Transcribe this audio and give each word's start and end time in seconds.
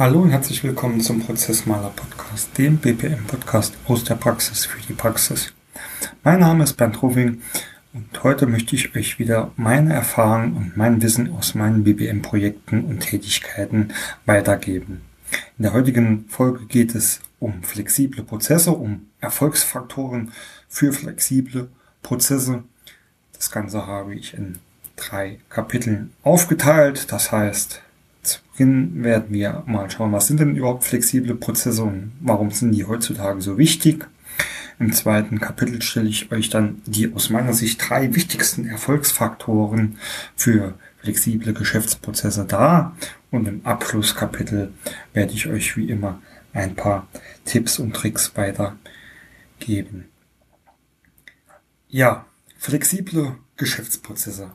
Hallo 0.00 0.22
und 0.22 0.30
herzlich 0.30 0.64
willkommen 0.64 1.02
zum 1.02 1.20
Prozessmaler 1.20 1.90
Podcast, 1.94 2.56
dem 2.56 2.78
BPM 2.78 3.26
Podcast 3.26 3.74
aus 3.86 4.02
der 4.02 4.14
Praxis 4.14 4.64
für 4.64 4.80
die 4.80 4.94
Praxis. 4.94 5.52
Mein 6.24 6.40
Name 6.40 6.64
ist 6.64 6.78
Bernd 6.78 7.02
Roving 7.02 7.42
und 7.92 8.24
heute 8.24 8.46
möchte 8.46 8.74
ich 8.74 8.96
euch 8.96 9.18
wieder 9.18 9.52
meine 9.58 9.92
Erfahrungen 9.92 10.56
und 10.56 10.74
mein 10.74 11.02
Wissen 11.02 11.30
aus 11.34 11.54
meinen 11.54 11.84
BPM 11.84 12.22
Projekten 12.22 12.86
und 12.86 13.00
Tätigkeiten 13.00 13.92
weitergeben. 14.24 15.02
In 15.58 15.64
der 15.64 15.74
heutigen 15.74 16.24
Folge 16.30 16.64
geht 16.64 16.94
es 16.94 17.20
um 17.38 17.62
flexible 17.62 18.24
Prozesse, 18.24 18.70
um 18.70 19.06
Erfolgsfaktoren 19.20 20.32
für 20.66 20.94
flexible 20.94 21.68
Prozesse. 22.02 22.64
Das 23.34 23.50
Ganze 23.50 23.86
habe 23.86 24.14
ich 24.14 24.32
in 24.32 24.60
drei 24.96 25.40
Kapiteln 25.50 26.14
aufgeteilt. 26.22 27.12
Das 27.12 27.32
heißt, 27.32 27.82
Beginn 28.60 29.02
werden 29.02 29.32
wir 29.32 29.62
mal 29.64 29.90
schauen, 29.90 30.12
was 30.12 30.26
sind 30.26 30.38
denn 30.38 30.54
überhaupt 30.54 30.84
flexible 30.84 31.34
Prozesse 31.34 31.82
und 31.82 32.12
warum 32.20 32.50
sind 32.50 32.72
die 32.72 32.84
heutzutage 32.84 33.40
so 33.40 33.56
wichtig. 33.56 34.06
Im 34.78 34.92
zweiten 34.92 35.40
Kapitel 35.40 35.80
stelle 35.80 36.10
ich 36.10 36.30
euch 36.30 36.50
dann 36.50 36.82
die 36.84 37.10
aus 37.14 37.30
meiner 37.30 37.54
Sicht 37.54 37.80
drei 37.88 38.14
wichtigsten 38.14 38.66
Erfolgsfaktoren 38.66 39.96
für 40.36 40.74
flexible 40.98 41.54
Geschäftsprozesse 41.54 42.44
dar. 42.44 42.94
Und 43.30 43.48
im 43.48 43.64
Abschlusskapitel 43.64 44.74
werde 45.14 45.32
ich 45.32 45.46
euch 45.46 45.78
wie 45.78 45.88
immer 45.88 46.20
ein 46.52 46.74
paar 46.74 47.08
Tipps 47.46 47.78
und 47.78 47.96
Tricks 47.96 48.32
weitergeben. 48.36 50.10
Ja, 51.88 52.26
flexible 52.58 53.36
Geschäftsprozesse. 53.56 54.50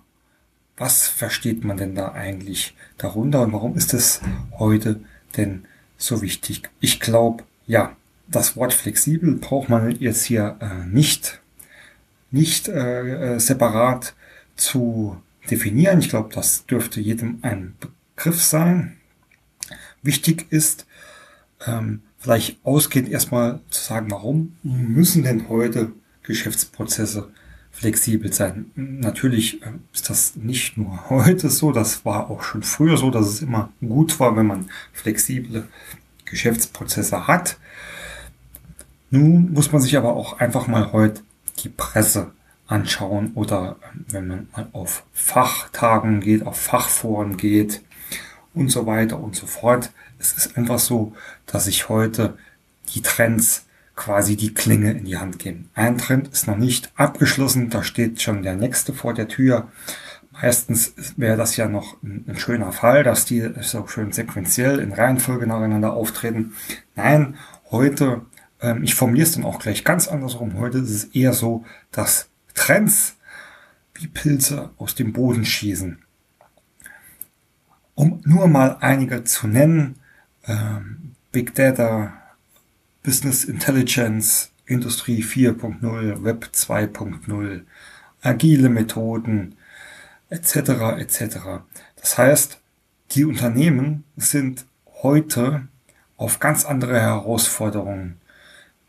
Was 0.77 1.07
versteht 1.07 1.63
man 1.63 1.77
denn 1.77 1.95
da 1.95 2.11
eigentlich 2.11 2.75
darunter 2.97 3.41
und 3.41 3.53
warum 3.53 3.77
ist 3.77 3.93
es 3.93 4.21
heute 4.57 4.99
denn 5.37 5.65
so 5.97 6.21
wichtig? 6.21 6.69
Ich 6.81 6.99
glaube, 6.99 7.43
ja, 7.65 7.95
das 8.27 8.57
Wort 8.57 8.73
flexibel 8.73 9.35
braucht 9.35 9.69
man 9.69 9.89
jetzt 9.99 10.25
hier 10.25 10.57
äh, 10.59 10.85
nicht, 10.87 11.39
nicht 12.31 12.67
äh, 12.67 13.35
äh 13.35 13.39
separat 13.39 14.15
zu 14.55 15.21
definieren. 15.49 15.99
Ich 15.99 16.09
glaube, 16.09 16.33
das 16.33 16.65
dürfte 16.65 16.99
jedem 16.99 17.39
ein 17.41 17.75
Begriff 17.79 18.43
sein. 18.43 18.97
Wichtig 20.01 20.45
ist, 20.49 20.85
ähm, 21.65 22.01
vielleicht 22.17 22.57
ausgehend 22.65 23.09
erstmal 23.09 23.61
zu 23.69 23.81
sagen, 23.81 24.11
warum 24.11 24.57
müssen 24.63 25.23
denn 25.23 25.47
heute 25.47 25.91
Geschäftsprozesse 26.23 27.29
flexibel 27.75 28.31
sein. 28.31 28.71
Natürlich 28.75 29.61
äh, 29.61 29.71
ist 29.93 30.09
das 30.09 30.35
nicht 30.35 30.77
nur 30.77 31.09
heute 31.09 31.49
so, 31.49 31.71
das 31.71 32.05
war 32.05 32.29
auch 32.29 32.41
schon 32.41 32.63
früher 32.63 32.97
so, 32.97 33.11
dass 33.11 33.27
es 33.27 33.41
immer 33.41 33.69
gut 33.81 34.19
war, 34.19 34.35
wenn 34.35 34.47
man 34.47 34.69
flexible 34.93 35.67
Geschäftsprozesse 36.23 37.27
hat. 37.27 37.57
Nun 39.11 39.53
muss 39.53 39.71
man 39.71 39.81
sich 39.81 39.97
aber 39.97 40.13
auch 40.13 40.39
einfach 40.39 40.67
mal 40.67 40.91
heute 40.93 41.21
die 41.63 41.69
Presse 41.69 42.31
anschauen 42.67 43.33
oder 43.35 43.75
ähm, 43.83 44.05
wenn 44.07 44.27
man 44.27 44.47
mal 44.53 44.67
auf 44.71 45.03
Fachtagen 45.13 46.21
geht, 46.21 46.45
auf 46.47 46.59
Fachforen 46.59 47.37
geht 47.37 47.81
und 48.53 48.69
so 48.69 48.85
weiter 48.85 49.19
und 49.19 49.35
so 49.35 49.45
fort. 49.45 49.91
Es 50.17 50.33
ist 50.33 50.57
einfach 50.57 50.79
so, 50.79 51.13
dass 51.45 51.65
sich 51.65 51.89
heute 51.89 52.37
die 52.93 53.01
Trends 53.01 53.64
quasi 53.95 54.35
die 54.35 54.53
Klinge 54.53 54.91
in 54.91 55.05
die 55.05 55.17
Hand 55.17 55.39
geben. 55.39 55.69
Ein 55.73 55.97
Trend 55.97 56.27
ist 56.27 56.47
noch 56.47 56.57
nicht 56.57 56.91
abgeschlossen, 56.95 57.69
da 57.69 57.83
steht 57.83 58.21
schon 58.21 58.43
der 58.43 58.55
nächste 58.55 58.93
vor 58.93 59.13
der 59.13 59.27
Tür. 59.27 59.69
Meistens 60.31 60.93
wäre 61.15 61.37
das 61.37 61.55
ja 61.55 61.69
noch 61.69 62.01
ein, 62.03 62.25
ein, 62.27 62.37
schöner 62.37 62.73
Fall, 62.73 63.03
dass 63.03 63.25
die 63.25 63.49
so 63.61 63.87
schön 63.87 64.11
sequenziell 64.11 64.79
in 64.79 64.91
Reihenfolge 64.91 65.47
nacheinander 65.47 65.93
auftreten. 65.93 66.53
Nein, 66.95 67.35
heute, 67.71 68.21
ähm, 68.61 68.83
ich 68.83 68.95
formuliere 68.95 69.27
es 69.27 69.33
dann 69.33 69.45
auch 69.45 69.59
gleich 69.59 69.85
ganz 69.85 70.09
andersrum, 70.09 70.59
heute 70.59 70.79
ist 70.79 70.89
es 70.89 71.03
eher 71.05 71.31
so, 71.31 71.63
dass 71.91 72.27
Trends 72.53 73.15
wie 73.93 74.07
Pilze 74.07 74.71
aus 74.77 74.95
dem 74.95 75.13
Boden 75.13 75.45
schießen. 75.45 75.99
Um 77.93 78.21
nur 78.25 78.49
mal 78.49 78.75
einige 78.81 79.23
zu 79.23 79.47
nennen, 79.47 79.95
ähm, 80.47 81.15
Big 81.31 81.55
Data, 81.55 82.13
Business 83.05 83.43
Intelligence, 83.45 84.49
Industrie 84.65 85.21
4.0, 85.23 86.23
Web 86.23 86.49
2.0, 86.51 87.61
agile 88.23 88.69
Methoden, 88.69 89.55
etc. 90.29 90.97
etc. 90.97 91.37
Das 92.01 92.17
heißt, 92.17 92.59
die 93.11 93.25
Unternehmen 93.25 94.05
sind 94.17 94.65
heute 95.03 95.67
auf 96.17 96.39
ganz 96.39 96.65
andere 96.65 96.99
Herausforderungen 96.99 98.19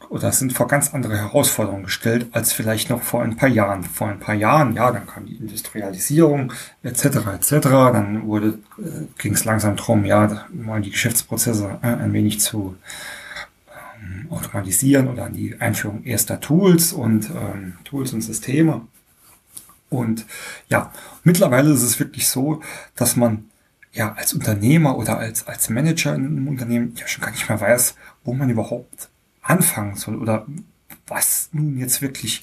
oder 0.08 0.32
sind 0.32 0.54
vor 0.54 0.66
ganz 0.66 0.94
andere 0.94 1.18
Herausforderungen 1.18 1.84
gestellt 1.84 2.28
als 2.32 2.54
vielleicht 2.54 2.88
noch 2.88 3.02
vor 3.02 3.22
ein 3.22 3.36
paar 3.36 3.50
Jahren. 3.50 3.82
Vor 3.82 4.08
ein 4.08 4.20
paar 4.20 4.34
Jahren, 4.34 4.74
ja, 4.74 4.92
dann 4.92 5.06
kam 5.06 5.26
die 5.26 5.36
Industrialisierung 5.36 6.54
etc. 6.82 7.04
etc. 7.34 7.50
Dann 7.60 8.26
wurde 8.26 8.58
äh, 8.78 9.06
ging 9.18 9.34
es 9.34 9.44
langsam 9.44 9.76
drum, 9.76 10.06
ja, 10.06 10.46
mal 10.54 10.80
die 10.80 10.90
Geschäftsprozesse 10.90 11.80
äh, 11.82 11.86
ein 11.86 12.14
wenig 12.14 12.40
zu 12.40 12.76
automatisieren 14.30 15.08
oder 15.08 15.26
an 15.26 15.32
die 15.32 15.60
Einführung 15.60 16.04
erster 16.04 16.40
Tools 16.40 16.92
und 16.92 17.30
ähm, 17.30 17.74
Tools 17.84 18.12
und 18.12 18.22
Systeme. 18.22 18.86
Und 19.88 20.26
ja, 20.68 20.92
mittlerweile 21.22 21.70
ist 21.72 21.82
es 21.82 21.98
wirklich 21.98 22.28
so, 22.28 22.60
dass 22.96 23.16
man 23.16 23.50
ja 23.92 24.12
als 24.14 24.34
Unternehmer 24.34 24.98
oder 24.98 25.18
als 25.18 25.46
als 25.46 25.70
Manager 25.70 26.14
in 26.14 26.26
einem 26.26 26.48
Unternehmen 26.48 26.94
ja 26.96 27.06
schon 27.06 27.24
gar 27.24 27.30
nicht 27.30 27.48
mehr 27.48 27.60
weiß, 27.60 27.94
wo 28.24 28.34
man 28.34 28.50
überhaupt 28.50 29.08
anfangen 29.42 29.96
soll 29.96 30.16
oder 30.16 30.46
was 31.06 31.50
nun 31.52 31.78
jetzt 31.78 32.02
wirklich 32.02 32.42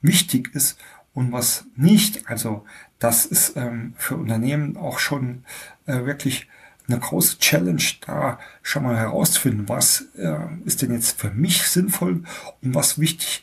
wichtig 0.00 0.54
ist 0.54 0.78
und 1.14 1.32
was 1.32 1.66
nicht. 1.76 2.28
Also 2.28 2.64
das 2.98 3.26
ist 3.26 3.56
ähm, 3.56 3.94
für 3.96 4.16
Unternehmen 4.16 4.76
auch 4.76 4.98
schon 4.98 5.44
äh, 5.86 6.04
wirklich 6.04 6.48
eine 6.88 6.98
große 6.98 7.38
Challenge, 7.38 7.82
da 8.06 8.38
schon 8.62 8.82
mal 8.82 8.96
herauszufinden, 8.96 9.68
was 9.68 10.06
äh, 10.16 10.36
ist 10.64 10.82
denn 10.82 10.92
jetzt 10.92 11.20
für 11.20 11.30
mich 11.30 11.62
sinnvoll 11.68 12.22
und 12.62 12.74
was 12.74 12.98
wichtig 12.98 13.42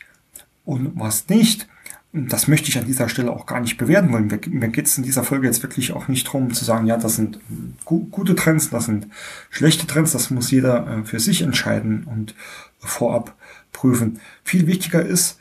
und 0.64 0.92
was 0.96 1.28
nicht. 1.28 1.68
Und 2.12 2.32
das 2.32 2.48
möchte 2.48 2.68
ich 2.68 2.78
an 2.78 2.86
dieser 2.86 3.08
Stelle 3.08 3.30
auch 3.30 3.46
gar 3.46 3.60
nicht 3.60 3.76
bewerten 3.76 4.10
wollen. 4.10 4.26
Mir, 4.26 4.40
mir 4.48 4.68
geht 4.68 4.86
es 4.86 4.96
in 4.96 5.04
dieser 5.04 5.22
Folge 5.22 5.46
jetzt 5.46 5.62
wirklich 5.62 5.92
auch 5.92 6.08
nicht 6.08 6.26
darum 6.26 6.52
zu 6.52 6.64
sagen, 6.64 6.86
ja, 6.86 6.96
das 6.96 7.16
sind 7.16 7.38
gu 7.84 8.06
gute 8.06 8.34
Trends, 8.34 8.70
das 8.70 8.86
sind 8.86 9.08
schlechte 9.50 9.86
Trends, 9.86 10.12
das 10.12 10.30
muss 10.30 10.50
jeder 10.50 10.86
äh, 10.86 11.04
für 11.04 11.20
sich 11.20 11.42
entscheiden 11.42 12.04
und 12.04 12.34
vorab 12.78 13.36
prüfen. 13.72 14.20
Viel 14.44 14.66
wichtiger 14.66 15.04
ist, 15.04 15.38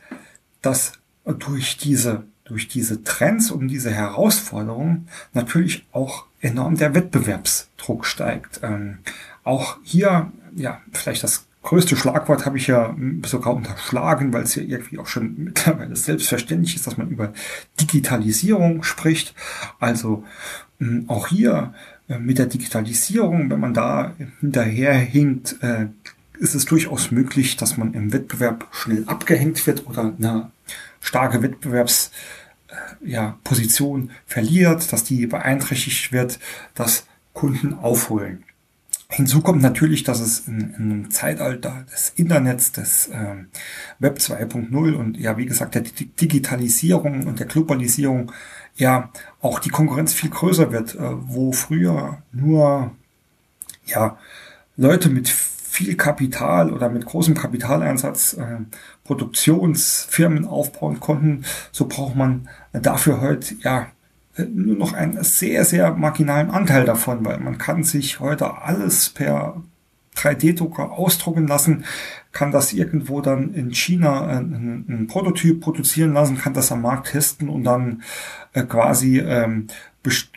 dass 0.62 0.94
durch 1.40 1.78
diese, 1.78 2.24
durch 2.46 2.68
diese 2.68 3.04
Trends 3.04 3.52
und 3.52 3.68
diese 3.68 3.92
Herausforderungen 3.92 5.08
natürlich 5.34 5.86
auch 5.92 6.26
enorm 6.40 6.78
der 6.78 6.94
Wettbewerbsdruck 6.94 8.06
steigt. 8.06 8.62
Ähm, 8.64 9.00
auch 9.44 9.78
hier, 9.84 10.32
ja, 10.56 10.82
vielleicht 10.94 11.24
das 11.24 11.46
größte 11.64 11.96
Schlagwort 11.96 12.46
habe 12.46 12.58
ich 12.58 12.68
ja 12.68 12.96
sogar 13.26 13.56
unterschlagen, 13.56 14.32
weil 14.32 14.44
es 14.44 14.56
ja 14.56 14.62
irgendwie 14.62 15.00
auch 15.00 15.08
schon 15.08 15.36
mittlerweile 15.38 15.96
selbstverständlich 15.96 16.76
ist, 16.76 16.88
dass 16.88 16.98
man 16.98 17.10
über 17.10 17.34
Digitalisierung 17.82 18.84
spricht. 18.84 19.34
Also 19.80 20.24
ähm, 20.80 21.06
auch 21.08 21.28
hier 21.28 21.74
äh, 22.08 22.20
mit 22.20 22.38
der 22.38 22.46
Digitalisierung, 22.46 23.50
wenn 23.50 23.59
man 23.59 23.74
da 23.74 24.14
hinterherhinkt, 24.40 25.58
äh, 25.62 25.88
ist 26.38 26.53
es 26.53 26.66
durchaus 26.66 27.12
möglich, 27.12 27.58
dass 27.58 27.78
man 27.78 27.94
im 27.94 28.14
Wettbewerb 28.14 28.68
schnell 28.72 29.03
abgehängt 29.08 29.66
wird 29.66 29.88
oder 29.88 30.14
eine 30.18 30.52
starke 31.05 31.41
Wettbewerbs 31.41 32.11
äh, 32.67 33.09
ja, 33.09 33.40
verliert, 34.25 34.91
dass 34.91 35.03
die 35.03 35.28
beeinträchtigt 35.28 36.11
wird, 36.11 36.40
dass 36.73 37.05
Kunden 37.34 37.73
aufholen. 37.75 38.43
Hinzu 39.07 39.41
kommt 39.41 39.61
natürlich, 39.61 40.03
dass 40.03 40.19
es 40.19 40.47
in, 40.47 40.73
in 40.73 40.75
einem 40.75 41.11
Zeitalter 41.11 41.85
des 41.91 42.13
Internets, 42.16 42.72
des 42.72 43.07
äh, 43.07 43.35
Web 43.99 44.17
2.0 44.17 44.93
und 44.93 45.17
ja, 45.17 45.37
wie 45.37 45.46
gesagt, 45.46 45.75
der 45.75 45.84
Digitalisierung 45.84 47.28
und 47.28 47.40
der 47.40 47.46
Globalisierung 47.46 48.31
ja 48.75 49.11
auch 49.41 49.59
die 49.59 49.69
Konkurrenz 49.69 50.13
viel 50.13 50.31
größer 50.31 50.72
wird, 50.72 50.96
äh, 50.96 50.99
wo 50.99 51.52
früher 51.52 52.23
nur 52.31 52.91
ja 53.85 54.17
Leute 54.75 55.09
mit 55.09 55.29
viel 55.76 55.96
Kapital 55.96 56.72
oder 56.72 56.90
mit 56.90 57.06
großem 57.06 57.36
Kapitaleinsatz 57.36 58.34
äh, 58.34 58.60
Produktionsfirmen 59.04 60.46
aufbauen 60.46 61.00
konnten, 61.00 61.46
so 61.72 61.88
braucht 61.88 62.16
man 62.16 62.48
dafür 62.72 63.22
heute 63.22 63.56
ja 63.60 63.88
nur 64.38 64.76
noch 64.76 64.94
einen 64.94 65.24
sehr, 65.24 65.64
sehr 65.64 65.94
marginalen 65.94 66.50
Anteil 66.50 66.86
davon, 66.86 67.24
weil 67.24 67.40
man 67.40 67.58
kann 67.58 67.84
sich 67.84 68.20
heute 68.20 68.62
alles 68.62 69.10
per 69.10 69.62
3D-Drucker 70.18 70.92
ausdrucken 70.92 71.48
lassen, 71.48 71.86
kann 72.32 72.52
das 72.52 72.74
irgendwo 72.74 73.22
dann 73.22 73.54
in 73.54 73.72
China 73.74 74.28
ein, 74.28 74.86
ein, 74.88 75.08
Prototyp 75.08 75.62
produzieren 75.62 76.14
lassen, 76.14 76.38
kann 76.38 76.54
das 76.54 76.72
am 76.72 76.82
Markt 76.82 77.12
testen 77.12 77.50
und 77.50 77.64
dann 77.64 78.04
äh, 78.54 78.64
quasi 78.64 79.20
ähm, 79.20 79.68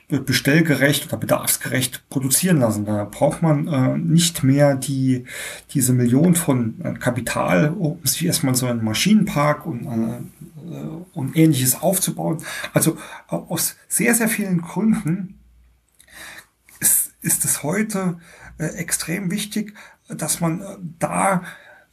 bestellgerecht 0.09 1.07
oder 1.07 1.19
bedarfsgerecht 1.19 2.09
produzieren 2.09 2.61
lassen. 2.61 2.87
Da 2.87 3.05
braucht 3.05 3.43
man 3.43 3.69
äh, 3.69 3.99
nicht 3.99 4.43
mehr 4.43 4.75
die, 4.75 5.25
diese 5.75 5.93
Million 5.93 6.35
von 6.35 6.81
äh, 6.83 6.95
Kapital, 6.95 7.71
um 7.71 8.01
sich 8.05 8.25
erstmal 8.25 8.55
so 8.55 8.67
einen 8.67 8.83
Maschinenpark 8.83 9.67
und, 9.67 9.87
äh, 9.87 10.77
und 11.13 11.37
ähnliches 11.37 11.81
aufzubauen. 11.81 12.39
Also 12.73 12.97
aus 13.27 13.77
sehr, 13.89 14.15
sehr 14.15 14.29
vielen 14.29 14.63
Gründen 14.63 15.39
ist, 16.81 17.13
ist 17.21 17.45
es 17.45 17.63
heute 17.63 18.19
äh, 18.59 18.67
extrem 18.67 19.31
wichtig, 19.31 19.75
dass 20.09 20.41
man 20.41 20.61
äh, 20.61 20.77
da 20.99 21.43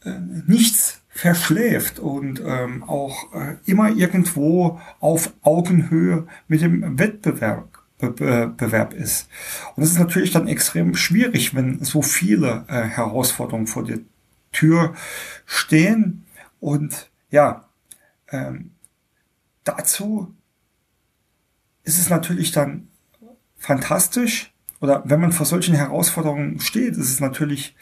äh, 0.04 0.18
nichts 0.46 1.02
verschläft 1.16 1.98
und 1.98 2.42
ähm, 2.44 2.84
auch 2.84 3.32
äh, 3.32 3.56
immer 3.64 3.88
irgendwo 3.90 4.80
auf 5.00 5.32
Augenhöhe 5.42 6.26
mit 6.46 6.60
dem 6.60 6.98
Wettbewerb 6.98 7.68
Be 7.98 8.10
Be 8.10 8.52
Bewerb 8.54 8.92
ist. 8.92 9.28
Und 9.74 9.82
es 9.82 9.92
ist 9.92 9.98
natürlich 9.98 10.30
dann 10.30 10.48
extrem 10.48 10.94
schwierig, 10.94 11.54
wenn 11.54 11.82
so 11.82 12.02
viele 12.02 12.66
äh, 12.68 12.82
Herausforderungen 12.82 13.66
vor 13.66 13.84
der 13.84 14.00
Tür 14.52 14.94
stehen. 15.46 16.26
Und 16.60 17.10
ja, 17.30 17.64
ähm, 18.30 18.72
dazu 19.64 20.34
ist 21.84 21.98
es 21.98 22.10
natürlich 22.10 22.52
dann 22.52 22.88
fantastisch, 23.56 24.52
oder 24.80 25.02
wenn 25.06 25.20
man 25.20 25.32
vor 25.32 25.46
solchen 25.46 25.74
Herausforderungen 25.74 26.60
steht, 26.60 26.92
ist 26.98 27.10
es 27.10 27.20
natürlich 27.20 27.74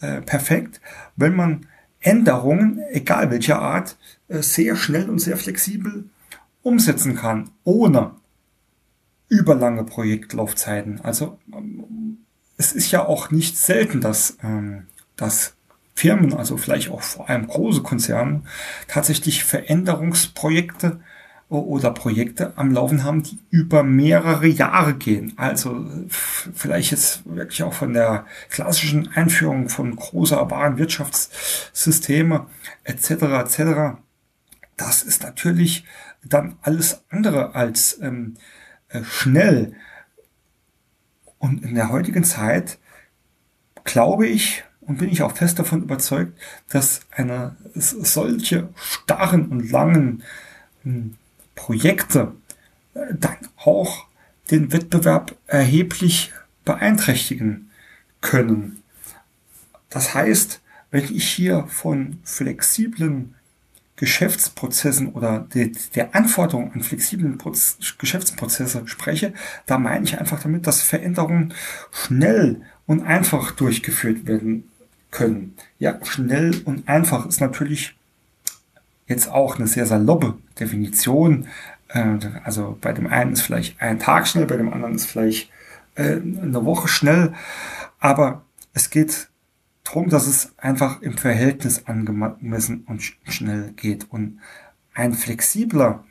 äh, 0.00 0.20
perfekt, 0.20 0.80
wenn 1.14 1.36
man 1.36 1.66
Änderungen, 2.00 2.80
egal 2.90 3.30
welcher 3.30 3.60
Art, 3.60 3.96
äh, 4.28 4.42
sehr 4.42 4.76
schnell 4.76 5.08
und 5.08 5.18
sehr 5.18 5.36
flexibel 5.36 6.04
umsetzen 6.62 7.14
kann, 7.14 7.50
ohne 7.64 8.12
überlange 9.28 9.84
Projektlaufzeiten. 9.84 11.00
Also 11.02 11.38
ähm, 11.52 12.18
es 12.56 12.72
ist 12.72 12.90
ja 12.90 13.06
auch 13.06 13.30
nicht 13.30 13.56
selten, 13.56 14.00
dass, 14.00 14.36
ähm, 14.42 14.86
dass 15.16 15.54
Firmen, 15.94 16.34
also 16.34 16.56
vielleicht 16.56 16.90
auch 16.90 17.02
vor 17.02 17.28
allem 17.28 17.46
große 17.46 17.82
Konzerne, 17.82 18.42
tatsächlich 18.88 19.44
Veränderungsprojekte 19.44 21.00
oder 21.50 21.90
Projekte 21.90 22.56
am 22.56 22.72
Laufen 22.72 23.02
haben, 23.02 23.24
die 23.24 23.38
über 23.50 23.82
mehrere 23.82 24.46
Jahre 24.46 24.94
gehen. 24.94 25.34
Also 25.36 25.84
vielleicht 26.08 26.92
jetzt 26.92 27.22
wirklich 27.26 27.64
auch 27.64 27.74
von 27.74 27.92
der 27.92 28.24
klassischen 28.50 29.08
Einführung 29.08 29.68
von 29.68 29.96
großer 29.96 30.48
Warenwirtschaftssysteme 30.50 32.46
etc. 32.84 33.10
etc. 33.10 33.98
Das 34.76 35.02
ist 35.02 35.24
natürlich 35.24 35.84
dann 36.24 36.56
alles 36.62 37.04
andere 37.10 37.54
als 37.54 37.98
ähm, 38.00 38.34
äh, 38.88 39.02
schnell. 39.02 39.74
Und 41.38 41.64
in 41.64 41.74
der 41.74 41.90
heutigen 41.90 42.22
Zeit 42.22 42.78
glaube 43.82 44.28
ich 44.28 44.62
und 44.80 44.98
bin 44.98 45.10
ich 45.10 45.22
auch 45.22 45.32
fest 45.32 45.58
davon 45.58 45.82
überzeugt, 45.82 46.38
dass 46.68 47.00
eine 47.10 47.56
solche 47.74 48.68
starren 48.74 49.48
und 49.48 49.70
langen 49.70 50.22
hm, 50.82 51.16
Projekte 51.60 52.32
äh, 52.94 53.00
dann 53.12 53.36
auch 53.56 54.06
den 54.50 54.72
Wettbewerb 54.72 55.36
erheblich 55.46 56.32
beeinträchtigen 56.64 57.70
können. 58.22 58.82
Das 59.90 60.14
heißt, 60.14 60.60
wenn 60.90 61.04
ich 61.04 61.28
hier 61.28 61.66
von 61.68 62.18
flexiblen 62.24 63.34
Geschäftsprozessen 63.96 65.12
oder 65.12 65.40
de, 65.54 65.72
der 65.94 66.14
Anforderung 66.14 66.72
an 66.72 66.82
flexiblen 66.82 67.36
Proz 67.36 67.76
Geschäftsprozesse 67.98 68.88
spreche, 68.88 69.34
da 69.66 69.78
meine 69.78 70.04
ich 70.04 70.18
einfach 70.18 70.42
damit, 70.42 70.66
dass 70.66 70.80
Veränderungen 70.80 71.52
schnell 71.92 72.62
und 72.86 73.02
einfach 73.02 73.50
durchgeführt 73.50 74.26
werden 74.26 74.64
können. 75.10 75.54
Ja, 75.78 76.02
schnell 76.06 76.62
und 76.64 76.88
einfach 76.88 77.26
ist 77.26 77.40
natürlich 77.40 77.94
jetzt 79.10 79.30
auch 79.30 79.58
eine 79.58 79.66
sehr 79.66 79.84
saloppe 79.84 80.34
Definition. 80.58 81.46
Äh, 81.88 82.16
also 82.44 82.78
bei 82.80 82.92
dem 82.92 83.06
einen 83.06 83.32
ist 83.32 83.42
vielleicht 83.42 83.80
ein 83.80 83.98
Tag 83.98 84.26
schnell, 84.26 84.46
bei 84.46 84.56
dem 84.56 84.72
anderen 84.72 84.94
ist 84.94 85.06
vielleicht 85.06 85.50
äh, 85.96 86.12
eine 86.12 86.64
Woche 86.64 86.88
schnell. 86.88 87.34
Aber 87.98 88.42
es 88.72 88.88
geht 88.88 89.28
darum, 89.84 90.08
dass 90.08 90.26
es 90.26 90.52
einfach 90.56 91.02
im 91.02 91.18
Verhältnis 91.18 91.86
angemessen 91.86 92.84
und 92.86 93.02
schnell 93.28 93.72
geht. 93.76 94.10
Und 94.10 94.40
ein 94.94 95.12
flexibler 95.12 96.04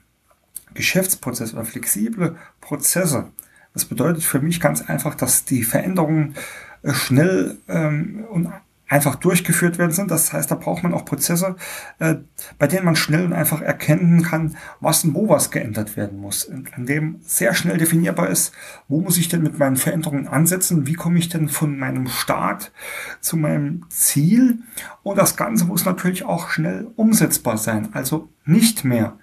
Geschäftsprozess 0.74 1.54
oder 1.54 1.66
flexible 1.66 2.36
Prozesse, 2.62 3.32
das 3.74 3.86
bedeutet 3.86 4.24
für 4.24 4.40
mich 4.40 4.60
ganz 4.60 4.82
einfach, 4.82 5.16
dass 5.16 5.46
die 5.46 5.64
Veränderungen 5.64 6.36
äh, 6.84 6.94
schnell 6.94 7.58
ähm, 7.68 8.26
und 8.30 8.52
einfach 8.90 9.16
durchgeführt 9.16 9.78
werden 9.78 9.92
sind. 9.92 10.12
Das 10.12 10.34
heißt, 10.34 10.50
da 10.50 10.56
braucht 10.56 10.84
man 10.84 10.94
auch 10.94 11.06
Prozesse, 11.06 11.56
äh, 12.00 12.16
bei 12.58 12.68
denen 12.68 12.86
man 12.86 12.96
schnell 12.96 13.24
und 13.24 13.34
einfach 13.34 13.62
erkennen 13.62 14.24
kann, 14.24 14.58
was 14.80 15.04
und 15.04 15.14
wo 15.14 15.30
was 15.30 15.52
geändert 15.52 15.96
werden 15.96 16.20
muss. 16.20 16.50
An 16.76 16.86
dem 16.86 17.20
sehr 17.22 17.54
schnell 17.54 17.78
definierbar 17.78 18.30
ist, 18.30 18.52
wo 18.88 19.00
muss 19.00 19.18
ich 19.18 19.30
denn 19.30 19.44
mit 19.44 19.60
meinen 19.60 19.78
Veränderungen 19.78 20.28
ansetzen, 20.28 20.88
wie 20.88 20.94
komme 20.94 21.20
ich 21.20 21.30
denn 21.30 21.48
von 21.48 21.78
meinem 21.78 22.08
Start 22.08 22.72
zu 23.22 23.38
meinem 23.38 23.86
Ziel. 23.90 24.60
Und 25.04 25.18
das 25.18 25.38
Ganze 25.38 25.66
muss 25.66 25.86
natürlich 25.86 26.26
auch 26.26 26.50
schnell 26.50 26.88
umsetzbar 26.96 27.58
sein. 27.58 27.90
Also 27.94 28.30
nicht 28.46 28.84
mehr 28.84 29.18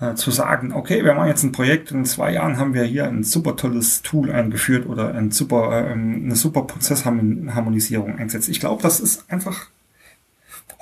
äh, 0.00 0.14
zu 0.14 0.30
sagen, 0.30 0.72
okay, 0.72 1.04
wir 1.04 1.14
machen 1.14 1.28
jetzt 1.28 1.42
ein 1.42 1.52
Projekt, 1.52 1.92
in 1.92 2.04
zwei 2.04 2.32
Jahren 2.32 2.58
haben 2.58 2.74
wir 2.74 2.84
hier 2.84 3.06
ein 3.06 3.22
super 3.22 3.56
tolles 3.56 4.02
Tool 4.02 4.30
eingeführt 4.32 4.86
oder 4.86 5.14
ein 5.14 5.30
super, 5.30 5.72
äh, 5.72 5.92
eine 5.92 6.36
super 6.36 6.62
Prozessharmonisierung 6.62 8.18
eingesetzt. 8.18 8.48
Ich 8.48 8.60
glaube, 8.60 8.82
das 8.82 9.00
ist 9.00 9.30
einfach 9.30 9.68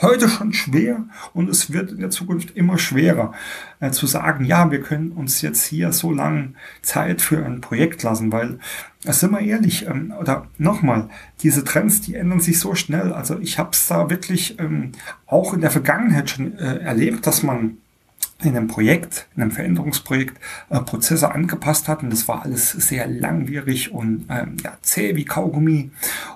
heute 0.01 0.29
schon 0.29 0.53
schwer 0.53 1.05
und 1.35 1.49
es 1.51 1.73
wird 1.73 1.91
in 1.91 1.99
der 1.99 2.11
Zukunft 2.11 2.57
immer 2.57 2.79
schwerer 2.79 3.33
äh, 3.81 3.91
zu 3.91 4.07
sagen, 4.07 4.45
ja, 4.45 4.71
wir 4.71 4.81
können 4.81 5.11
uns 5.11 5.43
jetzt 5.43 5.67
hier 5.67 5.93
so 5.93 6.13
lange 6.13 6.55
Zeit 6.83 7.21
für 7.21 7.45
ein 7.45 7.61
Projekt 7.61 8.03
lassen, 8.05 8.31
weil, 8.31 8.61
äh, 9.05 9.13
sind 9.13 9.33
wir 9.33 9.41
ehrlich, 9.41 9.87
ähm, 9.89 10.15
oder 10.19 10.47
nochmal, 10.59 11.09
diese 11.43 11.65
Trends, 11.65 12.01
die 12.01 12.15
ändern 12.15 12.41
sich 12.41 12.61
so 12.61 12.77
schnell. 12.77 13.13
Also 13.13 13.39
ich 13.41 13.59
habe 13.59 13.71
es 13.73 13.89
da 13.89 14.09
wirklich 14.09 14.59
ähm, 14.61 14.93
auch 15.27 15.53
in 15.53 15.61
der 15.61 15.71
Vergangenheit 15.71 16.31
schon 16.31 16.57
äh, 16.59 16.79
erlebt, 16.79 17.27
dass 17.27 17.43
man 17.43 17.79
in 18.43 18.57
einem 18.57 18.69
Projekt, 18.69 19.27
in 19.35 19.43
einem 19.43 19.51
Veränderungsprojekt 19.51 20.39
äh, 20.71 20.81
Prozesse 20.81 21.33
angepasst 21.33 21.89
hat. 21.89 22.03
Und 22.03 22.11
das 22.11 22.29
war 22.29 22.43
alles 22.43 22.71
sehr 22.71 23.07
langwierig 23.09 23.93
und 23.93 24.27
ähm, 24.29 24.57
ja, 24.63 24.79
zäh 24.83 25.17
wie 25.17 25.25
Kaugummi. 25.25 25.91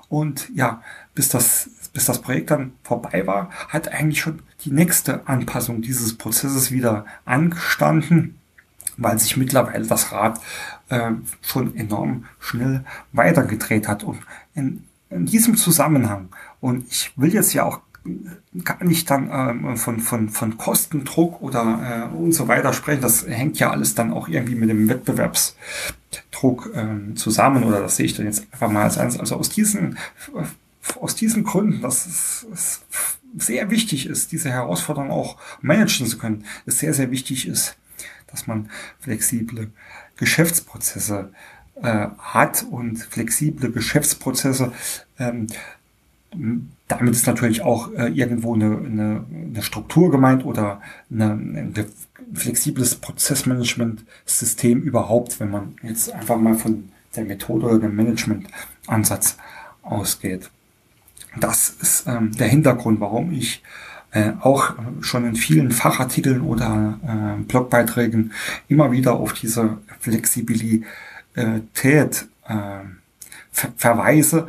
Und 0.08 0.50
ja, 0.54 0.82
bis 1.14 1.28
das, 1.28 1.70
bis 1.92 2.06
das 2.06 2.20
Projekt 2.20 2.50
dann 2.50 2.72
vorbei 2.82 3.26
war, 3.26 3.50
hat 3.68 3.88
eigentlich 3.88 4.20
schon 4.20 4.40
die 4.64 4.72
nächste 4.72 5.26
Anpassung 5.28 5.82
dieses 5.82 6.18
Prozesses 6.18 6.72
wieder 6.72 7.06
angestanden, 7.24 8.38
weil 8.96 9.18
sich 9.18 9.36
mittlerweile 9.36 9.86
das 9.86 10.10
Rad 10.10 10.40
äh, 10.88 11.12
schon 11.40 11.76
enorm 11.76 12.24
schnell 12.40 12.84
weitergedreht 13.12 13.86
hat. 13.86 14.02
Und 14.02 14.18
in, 14.54 14.84
in 15.08 15.26
diesem 15.26 15.56
Zusammenhang 15.56 16.30
und 16.60 16.88
ich 16.90 17.12
will 17.16 17.32
jetzt 17.32 17.54
ja 17.54 17.64
auch 17.64 17.80
gar 18.64 18.82
nicht 18.84 19.10
dann 19.10 19.30
ähm, 19.30 19.76
von, 19.76 20.00
von, 20.00 20.28
von 20.28 20.58
Kostendruck 20.58 21.40
oder 21.40 22.10
äh, 22.12 22.16
und 22.16 22.32
so 22.32 22.48
weiter 22.48 22.72
sprechen. 22.72 23.00
Das 23.00 23.26
hängt 23.26 23.58
ja 23.58 23.70
alles 23.70 23.94
dann 23.94 24.12
auch 24.12 24.28
irgendwie 24.28 24.54
mit 24.54 24.70
dem 24.70 24.88
Wettbewerbsdruck 24.88 26.72
ähm, 26.74 27.16
zusammen 27.16 27.64
oder 27.64 27.80
das 27.80 27.96
sehe 27.96 28.06
ich 28.06 28.16
dann 28.16 28.26
jetzt 28.26 28.46
einfach 28.52 28.70
mal 28.70 28.84
als 28.84 28.98
eins. 28.98 29.18
Also 29.18 29.36
aus 29.36 29.48
diesen, 29.48 29.98
aus 31.00 31.14
diesen 31.14 31.44
Gründen, 31.44 31.80
dass 31.80 32.06
es, 32.06 32.46
es 32.52 32.80
sehr 33.36 33.70
wichtig 33.70 34.06
ist, 34.06 34.32
diese 34.32 34.50
Herausforderung 34.50 35.10
auch 35.10 35.38
managen 35.60 36.06
zu 36.06 36.18
können, 36.18 36.44
es 36.66 36.78
sehr, 36.78 36.94
sehr 36.94 37.10
wichtig 37.10 37.46
ist, 37.46 37.76
dass 38.26 38.46
man 38.46 38.68
flexible 39.00 39.70
Geschäftsprozesse 40.16 41.32
äh, 41.82 42.08
hat 42.18 42.64
und 42.68 42.98
flexible 42.98 43.70
Geschäftsprozesse 43.70 44.72
ähm, 45.18 45.46
damit 46.88 47.14
ist 47.14 47.26
natürlich 47.26 47.62
auch 47.62 47.92
äh, 47.92 48.08
irgendwo 48.08 48.54
eine, 48.54 48.78
eine, 48.78 49.24
eine 49.30 49.62
Struktur 49.62 50.10
gemeint 50.10 50.44
oder 50.44 50.80
eine, 51.10 51.32
ein 51.32 51.74
flexibles 52.34 52.96
Prozessmanagement-System 52.96 54.82
überhaupt, 54.82 55.40
wenn 55.40 55.50
man 55.50 55.76
jetzt 55.82 56.12
einfach 56.12 56.38
mal 56.38 56.54
von 56.54 56.90
der 57.16 57.24
Methode 57.24 57.66
oder 57.66 57.78
dem 57.78 57.96
Management-Ansatz 57.96 59.36
ausgeht. 59.82 60.50
Das 61.38 61.70
ist 61.80 62.06
ähm, 62.06 62.32
der 62.32 62.48
Hintergrund, 62.48 63.00
warum 63.00 63.32
ich 63.32 63.62
äh, 64.12 64.32
auch 64.40 64.74
schon 65.00 65.24
in 65.26 65.36
vielen 65.36 65.70
Fachartikeln 65.70 66.42
oder 66.42 66.98
äh, 67.06 67.42
Blogbeiträgen 67.42 68.32
immer 68.68 68.92
wieder 68.92 69.14
auf 69.14 69.32
diese 69.32 69.78
Flexibilität 70.00 70.86
äh, 71.34 72.54
ver 73.50 73.72
verweise 73.76 74.48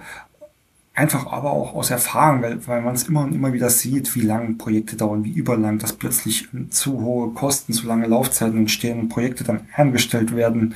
einfach 0.93 1.25
aber 1.27 1.51
auch 1.51 1.73
aus 1.73 1.89
Erfahrung, 1.89 2.43
weil, 2.43 2.67
weil 2.67 2.81
man 2.81 2.95
es 2.95 3.07
immer 3.07 3.21
und 3.21 3.33
immer 3.33 3.51
wieder 3.51 3.69
sieht, 3.69 4.13
wie 4.15 4.21
lange 4.21 4.53
Projekte 4.53 4.95
dauern, 4.95 5.23
wie 5.23 5.31
überlang, 5.31 5.79
dass 5.79 5.93
plötzlich 5.93 6.47
zu 6.69 7.01
hohe 7.01 7.31
Kosten, 7.33 7.73
zu 7.73 7.87
lange 7.87 8.07
Laufzeiten 8.07 8.59
entstehen 8.59 8.99
und 8.99 9.09
Projekte 9.09 9.43
dann 9.43 9.61
eingestellt 9.75 10.35
werden, 10.35 10.75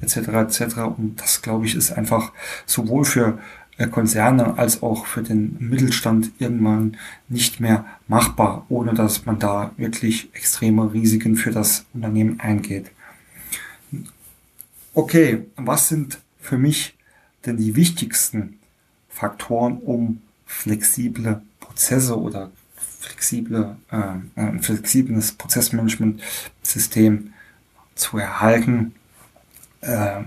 etc. 0.00 0.16
etc. 0.16 0.76
Und 0.96 1.20
das, 1.20 1.42
glaube 1.42 1.66
ich, 1.66 1.74
ist 1.74 1.92
einfach 1.92 2.32
sowohl 2.64 3.04
für 3.04 3.38
äh, 3.76 3.88
Konzerne 3.88 4.56
als 4.56 4.82
auch 4.82 5.06
für 5.06 5.22
den 5.22 5.56
Mittelstand 5.58 6.30
irgendwann 6.38 6.96
nicht 7.28 7.58
mehr 7.58 7.84
machbar, 8.06 8.66
ohne 8.68 8.94
dass 8.94 9.26
man 9.26 9.40
da 9.40 9.72
wirklich 9.76 10.30
extreme 10.32 10.92
Risiken 10.92 11.34
für 11.34 11.50
das 11.50 11.86
Unternehmen 11.92 12.38
eingeht. 12.38 12.92
Okay, 14.94 15.44
was 15.56 15.88
sind 15.88 16.20
für 16.40 16.56
mich 16.56 16.96
denn 17.44 17.56
die 17.56 17.76
wichtigsten 17.76 18.55
Faktoren, 19.16 19.78
um 19.78 20.22
flexible 20.44 21.40
Prozesse 21.58 22.20
oder 22.20 22.50
flexible, 23.00 23.76
äh, 23.90 24.40
ein 24.40 24.62
flexibles 24.62 25.32
Prozessmanagement-System 25.32 27.32
zu 27.94 28.18
erhalten? 28.18 28.94
Äh, 29.80 30.20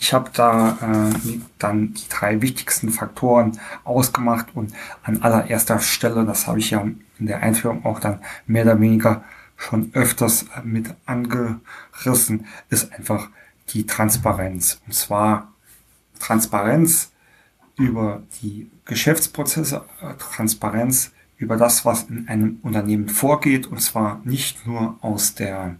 ich 0.00 0.12
habe 0.12 0.30
da 0.32 0.78
äh, 0.80 1.38
dann 1.58 1.94
die 1.94 2.08
drei 2.08 2.42
wichtigsten 2.42 2.90
Faktoren 2.90 3.58
ausgemacht 3.84 4.48
und 4.54 4.72
an 5.04 5.22
allererster 5.22 5.78
Stelle, 5.78 6.24
das 6.24 6.48
habe 6.48 6.58
ich 6.58 6.70
ja 6.70 6.84
in 7.18 7.26
der 7.26 7.42
Einführung 7.42 7.84
auch 7.84 8.00
dann 8.00 8.20
mehr 8.46 8.64
oder 8.64 8.80
weniger 8.80 9.22
schon 9.56 9.90
öfters 9.92 10.46
mit 10.64 10.92
angerissen, 11.06 12.46
ist 12.68 12.92
einfach 12.92 13.28
die 13.70 13.86
Transparenz. 13.86 14.80
Und 14.86 14.94
zwar 14.94 15.52
Transparenz 16.18 17.12
über 17.78 18.22
die 18.42 18.70
Geschäftsprozesse, 18.84 19.84
äh, 20.02 20.14
Transparenz 20.14 21.12
über 21.38 21.56
das, 21.56 21.84
was 21.84 22.04
in 22.04 22.28
einem 22.28 22.58
Unternehmen 22.62 23.08
vorgeht, 23.08 23.66
und 23.68 23.80
zwar 23.80 24.20
nicht 24.24 24.66
nur 24.66 24.98
aus 25.00 25.34
der 25.34 25.76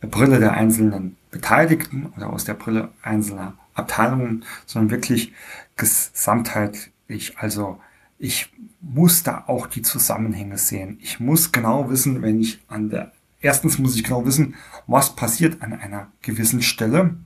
Brille 0.00 0.40
der 0.40 0.52
einzelnen 0.52 1.16
Beteiligten 1.30 2.12
oder 2.16 2.30
aus 2.30 2.44
der 2.44 2.54
Brille 2.54 2.90
einzelner 3.02 3.54
Abteilungen, 3.74 4.44
sondern 4.64 4.90
wirklich 4.90 5.32
gesamtheitlich. 5.76 7.36
Also 7.36 7.78
ich 8.18 8.50
muss 8.80 9.22
da 9.22 9.44
auch 9.46 9.66
die 9.66 9.82
Zusammenhänge 9.82 10.56
sehen. 10.56 10.98
Ich 11.02 11.20
muss 11.20 11.52
genau 11.52 11.90
wissen, 11.90 12.22
wenn 12.22 12.40
ich 12.40 12.60
an 12.68 12.88
der, 12.88 13.12
erstens 13.40 13.78
muss 13.78 13.94
ich 13.94 14.04
genau 14.04 14.24
wissen, 14.24 14.54
was 14.86 15.14
passiert 15.14 15.62
an 15.62 15.74
einer 15.74 16.10
gewissen 16.22 16.62
Stelle. 16.62 17.16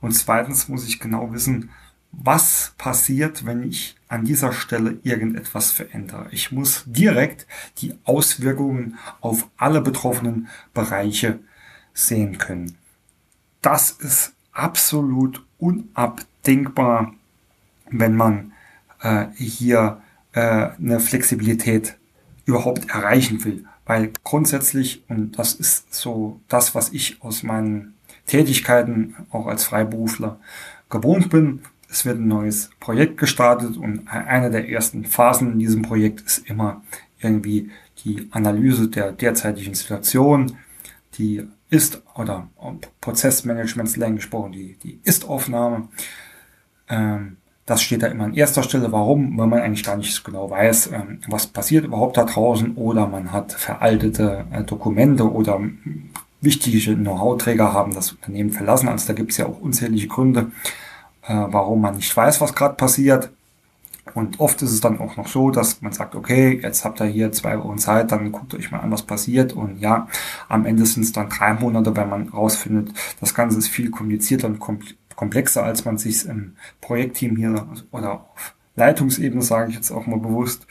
Und 0.00 0.12
zweitens 0.12 0.68
muss 0.68 0.86
ich 0.86 1.00
genau 1.00 1.32
wissen, 1.32 1.70
was 2.12 2.74
passiert, 2.76 3.46
wenn 3.46 3.62
ich 3.62 3.96
an 4.08 4.24
dieser 4.24 4.52
Stelle 4.52 4.98
irgendetwas 5.04 5.70
verändere. 5.70 6.26
Ich 6.32 6.50
muss 6.50 6.82
direkt 6.86 7.46
die 7.78 7.94
Auswirkungen 8.04 8.98
auf 9.20 9.48
alle 9.56 9.80
betroffenen 9.80 10.48
Bereiche 10.74 11.38
sehen 11.94 12.38
können. 12.38 12.76
Das 13.62 13.92
ist 13.92 14.32
absolut 14.52 15.44
unabdingbar, 15.58 17.14
wenn 17.90 18.16
man 18.16 18.52
äh, 19.00 19.26
hier 19.36 20.02
äh, 20.32 20.70
eine 20.78 21.00
Flexibilität 21.00 21.96
überhaupt 22.44 22.90
erreichen 22.90 23.44
will. 23.44 23.64
Weil 23.86 24.12
grundsätzlich, 24.24 25.04
und 25.08 25.38
das 25.38 25.54
ist 25.54 25.94
so 25.94 26.40
das, 26.48 26.74
was 26.74 26.90
ich 26.90 27.22
aus 27.22 27.42
meinen 27.42 27.94
Tätigkeiten 28.26 29.16
auch 29.30 29.46
als 29.46 29.64
Freiberufler 29.64 30.38
gewohnt 30.88 31.30
bin, 31.30 31.62
es 31.90 32.04
wird 32.04 32.18
ein 32.18 32.28
neues 32.28 32.70
Projekt 32.78 33.18
gestartet 33.18 33.76
und 33.76 34.06
eine 34.08 34.50
der 34.50 34.68
ersten 34.68 35.04
Phasen 35.04 35.52
in 35.52 35.58
diesem 35.58 35.82
Projekt 35.82 36.20
ist 36.20 36.48
immer 36.48 36.82
irgendwie 37.18 37.70
die 38.04 38.28
Analyse 38.30 38.88
der 38.88 39.12
derzeitigen 39.12 39.74
Situation, 39.74 40.56
die 41.18 41.46
ist 41.68 42.02
oder 42.14 42.48
Prozessmanagement-Slang 43.00 44.16
gesprochen, 44.16 44.52
die, 44.52 44.76
die 44.82 45.00
Ist-Aufnahme. 45.04 45.88
Ähm, 46.88 47.36
das 47.66 47.82
steht 47.82 48.02
da 48.02 48.08
immer 48.08 48.24
an 48.24 48.34
erster 48.34 48.64
Stelle. 48.64 48.90
Warum? 48.90 49.38
Weil 49.38 49.46
man 49.46 49.60
eigentlich 49.60 49.84
gar 49.84 49.96
nicht 49.96 50.12
so 50.12 50.22
genau 50.24 50.50
weiß, 50.50 50.90
ähm, 50.92 51.20
was 51.28 51.46
passiert 51.46 51.84
überhaupt 51.84 52.16
da 52.16 52.24
draußen 52.24 52.74
oder 52.74 53.06
man 53.06 53.32
hat 53.32 53.52
veraltete 53.52 54.44
äh, 54.50 54.64
Dokumente 54.64 55.30
oder 55.30 55.60
wichtige 56.40 56.96
Know-how-Träger 56.96 57.72
haben 57.72 57.94
das 57.94 58.12
Unternehmen 58.12 58.50
verlassen. 58.50 58.88
Also 58.88 59.08
da 59.08 59.12
gibt 59.12 59.30
es 59.30 59.36
ja 59.36 59.46
auch 59.46 59.60
unzählige 59.60 60.08
Gründe, 60.08 60.50
warum 61.34 61.80
man 61.80 61.96
nicht 61.96 62.16
weiß, 62.16 62.40
was 62.40 62.54
gerade 62.54 62.74
passiert. 62.74 63.30
Und 64.14 64.40
oft 64.40 64.60
ist 64.62 64.72
es 64.72 64.80
dann 64.80 64.98
auch 64.98 65.16
noch 65.16 65.28
so, 65.28 65.50
dass 65.50 65.82
man 65.82 65.92
sagt, 65.92 66.14
okay, 66.14 66.58
jetzt 66.62 66.84
habt 66.84 67.00
ihr 67.00 67.06
hier 67.06 67.32
zwei 67.32 67.58
Wochen 67.58 67.78
Zeit, 67.78 68.10
dann 68.10 68.32
guckt 68.32 68.54
euch 68.54 68.70
mal 68.70 68.80
an, 68.80 68.90
was 68.90 69.02
passiert. 69.02 69.52
Und 69.52 69.78
ja, 69.78 70.08
am 70.48 70.66
Ende 70.66 70.86
sind 70.86 71.04
es 71.04 71.12
dann 71.12 71.28
drei 71.28 71.54
Monate, 71.54 71.94
wenn 71.96 72.08
man 72.08 72.28
rausfindet, 72.28 72.92
das 73.20 73.34
Ganze 73.34 73.58
ist 73.58 73.68
viel 73.68 73.90
komplizierter 73.90 74.48
und 74.48 74.58
komplexer, 75.14 75.62
als 75.62 75.84
man 75.84 75.98
sich 75.98 76.26
im 76.26 76.56
Projektteam 76.80 77.36
hier 77.36 77.66
oder 77.92 78.12
auf 78.14 78.54
Leitungsebene, 78.76 79.42
sage 79.42 79.70
ich 79.70 79.76
jetzt 79.76 79.90
auch 79.90 80.06
mal 80.06 80.18
bewusst 80.18 80.66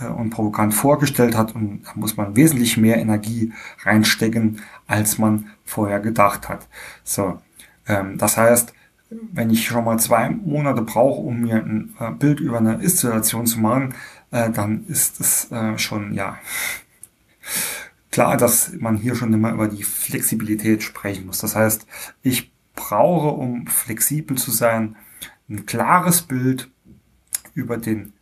äh, 0.00 0.06
und 0.06 0.30
provokant 0.30 0.74
vorgestellt 0.74 1.36
hat. 1.36 1.54
Und 1.54 1.84
da 1.84 1.92
muss 1.94 2.16
man 2.16 2.36
wesentlich 2.36 2.76
mehr 2.76 2.98
Energie 2.98 3.52
reinstecken, 3.84 4.60
als 4.86 5.18
man 5.18 5.50
vorher 5.64 6.00
gedacht 6.00 6.48
hat. 6.48 6.66
So, 7.04 7.38
ähm, 7.86 8.18
das 8.18 8.36
heißt, 8.36 8.74
wenn 9.32 9.50
ich 9.50 9.66
schon 9.66 9.84
mal 9.84 9.98
zwei 9.98 10.30
Monate 10.30 10.82
brauche, 10.82 11.20
um 11.20 11.40
mir 11.40 11.56
ein 11.56 11.94
äh, 11.98 12.10
Bild 12.10 12.40
über 12.40 12.58
eine 12.58 12.82
Ist-Situation 12.82 13.46
zu 13.46 13.60
machen, 13.60 13.94
äh, 14.30 14.50
dann 14.50 14.86
ist 14.86 15.20
es 15.20 15.50
äh, 15.50 15.78
schon, 15.78 16.14
ja, 16.14 16.38
klar, 18.10 18.36
dass 18.36 18.72
man 18.78 18.96
hier 18.96 19.14
schon 19.14 19.32
immer 19.32 19.52
über 19.52 19.68
die 19.68 19.82
Flexibilität 19.82 20.82
sprechen 20.82 21.26
muss. 21.26 21.38
Das 21.38 21.56
heißt, 21.56 21.86
ich 22.22 22.52
brauche, 22.74 23.28
um 23.28 23.66
flexibel 23.66 24.36
zu 24.36 24.50
sein, 24.50 24.96
ein 25.48 25.66
klares 25.66 26.22
Bild 26.22 26.70
über 27.54 27.78
den 27.78 28.12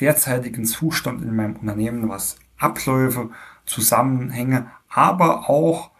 derzeitigen 0.00 0.64
Zustand 0.64 1.22
in 1.22 1.36
meinem 1.36 1.56
Unternehmen, 1.56 2.08
was 2.08 2.36
Abläufe, 2.58 3.30
Zusammenhänge, 3.66 4.70
aber 4.88 5.48
auch 5.48 5.90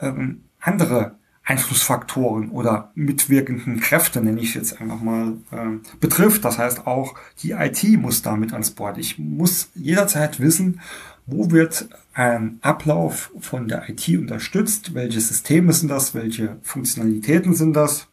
ähm, 0.00 0.44
andere 0.60 1.18
Einflussfaktoren 1.46 2.50
oder 2.50 2.90
mitwirkenden 2.96 3.80
Kräfte, 3.80 4.20
nenne 4.20 4.40
ich 4.40 4.48
es 4.48 4.54
jetzt 4.54 4.80
einfach 4.80 5.00
mal, 5.00 5.34
äh, 5.52 5.96
betrifft. 6.00 6.44
Das 6.44 6.58
heißt 6.58 6.86
auch 6.86 7.14
die 7.42 7.52
IT 7.52 7.84
muss 7.98 8.20
damit 8.22 8.52
ans 8.52 8.72
Board. 8.72 8.98
Ich 8.98 9.18
muss 9.18 9.70
jederzeit 9.74 10.40
wissen, 10.40 10.80
wo 11.24 11.52
wird 11.52 11.88
ein 12.14 12.58
Ablauf 12.62 13.30
von 13.38 13.68
der 13.68 13.88
IT 13.88 14.08
unterstützt, 14.18 14.94
welche 14.94 15.20
Systeme 15.20 15.72
sind 15.72 15.88
das, 15.88 16.14
welche 16.14 16.56
Funktionalitäten 16.62 17.54
sind 17.54 17.74
das, 17.74 18.08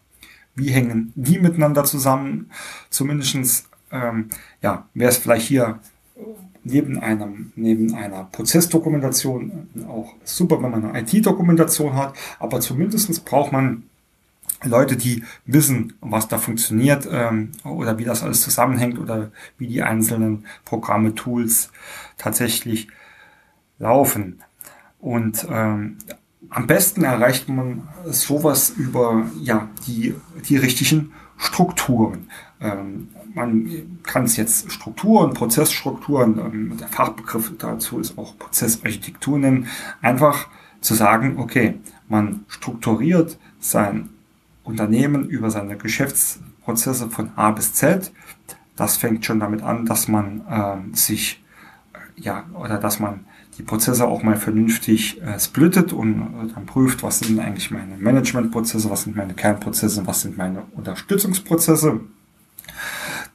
wie 0.55 0.69
hängen 0.69 1.11
die 1.15 1.39
miteinander 1.39 1.85
zusammen. 1.85 2.51
Zumindestens 2.91 3.65
ähm, 3.91 4.29
ja, 4.61 4.87
wäre 4.93 5.09
es 5.09 5.17
vielleicht 5.17 5.47
hier 5.47 5.79
neben 6.63 6.99
einem, 6.99 7.51
neben 7.55 7.95
einer 7.95 8.25
Prozessdokumentation 8.25 9.67
auch 9.87 10.13
super, 10.23 10.61
wenn 10.61 10.71
man 10.71 10.85
eine 10.85 11.01
IT-Dokumentation 11.01 11.95
hat, 11.95 12.15
aber 12.39 12.59
zumindestens 12.61 13.19
braucht 13.19 13.51
man 13.51 13.83
Leute, 14.63 14.95
die 14.95 15.23
wissen, 15.45 15.93
was 15.99 16.27
da 16.27 16.37
funktioniert 16.37 17.07
ähm, 17.11 17.51
oder 17.65 17.97
wie 17.97 18.05
das 18.05 18.23
alles 18.23 18.41
zusammenhängt 18.41 18.97
oder 18.97 19.31
wie 19.57 19.67
die 19.67 19.83
einzelnen 19.83 20.45
Programme, 20.63 21.15
Tools 21.15 21.71
tatsächlich 22.17 22.87
laufen. 23.77 24.41
Und 24.99 25.45
ähm, 25.49 25.97
am 26.49 26.67
besten 26.67 27.03
erreicht 27.03 27.49
man 27.49 27.89
sowas 28.05 28.69
über 28.69 29.25
ja 29.41 29.67
die 29.85 30.15
die 30.47 30.57
richtigen 30.57 31.11
Strukturen. 31.37 32.29
Ähm, 32.61 33.09
man 33.33 33.99
kann 34.03 34.25
es 34.25 34.37
jetzt 34.37 34.71
Strukturen, 34.71 35.33
Prozessstrukturen, 35.33 36.39
ähm, 36.39 36.77
der 36.77 36.87
Fachbegriff 36.87 37.51
dazu 37.57 37.99
ist 37.99 38.17
auch 38.17 38.37
Prozessarchitektur 38.37 39.37
nennen, 39.37 39.67
einfach 40.01 40.47
zu 40.81 40.93
sagen, 40.93 41.39
okay, 41.39 41.79
man 42.09 42.45
strukturiert 42.47 43.37
sein 43.59 44.09
Unternehmen 44.63 45.27
über 45.27 45.49
seine 45.49 45.77
Geschäftsprozesse 45.77 47.09
von 47.09 47.31
A 47.35 47.51
bis 47.51 47.73
Z. 47.73 48.11
Das 48.75 48.97
fängt 48.97 49.25
schon 49.25 49.39
damit 49.39 49.61
an, 49.61 49.85
dass 49.85 50.07
man 50.07 50.41
ähm, 50.49 50.93
sich 50.93 51.43
äh, 51.93 52.21
ja 52.21 52.45
oder 52.53 52.77
dass 52.77 52.99
man 52.99 53.25
die 53.57 53.63
Prozesse 53.63 54.07
auch 54.07 54.23
mal 54.23 54.35
vernünftig 54.35 55.21
äh, 55.21 55.39
splittet 55.39 55.93
und 55.93 56.21
äh, 56.21 56.53
dann 56.53 56.65
prüft, 56.65 57.03
was 57.03 57.19
sind 57.19 57.39
eigentlich 57.39 57.71
meine 57.71 57.97
Managementprozesse, 57.97 58.89
was 58.89 59.03
sind 59.03 59.15
meine 59.15 59.33
Kernprozesse, 59.33 60.07
was 60.07 60.21
sind 60.21 60.37
meine 60.37 60.63
Unterstützungsprozesse. 60.71 62.01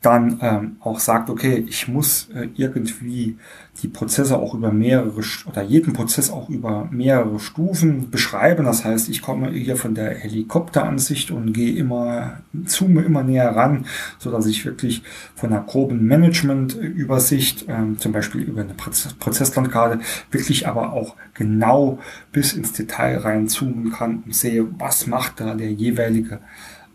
Dann 0.00 0.38
ähm, 0.42 0.76
auch 0.80 1.00
sagt, 1.00 1.28
okay, 1.28 1.64
ich 1.68 1.88
muss 1.88 2.28
äh, 2.32 2.48
irgendwie 2.54 3.36
die 3.82 3.88
Prozesse 3.88 4.38
auch 4.38 4.54
über 4.54 4.72
mehrere 4.72 5.22
oder 5.46 5.62
jeden 5.62 5.92
Prozess 5.92 6.30
auch 6.30 6.48
über 6.48 6.88
mehrere 6.90 7.38
Stufen 7.40 8.10
beschreiben. 8.10 8.64
Das 8.64 8.84
heißt, 8.84 9.08
ich 9.08 9.22
komme 9.22 9.50
hier 9.50 9.76
von 9.76 9.94
der 9.94 10.14
Helikopteransicht 10.14 11.30
und 11.30 11.52
gehe 11.52 11.76
immer, 11.76 12.40
zoome 12.64 13.02
immer 13.02 13.22
näher 13.22 13.54
ran, 13.54 13.86
so 14.18 14.30
dass 14.30 14.46
ich 14.46 14.64
wirklich 14.64 15.02
von 15.34 15.52
einer 15.52 15.62
groben 15.62 16.04
Management-Übersicht, 16.04 17.66
ähm, 17.68 17.98
zum 17.98 18.12
Beispiel 18.12 18.42
über 18.42 18.62
eine 18.62 18.74
Prozesslandkarte, 18.74 20.00
wirklich 20.30 20.68
aber 20.68 20.92
auch 20.92 21.16
genau 21.34 21.98
bis 22.32 22.52
ins 22.52 22.72
Detail 22.72 23.18
reinzoomen 23.18 23.92
kann 23.92 24.22
und 24.24 24.34
sehe, 24.34 24.66
was 24.78 25.06
macht 25.06 25.40
da 25.40 25.54
der 25.54 25.72
jeweilige 25.72 26.40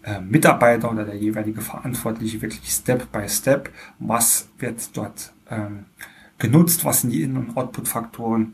äh, 0.03 0.19
Mitarbeiter 0.19 0.91
oder 0.91 1.05
der 1.05 1.15
jeweilige 1.15 1.61
Verantwortliche 1.61 2.41
wirklich 2.41 2.69
Step 2.69 3.11
by 3.11 3.27
Step, 3.27 3.69
was 3.99 4.49
wird 4.59 4.95
dort 4.95 5.33
ähm, 5.49 5.85
genutzt, 6.37 6.83
was 6.85 7.01
sind 7.01 7.11
die 7.11 7.23
In- 7.23 7.37
und 7.37 7.55
Output-Faktoren 7.55 8.53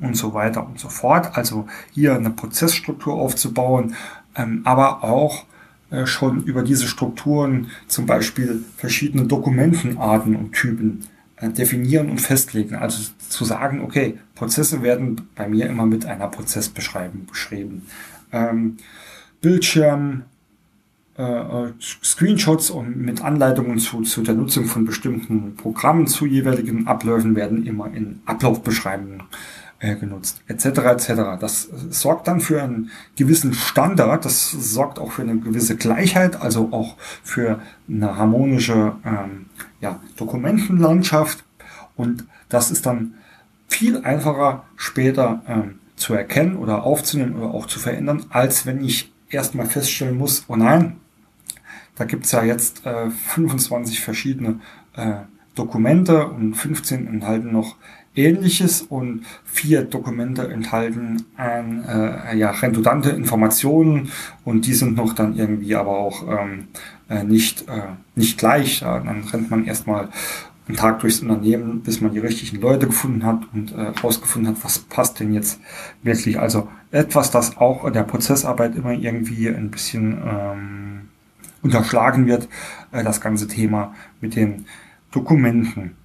und 0.00 0.16
so 0.16 0.34
weiter 0.34 0.66
und 0.66 0.78
so 0.78 0.88
fort. 0.88 1.36
Also 1.36 1.66
hier 1.92 2.14
eine 2.14 2.30
Prozessstruktur 2.30 3.14
aufzubauen, 3.14 3.94
ähm, 4.34 4.62
aber 4.64 5.04
auch 5.04 5.44
äh, 5.90 6.06
schon 6.06 6.44
über 6.44 6.62
diese 6.62 6.86
Strukturen 6.86 7.68
zum 7.86 8.06
Beispiel 8.06 8.64
verschiedene 8.76 9.26
Dokumentenarten 9.26 10.34
und 10.34 10.52
Typen 10.52 11.06
äh, 11.36 11.50
definieren 11.50 12.08
und 12.08 12.20
festlegen. 12.20 12.76
Also 12.76 13.10
zu 13.28 13.44
sagen, 13.44 13.82
okay, 13.82 14.18
Prozesse 14.34 14.82
werden 14.82 15.28
bei 15.34 15.46
mir 15.48 15.66
immer 15.66 15.84
mit 15.84 16.06
einer 16.06 16.28
Prozessbeschreibung 16.28 17.26
beschrieben. 17.26 17.86
Ähm, 18.32 18.78
Bildschirm, 19.42 20.22
Screenshots 21.80 22.70
und 22.70 22.96
mit 22.96 23.22
Anleitungen 23.22 23.78
zu, 23.78 24.02
zu 24.02 24.22
der 24.22 24.34
Nutzung 24.34 24.64
von 24.64 24.86
bestimmten 24.86 25.56
Programmen 25.56 26.06
zu 26.06 26.24
jeweiligen 26.24 26.86
Abläufen 26.86 27.36
werden 27.36 27.66
immer 27.66 27.92
in 27.92 28.20
Ablaufbeschreibungen 28.24 29.22
äh, 29.82 29.96
genutzt, 29.96 30.40
etc. 30.46 30.64
etc. 30.64 31.06
Das 31.38 31.68
sorgt 31.90 32.28
dann 32.28 32.40
für 32.40 32.62
einen 32.62 32.90
gewissen 33.16 33.52
Standard, 33.52 34.24
das 34.24 34.50
sorgt 34.52 34.98
auch 34.98 35.12
für 35.12 35.22
eine 35.22 35.36
gewisse 35.38 35.76
Gleichheit, 35.76 36.40
also 36.40 36.68
auch 36.70 36.96
für 37.22 37.60
eine 37.88 38.16
harmonische 38.16 38.94
ähm, 39.04 39.46
ja, 39.80 40.00
Dokumentenlandschaft 40.16 41.44
und 41.96 42.24
das 42.48 42.70
ist 42.70 42.86
dann 42.86 43.14
viel 43.68 43.98
einfacher 43.98 44.64
später 44.76 45.42
ähm, 45.48 45.80
zu 45.96 46.14
erkennen 46.14 46.56
oder 46.56 46.84
aufzunehmen 46.84 47.36
oder 47.36 47.52
auch 47.52 47.66
zu 47.66 47.78
verändern, 47.78 48.24
als 48.30 48.66
wenn 48.66 48.84
ich 48.84 49.12
erstmal 49.30 49.66
feststellen 49.66 50.16
muss, 50.16 50.44
oh 50.48 50.56
nein, 50.56 50.96
da 51.96 52.04
gibt's 52.04 52.32
ja 52.32 52.42
jetzt 52.42 52.86
äh, 52.86 53.10
25 53.10 54.00
verschiedene 54.00 54.60
äh, 54.94 55.14
Dokumente 55.54 56.26
und 56.26 56.54
15 56.54 57.06
enthalten 57.06 57.52
noch 57.52 57.76
Ähnliches 58.14 58.82
und 58.82 59.24
vier 59.44 59.84
Dokumente 59.84 60.46
enthalten 60.48 61.24
ein, 61.36 61.82
äh, 61.84 62.36
ja, 62.36 62.50
redundante 62.50 63.10
Informationen 63.10 64.10
und 64.44 64.66
die 64.66 64.74
sind 64.74 64.96
noch 64.96 65.14
dann 65.14 65.34
irgendwie 65.34 65.74
aber 65.74 65.96
auch 65.98 66.22
ähm, 66.28 66.68
äh, 67.08 67.24
nicht, 67.24 67.68
äh, 67.68 67.94
nicht 68.14 68.38
gleich. 68.38 68.80
Ja, 68.80 68.98
dann 68.98 69.22
rennt 69.22 69.50
man 69.50 69.64
erstmal 69.64 70.10
einen 70.68 70.76
Tag 70.76 71.00
durchs 71.00 71.20
Unternehmen, 71.20 71.80
bis 71.80 72.02
man 72.02 72.12
die 72.12 72.18
richtigen 72.18 72.60
Leute 72.60 72.86
gefunden 72.86 73.24
hat 73.24 73.42
und 73.54 73.72
äh, 73.72 73.92
herausgefunden 73.94 74.54
hat, 74.54 74.64
was 74.64 74.80
passt 74.80 75.18
denn 75.18 75.32
jetzt 75.32 75.58
wirklich. 76.02 76.38
Also 76.38 76.68
etwas, 76.90 77.30
das 77.30 77.56
auch 77.56 77.90
der 77.90 78.02
Prozessarbeit 78.02 78.76
immer 78.76 78.92
irgendwie 78.92 79.48
ein 79.48 79.70
bisschen 79.70 80.18
ähm, 80.24 81.08
unterschlagen 81.62 82.26
wird, 82.26 82.48
äh, 82.90 83.02
das 83.02 83.20
ganze 83.20 83.48
Thema 83.48 83.94
mit 84.20 84.36
den 84.36 84.66
Dokumenten. 85.10 85.96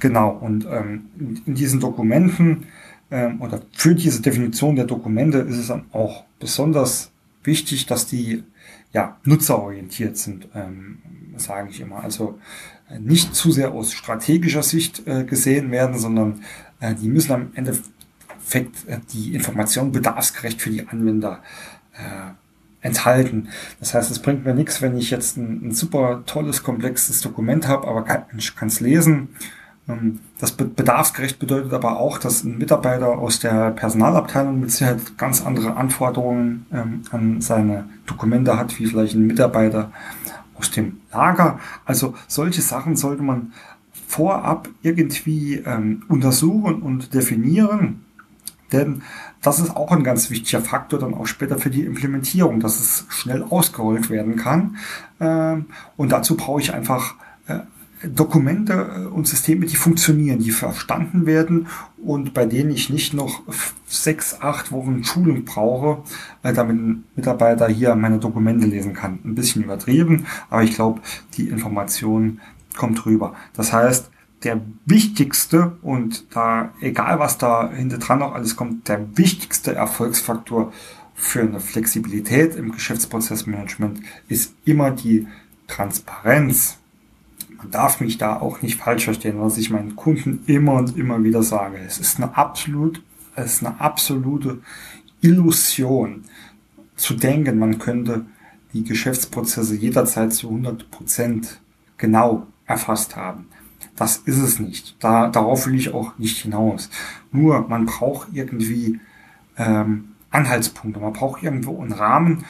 Genau, 0.00 0.30
und 0.30 0.66
ähm, 0.66 1.06
in 1.46 1.54
diesen 1.54 1.80
Dokumenten 1.80 2.66
ähm, 3.10 3.40
oder 3.40 3.62
für 3.72 3.94
diese 3.94 4.22
Definition 4.22 4.76
der 4.76 4.84
Dokumente 4.84 5.38
ist 5.38 5.56
es 5.56 5.68
dann 5.68 5.86
auch 5.92 6.24
besonders 6.38 7.10
wichtig, 7.42 7.86
dass 7.86 8.06
die 8.06 8.44
ja, 8.92 9.18
nutzerorientiert 9.24 10.16
sind, 10.16 10.48
ähm, 10.54 10.98
sage 11.36 11.70
ich 11.70 11.80
immer. 11.80 12.02
Also 12.02 12.38
äh, 12.88 12.98
nicht 12.98 13.34
zu 13.34 13.50
sehr 13.50 13.72
aus 13.72 13.92
strategischer 13.92 14.62
Sicht 14.62 15.06
äh, 15.06 15.24
gesehen 15.24 15.70
werden, 15.70 15.98
sondern 15.98 16.42
äh, 16.80 16.94
die 16.94 17.08
müssen 17.08 17.32
am 17.32 17.50
Endeffekt 17.54 18.86
äh, 18.86 19.00
die 19.12 19.34
Information 19.34 19.92
bedarfsgerecht 19.92 20.60
für 20.60 20.70
die 20.70 20.86
Anwender 20.86 21.42
äh, 21.92 22.32
enthalten. 22.84 23.48
Das 23.80 23.94
heißt, 23.94 24.10
es 24.10 24.20
bringt 24.20 24.44
mir 24.44 24.54
nichts, 24.54 24.82
wenn 24.82 24.96
ich 24.96 25.10
jetzt 25.10 25.36
ein, 25.36 25.68
ein 25.68 25.72
super 25.72 26.22
tolles, 26.26 26.62
komplexes 26.62 27.22
Dokument 27.22 27.66
habe, 27.66 27.88
aber 27.88 28.02
kein 28.02 28.24
Mensch 28.30 28.54
kann 28.54 28.68
es 28.68 28.80
lesen. 28.80 29.30
Ähm, 29.88 30.20
das 30.38 30.52
bedarfsgerecht 30.52 31.38
bedeutet 31.38 31.72
aber 31.72 31.98
auch, 31.98 32.18
dass 32.18 32.44
ein 32.44 32.58
Mitarbeiter 32.58 33.08
aus 33.08 33.40
der 33.40 33.70
Personalabteilung 33.70 34.60
mit 34.60 34.70
Sicherheit 34.70 35.16
ganz 35.16 35.44
andere 35.44 35.76
Anforderungen 35.76 36.66
ähm, 36.72 37.02
an 37.10 37.40
seine 37.40 37.88
Dokumente 38.06 38.58
hat, 38.58 38.78
wie 38.78 38.86
vielleicht 38.86 39.14
ein 39.14 39.26
Mitarbeiter 39.26 39.90
aus 40.58 40.70
dem 40.70 41.00
Lager. 41.10 41.58
Also 41.86 42.14
solche 42.28 42.60
Sachen 42.60 42.96
sollte 42.96 43.22
man 43.22 43.54
vorab 44.06 44.68
irgendwie 44.82 45.54
ähm, 45.54 46.02
untersuchen 46.08 46.82
und 46.82 47.14
definieren 47.14 48.03
denn 48.72 49.02
das 49.42 49.58
ist 49.58 49.76
auch 49.76 49.92
ein 49.92 50.04
ganz 50.04 50.30
wichtiger 50.30 50.62
Faktor 50.62 50.98
dann 50.98 51.14
auch 51.14 51.26
später 51.26 51.58
für 51.58 51.70
die 51.70 51.84
Implementierung, 51.84 52.60
dass 52.60 52.80
es 52.80 53.06
schnell 53.08 53.42
ausgerollt 53.42 54.10
werden 54.10 54.36
kann. 54.36 54.76
Ähm, 55.20 55.66
und 55.96 56.12
dazu 56.12 56.36
brauche 56.36 56.60
ich 56.60 56.72
einfach 56.72 57.16
äh, 57.46 57.58
Dokumente 58.08 58.72
äh, 58.72 59.06
und 59.06 59.28
Systeme, 59.28 59.66
die 59.66 59.76
funktionieren, 59.76 60.38
die 60.38 60.50
verstanden 60.50 61.26
werden 61.26 61.68
und 62.02 62.34
bei 62.34 62.46
denen 62.46 62.70
ich 62.70 62.90
nicht 62.90 63.14
noch 63.14 63.42
sechs, 63.86 64.40
acht 64.40 64.72
Wochen 64.72 65.04
Schulung 65.04 65.44
brauche, 65.44 66.02
äh, 66.42 66.52
damit 66.52 66.76
ein 66.76 67.04
Mitarbeiter 67.16 67.68
hier 67.68 67.94
meine 67.94 68.18
Dokumente 68.18 68.66
lesen 68.66 68.94
kann. 68.94 69.18
Ein 69.24 69.34
bisschen 69.34 69.64
übertrieben, 69.64 70.26
aber 70.50 70.62
ich 70.62 70.74
glaube, 70.74 71.00
die 71.34 71.48
Information 71.48 72.40
kommt 72.76 73.06
rüber. 73.06 73.34
Das 73.54 73.72
heißt, 73.72 74.10
der 74.44 74.60
wichtigste 74.86 75.76
und 75.82 76.34
da, 76.34 76.72
egal 76.80 77.18
was 77.18 77.38
da 77.38 77.70
hinter 77.70 77.98
dran 77.98 78.20
noch 78.20 78.34
alles 78.34 78.56
kommt, 78.56 78.88
der 78.88 79.16
wichtigste 79.16 79.74
Erfolgsfaktor 79.74 80.72
für 81.14 81.40
eine 81.40 81.60
Flexibilität 81.60 82.56
im 82.56 82.72
Geschäftsprozessmanagement 82.72 84.00
ist 84.28 84.54
immer 84.64 84.90
die 84.90 85.26
Transparenz. 85.66 86.78
Man 87.56 87.70
darf 87.70 88.00
mich 88.00 88.18
da 88.18 88.38
auch 88.38 88.62
nicht 88.62 88.78
falsch 88.78 89.04
verstehen, 89.04 89.40
was 89.40 89.56
ich 89.56 89.70
meinen 89.70 89.96
Kunden 89.96 90.42
immer 90.46 90.74
und 90.74 90.96
immer 90.96 91.22
wieder 91.22 91.42
sage. 91.42 91.78
Es 91.78 91.98
ist 91.98 92.18
eine 92.18 92.36
absolut, 92.36 93.02
es 93.36 93.54
ist 93.54 93.64
eine 93.64 93.80
absolute 93.80 94.58
Illusion 95.20 96.24
zu 96.96 97.14
denken, 97.14 97.58
man 97.58 97.78
könnte 97.78 98.26
die 98.72 98.84
Geschäftsprozesse 98.84 99.76
jederzeit 99.76 100.32
zu 100.32 100.48
100 100.48 100.90
Prozent 100.90 101.60
genau 101.96 102.46
erfasst 102.66 103.16
haben. 103.16 103.46
Das 103.96 104.16
ist 104.16 104.38
es 104.38 104.58
nicht. 104.58 104.96
Da, 105.02 105.28
darauf 105.28 105.66
will 105.66 105.74
ich 105.76 105.94
auch 105.94 106.18
nicht 106.18 106.38
hinaus. 106.38 106.90
Nur 107.30 107.68
man 107.68 107.86
braucht 107.86 108.28
irgendwie 108.32 109.00
ähm, 109.56 110.14
Anhaltspunkte. 110.30 111.00
Man 111.00 111.12
braucht 111.12 111.42
irgendwo 111.42 111.80
einen 111.80 111.92
Rahmen, 111.92 112.44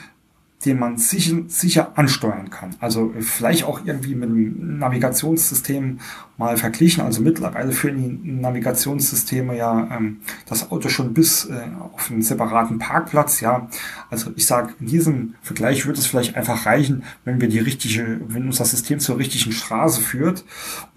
den 0.64 0.78
man 0.78 0.98
sicher, 0.98 1.36
sicher 1.46 1.92
ansteuern 1.96 2.50
kann. 2.50 2.70
Also 2.80 3.12
vielleicht 3.20 3.64
auch 3.64 3.84
irgendwie 3.84 4.14
mit 4.14 4.30
einem 4.30 4.78
Navigationssystem 4.78 5.98
mal 6.36 6.56
verglichen. 6.56 7.04
Also 7.04 7.22
mittlerweile 7.22 7.72
führen 7.72 7.96
die 7.96 8.32
Navigationssysteme 8.32 9.56
ja 9.56 9.88
ähm, 9.96 10.18
das 10.46 10.70
Auto 10.70 10.88
schon 10.88 11.14
bis 11.14 11.44
äh, 11.44 11.60
auf 11.92 12.10
einen 12.10 12.22
separaten 12.22 12.78
Parkplatz. 12.78 13.40
Ja, 13.40 13.68
also 14.10 14.32
ich 14.34 14.46
sage, 14.46 14.74
in 14.80 14.86
diesem 14.86 15.34
Vergleich 15.42 15.86
würde 15.86 16.00
es 16.00 16.06
vielleicht 16.06 16.36
einfach 16.36 16.66
reichen, 16.66 17.04
wenn 17.24 17.40
wir 17.40 17.48
die 17.48 17.60
richtige, 17.60 18.20
wenn 18.26 18.46
uns 18.46 18.58
das 18.58 18.70
System 18.70 18.98
zur 18.98 19.18
richtigen 19.18 19.52
Straße 19.52 20.00
führt 20.00 20.44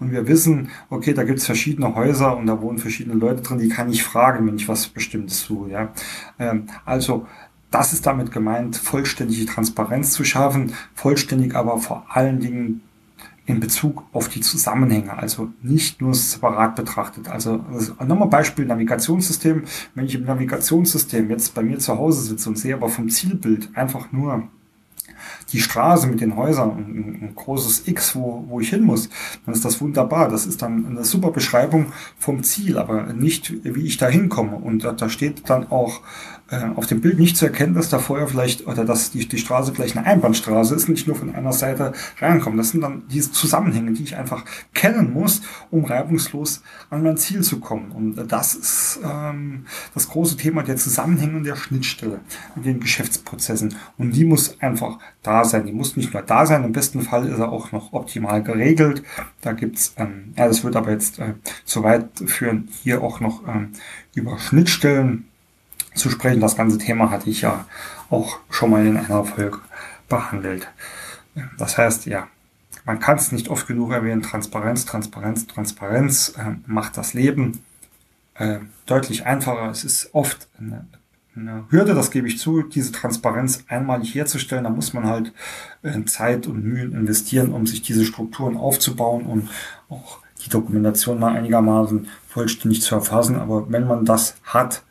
und 0.00 0.10
wir 0.10 0.26
wissen, 0.26 0.70
okay, 0.90 1.14
da 1.14 1.22
gibt 1.22 1.38
es 1.38 1.46
verschiedene 1.46 1.94
Häuser 1.94 2.36
und 2.36 2.46
da 2.46 2.60
wohnen 2.60 2.78
verschiedene 2.78 3.16
Leute 3.16 3.42
drin, 3.42 3.58
die 3.58 3.68
kann 3.68 3.90
ich 3.90 4.02
fragen, 4.02 4.46
wenn 4.46 4.56
ich 4.56 4.68
was 4.68 4.88
Bestimmtes 4.88 5.44
tue. 5.44 5.70
Ja, 5.70 5.92
ähm, 6.38 6.66
also 6.84 7.26
das 7.70 7.92
ist 7.92 8.06
damit 8.06 8.32
gemeint, 8.32 8.76
vollständige 8.76 9.46
Transparenz 9.46 10.12
zu 10.12 10.24
schaffen, 10.24 10.72
vollständig 10.94 11.54
aber 11.54 11.78
vor 11.78 12.06
allen 12.08 12.40
Dingen 12.40 12.82
in 13.48 13.60
Bezug 13.60 14.04
auf 14.12 14.28
die 14.28 14.42
Zusammenhänge, 14.42 15.16
also 15.16 15.48
nicht 15.62 16.02
nur 16.02 16.14
separat 16.14 16.76
betrachtet. 16.76 17.28
Also, 17.28 17.64
also 17.72 17.94
nochmal 18.04 18.28
Beispiel 18.28 18.66
Navigationssystem. 18.66 19.62
Wenn 19.94 20.04
ich 20.04 20.14
im 20.14 20.24
Navigationssystem 20.24 21.30
jetzt 21.30 21.54
bei 21.54 21.62
mir 21.62 21.78
zu 21.78 21.96
Hause 21.96 22.22
sitze 22.22 22.50
und 22.50 22.58
sehe 22.58 22.74
aber 22.74 22.90
vom 22.90 23.08
Zielbild 23.08 23.70
einfach 23.74 24.12
nur 24.12 24.48
die 25.52 25.60
Straße 25.60 26.06
mit 26.06 26.20
den 26.20 26.36
Häusern 26.36 26.70
und 26.70 27.22
ein, 27.22 27.32
großes 27.34 27.88
X, 27.88 28.14
wo, 28.14 28.44
wo 28.48 28.60
ich 28.60 28.68
hin 28.68 28.82
muss, 28.82 29.08
dann 29.46 29.54
ist 29.54 29.64
das 29.64 29.80
wunderbar. 29.80 30.28
Das 30.28 30.46
ist 30.46 30.60
dann 30.60 30.86
eine 30.86 31.04
super 31.04 31.30
Beschreibung 31.30 31.86
vom 32.18 32.42
Ziel, 32.42 32.76
aber 32.76 33.14
nicht, 33.14 33.52
wie 33.64 33.86
ich 33.86 33.96
da 33.96 34.08
hinkomme. 34.08 34.56
Und 34.56 34.84
da, 34.84 34.92
da 34.92 35.08
steht 35.08 35.48
dann 35.48 35.70
auch 35.70 36.02
auf 36.76 36.86
dem 36.86 37.02
Bild 37.02 37.18
nicht 37.18 37.36
zu 37.36 37.44
erkennen, 37.44 37.74
dass 37.74 37.90
da 37.90 37.98
vorher 37.98 38.26
vielleicht 38.26 38.66
oder 38.66 38.84
dass 38.84 39.10
die, 39.10 39.28
die 39.28 39.38
Straße 39.38 39.74
vielleicht 39.74 39.98
eine 39.98 40.06
Einbahnstraße 40.06 40.74
ist, 40.74 40.88
nicht 40.88 41.06
nur 41.06 41.14
von 41.14 41.34
einer 41.34 41.52
Seite 41.52 41.92
reinkommen. 42.20 42.56
Das 42.56 42.70
sind 42.70 42.80
dann 42.80 43.02
diese 43.08 43.32
Zusammenhänge, 43.32 43.92
die 43.92 44.02
ich 44.02 44.16
einfach 44.16 44.44
kennen 44.72 45.12
muss, 45.12 45.42
um 45.70 45.84
reibungslos 45.84 46.62
an 46.88 47.02
mein 47.02 47.18
Ziel 47.18 47.42
zu 47.42 47.60
kommen. 47.60 47.92
Und 47.92 48.16
das 48.32 48.54
ist 48.54 49.00
ähm, 49.04 49.66
das 49.92 50.08
große 50.08 50.38
Thema 50.38 50.62
der 50.62 50.76
Zusammenhänge 50.76 51.36
und 51.36 51.44
der 51.44 51.56
Schnittstelle 51.56 52.20
in 52.56 52.62
den 52.62 52.80
Geschäftsprozessen. 52.80 53.74
Und 53.98 54.12
die 54.12 54.24
muss 54.24 54.58
einfach 54.60 54.98
da 55.22 55.44
sein. 55.44 55.66
Die 55.66 55.72
muss 55.72 55.96
nicht 55.96 56.14
nur 56.14 56.22
da 56.22 56.46
sein, 56.46 56.64
im 56.64 56.72
besten 56.72 57.02
Fall 57.02 57.26
ist 57.26 57.38
er 57.38 57.52
auch 57.52 57.72
noch 57.72 57.92
optimal 57.92 58.42
geregelt. 58.42 59.02
Da 59.42 59.52
gibt's, 59.52 59.92
ähm, 59.98 60.32
ja, 60.36 60.48
das 60.48 60.64
wird 60.64 60.76
aber 60.76 60.92
jetzt 60.92 61.18
äh, 61.18 61.34
zu 61.66 61.82
weit 61.82 62.08
führen, 62.24 62.68
hier 62.82 63.02
auch 63.02 63.20
noch 63.20 63.46
ähm, 63.46 63.72
über 64.14 64.38
Schnittstellen 64.38 65.26
zu 65.98 66.10
sprechen. 66.10 66.40
Das 66.40 66.56
ganze 66.56 66.78
Thema 66.78 67.10
hatte 67.10 67.30
ich 67.30 67.42
ja 67.42 67.66
auch 68.10 68.38
schon 68.50 68.70
mal 68.70 68.86
in 68.86 68.96
einer 68.96 69.24
Folge 69.24 69.58
behandelt. 70.08 70.68
Das 71.58 71.78
heißt, 71.78 72.06
ja, 72.06 72.28
man 72.84 73.00
kann 73.00 73.16
es 73.16 73.32
nicht 73.32 73.48
oft 73.48 73.66
genug 73.66 73.92
erwähnen, 73.92 74.22
Transparenz, 74.22 74.86
Transparenz, 74.86 75.46
Transparenz 75.46 76.34
äh, 76.38 76.56
macht 76.66 76.96
das 76.96 77.12
Leben 77.12 77.60
äh, 78.34 78.60
deutlich 78.86 79.26
einfacher. 79.26 79.70
Es 79.70 79.84
ist 79.84 80.14
oft 80.14 80.48
eine, 80.58 80.86
eine, 81.36 81.66
Hürde, 81.70 81.94
das 81.94 82.10
gebe 82.10 82.28
ich 82.28 82.38
zu, 82.38 82.62
diese 82.62 82.92
Transparenz 82.92 83.64
einmalig 83.68 84.14
herzustellen. 84.14 84.64
Da 84.64 84.70
muss 84.70 84.94
man 84.94 85.04
halt 85.04 85.32
äh, 85.82 86.02
Zeit 86.04 86.46
und 86.46 86.64
Mühen 86.64 86.92
investieren, 86.92 87.52
um 87.52 87.66
sich 87.66 87.82
diese 87.82 88.04
Strukturen 88.04 88.56
aufzubauen 88.56 89.26
und 89.26 89.50
auch 89.90 90.20
die 90.44 90.50
Dokumentation 90.50 91.18
mal 91.18 91.36
einigermaßen 91.36 92.08
vollständig 92.26 92.80
zu 92.80 92.94
erfassen. 92.94 93.36
Aber 93.36 93.70
wenn 93.70 93.86
man 93.86 94.04
das 94.04 94.36
hat, 94.44 94.82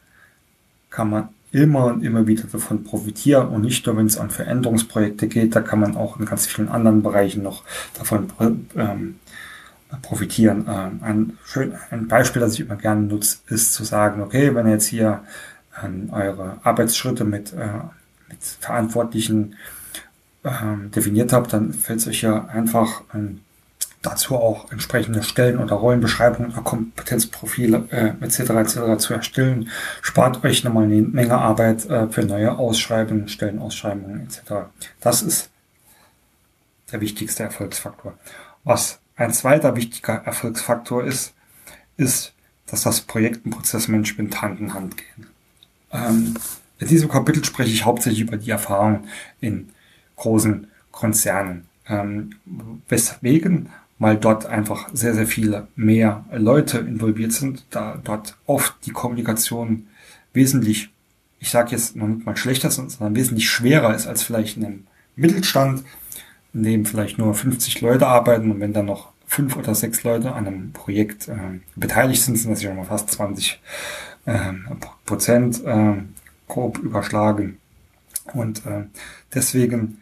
kann 0.98 1.12
man 1.12 1.30
immer 1.52 1.86
und 1.86 2.04
immer 2.04 2.26
wieder 2.26 2.46
davon 2.52 2.84
profitieren 2.84 3.50
und 3.50 3.62
nicht 3.62 3.86
nur, 3.86 3.96
wenn 3.98 4.08
es 4.08 4.18
an 4.18 4.32
Veränderungsprojekte 4.32 5.28
geht, 5.28 5.56
da 5.56 5.62
kann 5.62 5.80
man 5.80 5.96
auch 5.96 6.20
in 6.20 6.26
ganz 6.26 6.48
vielen 6.48 6.70
anderen 6.70 7.04
Bereichen 7.04 7.44
noch 7.44 7.64
davon 7.94 8.32
ähm, 8.76 9.20
profitieren. 10.02 10.66
Ähm, 10.68 11.00
ein, 11.04 11.38
schön, 11.46 11.74
ein 11.92 12.08
Beispiel, 12.08 12.40
das 12.40 12.56
ich 12.56 12.62
immer 12.62 12.78
gerne 12.78 13.02
nutze, 13.02 13.38
ist 13.48 13.74
zu 13.74 13.84
sagen, 13.84 14.22
okay, 14.22 14.56
wenn 14.56 14.66
ihr 14.66 14.74
jetzt 14.74 14.88
hier 14.88 15.22
ähm, 15.84 16.10
eure 16.12 16.58
Arbeitsschritte 16.64 17.26
mit, 17.26 17.54
äh, 17.54 17.68
mit 18.30 18.42
Verantwortlichen 18.42 19.54
ähm, 20.44 20.90
definiert 20.90 21.32
habt, 21.32 21.54
dann 21.54 21.74
fällt 21.74 22.00
es 22.00 22.08
euch 22.08 22.24
ja 22.24 22.46
einfach 22.46 23.04
ähm, 23.14 23.42
dazu 24.10 24.36
auch 24.36 24.72
entsprechende 24.72 25.24
Stellen 25.24 25.60
oder 25.60 25.76
Rollenbeschreibungen 25.76 26.52
oder 26.52 26.62
Kompetenzprofile 26.62 27.88
äh, 27.90 28.26
etc. 28.26 28.40
etc. 28.40 28.98
zu 28.98 29.14
erstellen, 29.14 29.70
spart 30.02 30.44
euch 30.44 30.64
nochmal 30.64 30.86
eine 30.86 31.02
Menge 31.02 31.38
Arbeit 31.38 31.86
äh, 31.90 32.08
für 32.08 32.24
neue 32.24 32.58
Ausschreibungen, 32.58 33.28
Stellenausschreibungen 33.28 34.26
etc. 34.26 34.70
Das 35.02 35.22
ist 35.22 35.50
der 36.92 37.02
wichtigste 37.02 37.44
Erfolgsfaktor. 37.44 38.14
Was 38.64 39.00
ein 39.16 39.34
zweiter 39.34 39.76
wichtiger 39.76 40.22
Erfolgsfaktor 40.26 41.04
ist, 41.04 41.34
ist, 41.98 42.34
dass 42.68 42.84
das 42.84 43.02
Projekt 43.02 43.46
und 43.46 43.52
Prozessmanagement 43.52 44.42
Hand 44.42 44.60
in 44.60 44.74
Hand 44.74 44.98
gehen. 44.98 45.28
Ähm, 45.92 46.36
in 46.80 46.88
diesem 46.88 47.10
Kapitel 47.10 47.44
spreche 47.44 47.72
ich 47.72 47.86
hauptsächlich 47.86 48.22
über 48.22 48.38
die 48.38 48.52
Erfahrungen 48.52 49.08
in 49.42 49.70
großen 50.16 50.68
Konzernen. 50.92 51.68
Ähm, 51.90 52.36
weswegen 52.90 53.70
weil 54.00 54.18
dort 54.18 54.46
einfach 54.46 54.90
sehr, 54.94 55.14
sehr 55.14 55.28
viele 55.28 55.68
mehr 55.76 56.26
Leute 56.32 56.80
involviert 56.80 57.34
sind, 57.34 57.66
da 57.70 58.00
dort 58.04 58.38
oft 58.46 58.76
die 58.86 58.92
Kommunikation 58.92 59.88
wesentlich, 60.34 60.90
ich 61.40 61.50
sage 61.50 61.72
jetzt 61.72 61.96
noch 61.96 62.08
nicht 62.08 62.26
mal 62.26 62.38
schlechter, 62.38 62.70
sondern 62.70 63.16
wesentlich 63.16 63.50
schwerer 63.50 63.96
ist 63.96 64.08
als 64.08 64.24
vielleicht 64.24 64.58
in 64.58 64.66
einem 64.66 64.88
Mittelstand, 65.16 65.84
in 66.54 66.64
dem 66.64 66.86
vielleicht 66.86 67.18
nur 67.18 67.34
50 67.34 67.82
Leute 67.82 68.08
arbeiten 68.08 68.52
und 68.52 68.60
wenn 68.60 68.74
dann 68.74 68.86
noch 68.86 69.12
fünf 69.26 69.58
oder 69.58 69.76
sechs 69.76 70.04
Leute 70.04 70.32
an 70.32 70.48
einem 70.48 70.72
Projekt 70.72 71.28
äh, 71.28 71.60
beteiligt 71.76 72.22
sind, 72.22 72.38
sind 72.38 72.52
das 72.52 72.64
ja 72.64 72.74
mal 72.74 72.86
fast 72.86 73.12
20 73.12 73.60
äh, 74.26 74.54
Prozent 75.06 75.64
äh, 75.66 75.96
grob 76.48 76.78
überschlagen. 76.80 77.58
Und 78.34 78.66
äh, 78.66 78.86
deswegen 79.34 80.02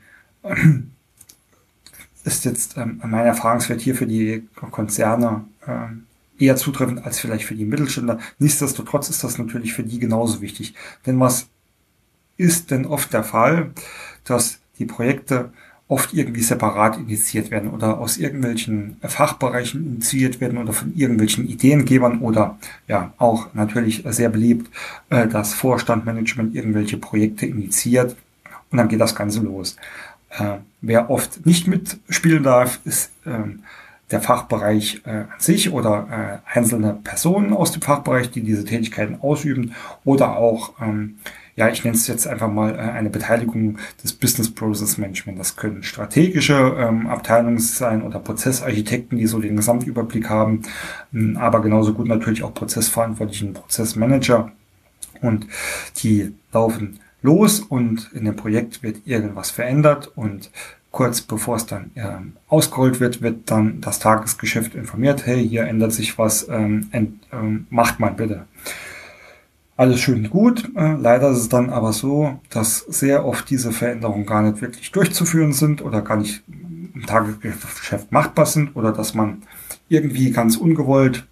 ist 2.26 2.46
jetzt 2.46 2.78
ähm, 2.78 3.02
mein 3.04 3.26
Erfahrungswert 3.26 3.82
hier 3.82 3.96
für 3.96 4.08
die 4.08 4.48
Konzerne 4.72 5.46
ähm, 5.68 6.06
eher 6.38 6.56
zutreffend 6.56 7.06
als 7.06 7.20
vielleicht 7.20 7.46
für 7.46 7.56
die 7.56 7.66
Mittelständler. 7.66 8.20
Nichtsdestotrotz 8.40 9.10
ist 9.10 9.24
das 9.24 9.38
natürlich 9.38 9.74
für 9.74 9.84
die 9.84 10.00
genauso 10.00 10.42
wichtig. 10.42 10.74
Denn 11.06 11.20
was 11.20 11.48
ist 12.38 12.72
denn 12.72 12.86
oft 12.86 13.14
der 13.14 13.24
Fall, 13.24 13.72
dass 14.26 14.60
die 14.80 14.86
Projekte 14.86 15.52
oft 15.88 16.14
irgendwie 16.14 16.42
separat 16.42 16.98
initiiert 16.98 17.52
werden 17.52 17.70
oder 17.70 18.00
aus 18.00 18.18
irgendwelchen 18.18 18.98
Fachbereichen 19.02 19.86
initiiert 19.86 20.42
werden 20.42 20.58
oder 20.58 20.74
von 20.74 20.96
irgendwelchen 20.96 21.48
Ideengebern 21.48 22.20
oder 22.22 22.58
ja 22.88 23.14
auch 23.18 23.54
natürlich 23.54 24.04
sehr 24.08 24.30
beliebt, 24.30 24.70
äh, 25.10 25.28
dass 25.28 25.54
Vorstandmanagement 25.54 26.56
irgendwelche 26.56 26.98
Projekte 26.98 27.46
initiiert 27.46 28.16
und 28.72 28.80
dann 28.80 28.88
geht 28.88 29.00
das 29.00 29.16
Ganze 29.16 29.42
los. 29.42 29.78
Äh, 30.38 30.58
wer 30.82 31.10
oft 31.10 31.46
nicht 31.46 31.68
mitspielen 31.68 32.44
darf, 32.44 32.80
ist 32.86 33.12
ähm, 33.26 33.64
der 34.12 34.22
Fachbereich 34.22 35.02
äh, 35.06 35.10
an 35.10 35.40
sich 35.40 35.72
oder 35.72 36.42
äh, 36.54 36.58
einzelne 36.58 37.00
Personen 37.04 37.54
aus 37.54 37.72
dem 37.72 37.82
Fachbereich, 37.82 38.30
die 38.30 38.42
diese 38.42 38.64
Tätigkeiten 38.64 39.18
ausüben 39.22 39.74
oder 40.04 40.38
auch, 40.38 40.74
ähm, 40.80 41.18
ja, 41.56 41.70
ich 41.70 41.84
nenne 41.84 41.96
es 41.96 42.06
jetzt 42.08 42.28
einfach 42.28 42.50
mal 42.50 42.76
äh, 42.76 42.78
eine 42.78 43.10
Beteiligung 43.10 43.80
des 44.04 44.14
Business 44.14 44.54
Process 44.54 44.98
Management. 44.98 45.40
Das 45.40 45.56
können 45.56 45.82
strategische 45.82 46.76
ähm, 46.78 47.08
Abteilungen 47.08 47.58
sein 47.60 48.04
oder 48.04 48.20
Prozessarchitekten, 48.20 49.18
die 49.18 49.26
so 49.26 49.40
den 49.40 49.56
Gesamtüberblick 49.56 50.30
haben, 50.30 50.62
ähm, 51.14 51.38
aber 51.38 51.62
genauso 51.62 51.94
gut 51.94 52.08
natürlich 52.08 52.44
auch 52.44 52.54
Prozessverantwortlichen 52.54 53.54
Prozessmanager 53.54 54.52
und 55.22 55.48
die 56.04 56.36
laufen 56.52 57.00
los 57.26 57.60
und 57.60 58.12
in 58.14 58.26
dem 58.26 58.36
Projekt 58.36 58.84
wird 58.84 59.06
irgendwas 59.06 59.52
verändert 59.52 60.12
und 60.16 60.52
kurz 60.92 61.22
bevor 61.22 61.58
es 61.58 61.66
dann 61.66 61.92
äh, 61.96 62.08
ausgerollt 62.48 63.02
wird, 63.02 63.22
wird 63.22 63.52
dann 63.52 63.82
das 63.82 64.00
Tagesgeschäft 64.00 64.76
informiert, 64.76 65.26
hey, 65.26 65.46
hier 65.46 65.66
ändert 65.66 65.92
sich 65.92 66.18
was, 66.18 66.48
ähm, 66.48 66.88
ent, 66.92 67.22
ähm, 67.34 67.68
macht 67.70 68.00
mal 68.00 68.12
bitte. 68.12 68.46
Alles 69.76 70.00
schön 70.00 70.24
und 70.24 70.30
gut. 70.30 70.72
Äh, 70.74 70.94
leider 70.94 71.32
ist 71.32 71.40
es 71.40 71.50
dann 71.50 71.70
aber 71.70 71.92
so, 71.92 72.40
dass 72.50 72.78
sehr 72.78 73.26
oft 73.26 73.50
diese 73.50 73.74
Veränderungen 73.74 74.26
gar 74.26 74.42
nicht 74.42 74.62
wirklich 74.62 74.90
durchzuführen 74.94 75.52
sind 75.52 75.82
oder 75.82 76.02
gar 76.02 76.16
nicht 76.16 76.44
im 76.48 77.06
Tagesgeschäft 77.06 78.14
machbar 78.14 78.46
sind 78.46 78.74
oder 78.78 78.94
dass 78.94 79.14
man 79.14 79.42
irgendwie 79.90 80.32
ganz 80.32 80.56
ungewollt, 80.56 81.26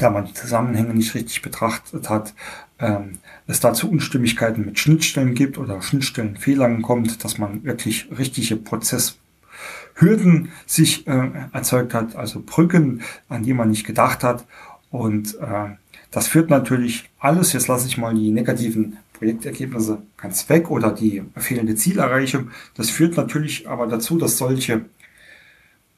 da 0.00 0.10
man 0.10 0.26
die 0.26 0.34
Zusammenhänge 0.34 0.92
nicht 0.92 1.14
richtig 1.14 1.40
betrachtet 1.40 2.10
hat, 2.10 2.34
ähm, 2.80 3.18
es 3.46 3.60
dazu 3.60 3.90
Unstimmigkeiten 3.90 4.64
mit 4.64 4.78
Schnittstellen 4.78 5.34
gibt 5.34 5.58
oder 5.58 5.82
Schnittstellenfehlern 5.82 6.82
kommt, 6.82 7.24
dass 7.24 7.38
man 7.38 7.64
wirklich 7.64 8.08
richtige 8.16 8.56
Prozesshürden 8.56 10.50
sich 10.66 11.06
äh, 11.06 11.30
erzeugt 11.52 11.94
hat, 11.94 12.16
also 12.16 12.42
Brücken, 12.44 13.02
an 13.28 13.42
die 13.42 13.54
man 13.54 13.70
nicht 13.70 13.86
gedacht 13.86 14.22
hat. 14.22 14.46
Und 14.90 15.34
äh, 15.40 15.76
das 16.10 16.28
führt 16.28 16.50
natürlich 16.50 17.08
alles, 17.18 17.52
jetzt 17.52 17.68
lasse 17.68 17.86
ich 17.86 17.98
mal 17.98 18.14
die 18.14 18.30
negativen 18.30 18.98
Projektergebnisse 19.12 20.00
ganz 20.16 20.48
weg 20.48 20.70
oder 20.70 20.92
die 20.92 21.22
fehlende 21.36 21.74
Zielerreichung. 21.74 22.50
Das 22.74 22.90
führt 22.90 23.16
natürlich 23.16 23.68
aber 23.68 23.86
dazu, 23.86 24.16
dass 24.16 24.38
solche 24.38 24.84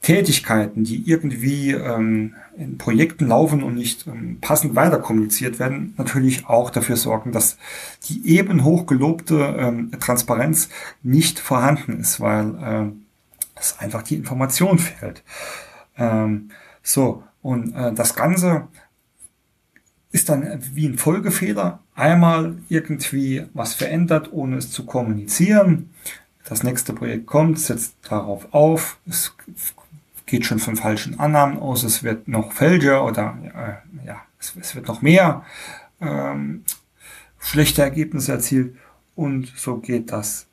Tätigkeiten, 0.03 0.85
die 0.85 1.09
irgendwie 1.11 1.73
ähm, 1.73 2.35
in 2.57 2.79
Projekten 2.79 3.29
laufen 3.29 3.63
und 3.63 3.75
nicht 3.75 4.07
ähm, 4.07 4.39
passend 4.41 4.75
weiter 4.75 4.99
kommuniziert 4.99 5.59
werden, 5.59 5.95
natürlich 5.99 6.47
auch 6.47 6.71
dafür 6.71 6.97
sorgen, 6.97 7.33
dass 7.33 7.59
die 8.09 8.27
eben 8.37 8.65
hochgelobte 8.65 9.57
ähm, 9.59 9.91
Transparenz 10.01 10.71
nicht 11.03 11.39
vorhanden 11.39 12.01
ist, 12.01 12.19
weil 12.19 12.55
ähm, 12.63 13.05
es 13.55 13.79
einfach 13.79 14.03
die 14.03 14.17
Information 14.17 14.79
fehlt. 14.79 15.23
Ähm, 15.99 16.51
so, 16.83 17.23
und 17.43 17.75
äh, 17.75 17.93
das 17.93 18.15
Ganze 18.15 18.69
ist 20.13 20.31
dann 20.31 20.61
wie 20.75 20.89
ein 20.89 20.97
Folgefehler. 20.99 21.81
Einmal 21.95 22.57
irgendwie 22.71 23.45
was 23.53 23.75
verändert, 23.75 24.33
ohne 24.33 24.57
es 24.57 24.71
zu 24.71 24.87
kommunizieren. 24.87 25.91
Das 26.49 26.63
nächste 26.63 26.95
Projekt 26.95 27.27
kommt, 27.27 27.61
setzt 27.61 27.95
darauf 28.09 28.53
auf, 28.53 28.99
es 29.07 29.35
geht 30.31 30.47
schon 30.47 30.59
von 30.59 30.77
falschen 30.77 31.19
Annahmen 31.19 31.59
aus, 31.59 31.83
es 31.83 32.03
wird 32.03 32.29
noch 32.29 32.53
fälscher 32.53 33.05
oder 33.05 33.37
äh, 33.45 34.07
ja, 34.07 34.23
es, 34.39 34.55
es, 34.59 34.75
wird 34.75 34.89
noch 34.89 35.03
mehr 35.03 35.45
ähm, 36.01 36.65
schlechte 37.39 37.83
Ergebnisse 37.83 38.33
erzielt 38.33 38.77
und 39.15 39.53
so 39.57 39.79
geht 39.79 40.13
das 40.13 40.47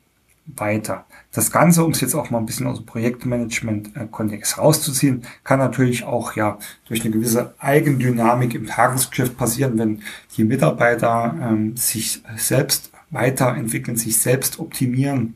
weiter. 0.56 1.04
Das 1.32 1.50
Ganze, 1.50 1.84
um 1.84 1.92
es 1.92 2.00
jetzt 2.00 2.14
auch 2.14 2.30
mal 2.30 2.38
ein 2.38 2.46
bisschen 2.46 2.66
aus 2.66 2.78
dem 2.78 2.86
Projektmanagement-Kontext 2.86 4.58
rauszuziehen, 4.58 5.22
kann 5.44 5.58
natürlich 5.58 6.04
auch 6.04 6.34
ja 6.36 6.58
durch 6.86 7.02
eine 7.02 7.10
gewisse 7.10 7.54
Eigendynamik 7.58 8.54
im 8.54 8.66
Tagesgeschäft 8.66 9.36
passieren, 9.36 9.78
wenn 9.78 10.02
die 10.36 10.44
Mitarbeiter 10.44 11.34
ähm, 11.40 11.76
sich 11.76 12.22
selbst 12.36 12.90
weiterentwickeln, 13.10 13.96
sich 13.96 14.18
selbst 14.18 14.58
optimieren 14.58 15.34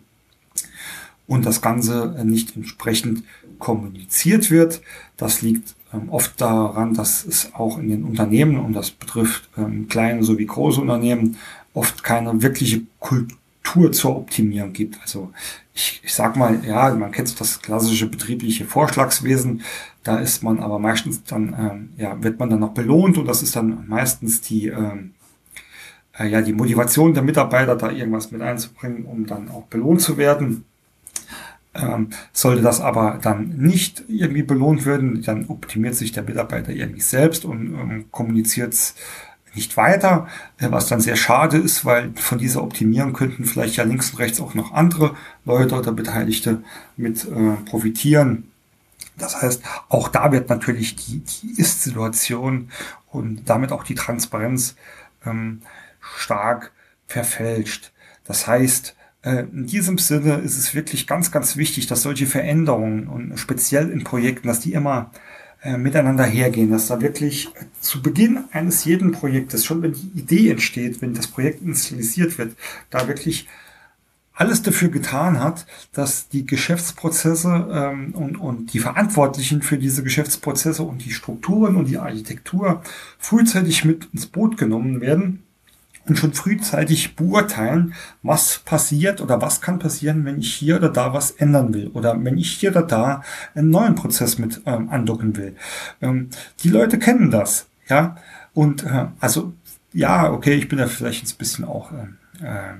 und 1.26 1.46
das 1.46 1.60
Ganze 1.62 2.14
nicht 2.24 2.56
entsprechend 2.56 3.24
kommuniziert 3.58 4.50
wird. 4.50 4.82
Das 5.16 5.42
liegt 5.42 5.74
ähm, 5.92 6.08
oft 6.08 6.40
daran, 6.40 6.94
dass 6.94 7.24
es 7.24 7.54
auch 7.54 7.78
in 7.78 7.88
den 7.88 8.04
Unternehmen, 8.04 8.58
und 8.58 8.72
das 8.72 8.90
betrifft 8.90 9.48
ähm, 9.56 9.88
kleine 9.88 10.24
sowie 10.24 10.46
große 10.46 10.80
Unternehmen, 10.80 11.36
oft 11.74 12.02
keine 12.02 12.42
wirkliche 12.42 12.82
Kultur 12.98 13.92
zur 13.92 14.16
Optimierung 14.16 14.72
gibt. 14.72 15.00
Also 15.00 15.30
ich, 15.74 16.00
ich 16.04 16.12
sag 16.12 16.36
mal, 16.36 16.64
ja, 16.66 16.92
man 16.94 17.12
kennt 17.12 17.40
das 17.40 17.62
klassische 17.62 18.06
betriebliche 18.06 18.64
Vorschlagswesen, 18.64 19.62
da 20.02 20.18
ist 20.18 20.42
man 20.42 20.58
aber 20.58 20.78
meistens 20.78 21.22
dann, 21.24 21.54
ähm, 21.58 21.88
ja, 21.96 22.22
wird 22.22 22.38
man 22.38 22.50
dann 22.50 22.60
noch 22.60 22.74
belohnt 22.74 23.16
und 23.18 23.26
das 23.26 23.42
ist 23.42 23.54
dann 23.54 23.86
meistens 23.86 24.40
die, 24.40 24.68
äh, 24.68 26.26
ja, 26.26 26.42
die 26.42 26.52
Motivation 26.52 27.14
der 27.14 27.22
Mitarbeiter, 27.22 27.76
da 27.76 27.90
irgendwas 27.90 28.30
mit 28.32 28.42
einzubringen, 28.42 29.04
um 29.04 29.26
dann 29.26 29.48
auch 29.48 29.64
belohnt 29.64 30.02
zu 30.02 30.16
werden. 30.16 30.64
Ähm, 31.74 32.10
sollte 32.32 32.60
das 32.60 32.80
aber 32.80 33.18
dann 33.22 33.56
nicht 33.56 34.04
irgendwie 34.06 34.42
belohnt 34.42 34.84
werden, 34.84 35.22
dann 35.22 35.46
optimiert 35.46 35.94
sich 35.94 36.12
der 36.12 36.22
Mitarbeiter 36.22 36.70
irgendwie 36.70 37.00
selbst 37.00 37.46
und 37.46 37.74
ähm, 37.74 38.04
kommuniziert 38.10 38.74
es 38.74 38.94
nicht 39.54 39.76
weiter, 39.76 40.28
äh, 40.58 40.70
was 40.70 40.88
dann 40.88 41.00
sehr 41.00 41.16
schade 41.16 41.56
ist, 41.56 41.84
weil 41.84 42.12
von 42.16 42.38
dieser 42.38 42.62
Optimierung 42.62 43.12
könnten 43.14 43.44
vielleicht 43.44 43.76
ja 43.76 43.84
links 43.84 44.10
und 44.10 44.18
rechts 44.18 44.40
auch 44.40 44.54
noch 44.54 44.72
andere 44.72 45.14
Leute 45.44 45.74
oder 45.76 45.92
Beteiligte 45.92 46.62
mit 46.96 47.24
äh, 47.24 47.56
profitieren. 47.64 48.48
Das 49.16 49.40
heißt, 49.40 49.62
auch 49.88 50.08
da 50.08 50.32
wird 50.32 50.48
natürlich 50.48 50.96
die, 50.96 51.20
die 51.20 51.60
Ist-Situation 51.60 52.70
und 53.10 53.48
damit 53.48 53.72
auch 53.72 53.84
die 53.84 53.94
Transparenz 53.94 54.74
ähm, 55.26 55.62
stark 56.00 56.72
verfälscht. 57.06 57.92
Das 58.24 58.46
heißt, 58.46 58.96
in 59.24 59.66
diesem 59.66 59.98
Sinne 59.98 60.36
ist 60.36 60.58
es 60.58 60.74
wirklich 60.74 61.06
ganz, 61.06 61.30
ganz 61.30 61.56
wichtig, 61.56 61.86
dass 61.86 62.02
solche 62.02 62.26
Veränderungen 62.26 63.06
und 63.06 63.38
speziell 63.38 63.88
in 63.90 64.02
Projekten, 64.02 64.48
dass 64.48 64.60
die 64.60 64.72
immer 64.72 65.12
äh, 65.62 65.78
miteinander 65.78 66.24
hergehen, 66.24 66.72
dass 66.72 66.88
da 66.88 67.00
wirklich 67.00 67.48
zu 67.80 68.02
Beginn 68.02 68.44
eines 68.50 68.84
jeden 68.84 69.12
Projektes, 69.12 69.64
schon 69.64 69.80
wenn 69.82 69.92
die 69.92 70.18
Idee 70.18 70.50
entsteht, 70.50 71.00
wenn 71.02 71.14
das 71.14 71.28
Projekt 71.28 71.62
initialisiert 71.62 72.36
wird, 72.36 72.56
da 72.90 73.06
wirklich 73.06 73.46
alles 74.34 74.62
dafür 74.62 74.88
getan 74.88 75.38
hat, 75.38 75.66
dass 75.92 76.28
die 76.28 76.44
Geschäftsprozesse 76.46 77.68
ähm, 77.70 78.14
und, 78.14 78.36
und 78.36 78.72
die 78.72 78.80
Verantwortlichen 78.80 79.62
für 79.62 79.78
diese 79.78 80.02
Geschäftsprozesse 80.02 80.82
und 80.82 81.04
die 81.04 81.12
Strukturen 81.12 81.76
und 81.76 81.86
die 81.86 81.98
Architektur 81.98 82.82
frühzeitig 83.18 83.84
mit 83.84 84.08
ins 84.12 84.26
Boot 84.26 84.56
genommen 84.56 85.00
werden 85.00 85.44
und 86.06 86.18
schon 86.18 86.32
frühzeitig 86.32 87.16
beurteilen, 87.16 87.94
was 88.22 88.58
passiert 88.64 89.20
oder 89.20 89.40
was 89.40 89.60
kann 89.60 89.78
passieren, 89.78 90.24
wenn 90.24 90.38
ich 90.38 90.52
hier 90.54 90.76
oder 90.76 90.88
da 90.88 91.12
was 91.14 91.30
ändern 91.32 91.74
will 91.74 91.88
oder 91.88 92.22
wenn 92.22 92.38
ich 92.38 92.52
hier 92.52 92.70
oder 92.70 92.82
da 92.82 93.22
einen 93.54 93.70
neuen 93.70 93.94
Prozess 93.94 94.38
mit 94.38 94.62
ähm, 94.66 94.88
andocken 94.88 95.36
will. 95.36 95.54
Ähm, 96.00 96.30
die 96.62 96.70
Leute 96.70 96.98
kennen 96.98 97.30
das, 97.30 97.66
ja, 97.88 98.16
und 98.54 98.84
äh, 98.84 99.06
also 99.20 99.52
ja, 99.92 100.30
okay, 100.30 100.54
ich 100.54 100.68
bin 100.68 100.78
da 100.78 100.86
vielleicht 100.86 101.26
ein 101.26 101.38
bisschen 101.38 101.64
auch 101.64 101.92
äh, 101.92 102.44
äh, 102.44 102.74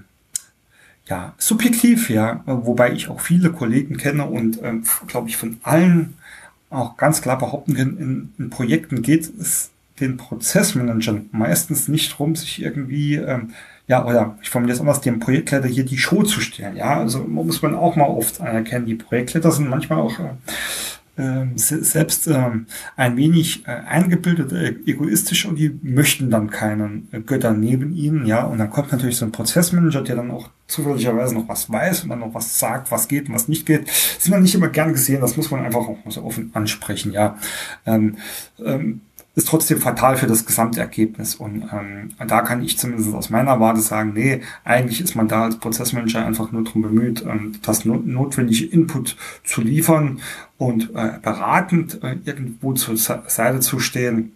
ja 1.06 1.34
subjektiv, 1.38 2.10
ja, 2.10 2.42
wobei 2.46 2.92
ich 2.92 3.08
auch 3.08 3.20
viele 3.20 3.52
Kollegen 3.52 3.96
kenne 3.96 4.26
und 4.26 4.60
äh, 4.62 4.80
glaube 5.06 5.28
ich 5.28 5.36
von 5.36 5.58
allen 5.62 6.16
auch 6.70 6.96
ganz 6.96 7.20
klar 7.20 7.38
behaupten 7.38 7.74
kann, 7.74 7.98
in, 7.98 8.32
in 8.38 8.50
Projekten 8.50 9.02
geht 9.02 9.30
es 9.38 9.71
den 10.02 10.16
Prozessmanagern 10.16 11.30
meistens 11.32 11.88
nicht 11.88 12.18
rum, 12.18 12.36
sich 12.36 12.62
irgendwie, 12.62 13.16
ähm, 13.16 13.50
ja, 13.86 14.04
oder 14.04 14.36
ich 14.42 14.50
formuliere 14.50 14.74
es 14.74 14.80
anders, 14.80 15.00
dem 15.00 15.20
Projektleiter 15.20 15.68
hier 15.68 15.84
die 15.84 15.98
Show 15.98 16.22
zu 16.22 16.40
stellen. 16.40 16.76
Ja, 16.76 16.98
also 16.98 17.20
muss 17.20 17.62
man 17.62 17.74
auch 17.74 17.96
mal 17.96 18.08
oft 18.08 18.40
anerkennen, 18.40 18.86
die 18.86 18.94
Projektleiter 18.94 19.50
sind 19.50 19.68
manchmal 19.68 20.00
auch 20.00 20.18
äh, 20.18 20.34
ähm, 21.18 21.52
selbst 21.56 22.26
ähm, 22.26 22.66
ein 22.96 23.16
wenig 23.18 23.66
äh, 23.66 23.70
eingebildet, 23.70 24.52
äh, 24.52 24.74
egoistisch 24.90 25.44
und 25.44 25.56
die 25.56 25.78
möchten 25.82 26.30
dann 26.30 26.48
keinen 26.48 27.08
äh, 27.12 27.20
Götter 27.20 27.52
neben 27.52 27.94
ihnen, 27.94 28.24
ja, 28.24 28.44
und 28.44 28.56
dann 28.56 28.70
kommt 28.70 28.92
natürlich 28.92 29.18
so 29.18 29.26
ein 29.26 29.32
Prozessmanager, 29.32 30.00
der 30.00 30.16
dann 30.16 30.30
auch 30.30 30.48
zufälligerweise 30.68 31.34
noch 31.34 31.48
was 31.48 31.70
weiß 31.70 32.04
und 32.04 32.08
dann 32.08 32.20
noch 32.20 32.32
was 32.32 32.58
sagt, 32.58 32.90
was 32.90 33.08
geht 33.08 33.28
und 33.28 33.34
was 33.34 33.46
nicht 33.46 33.66
geht, 33.66 33.90
sind 34.18 34.32
dann 34.32 34.42
nicht 34.42 34.54
immer 34.54 34.68
gern 34.68 34.92
gesehen, 34.92 35.20
das 35.20 35.36
muss 35.36 35.50
man 35.50 35.64
einfach 35.66 35.86
auch 35.86 35.98
so 36.08 36.24
offen 36.24 36.50
ansprechen, 36.54 37.12
ja. 37.12 37.36
Ähm, 37.84 38.16
ähm, 38.64 39.02
ist 39.34 39.48
trotzdem 39.48 39.80
fatal 39.80 40.16
für 40.16 40.26
das 40.26 40.44
Gesamtergebnis. 40.44 41.34
Und 41.36 41.68
ähm, 41.72 42.10
da 42.26 42.42
kann 42.42 42.62
ich 42.62 42.78
zumindest 42.78 43.14
aus 43.14 43.30
meiner 43.30 43.60
Warte 43.60 43.80
sagen, 43.80 44.12
nee, 44.14 44.42
eigentlich 44.64 45.00
ist 45.00 45.14
man 45.14 45.28
da 45.28 45.44
als 45.44 45.58
Prozessmanager 45.58 46.24
einfach 46.24 46.52
nur 46.52 46.64
darum 46.64 46.82
bemüht, 46.82 47.24
ähm, 47.26 47.52
das 47.62 47.84
not 47.84 48.06
notwendige 48.06 48.66
Input 48.66 49.16
zu 49.44 49.62
liefern 49.62 50.20
und 50.58 50.94
äh, 50.94 51.18
beratend 51.22 52.02
äh, 52.02 52.16
irgendwo 52.24 52.74
zur 52.74 52.96
Seite 52.96 53.60
zu 53.60 53.78
stehen, 53.78 54.32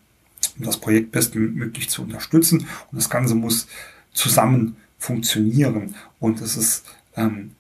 um 0.59 0.65
das 0.65 0.79
Projekt 0.79 1.13
bestmöglich 1.13 1.91
zu 1.91 2.03
unterstützen. 2.03 2.61
Und 2.91 2.97
das 2.99 3.11
Ganze 3.11 3.35
muss 3.35 3.67
zusammen 4.13 4.77
funktionieren. 4.99 5.95
Und 6.21 6.41
es 6.41 6.57
ist 6.57 6.87
ähm, 7.17 7.51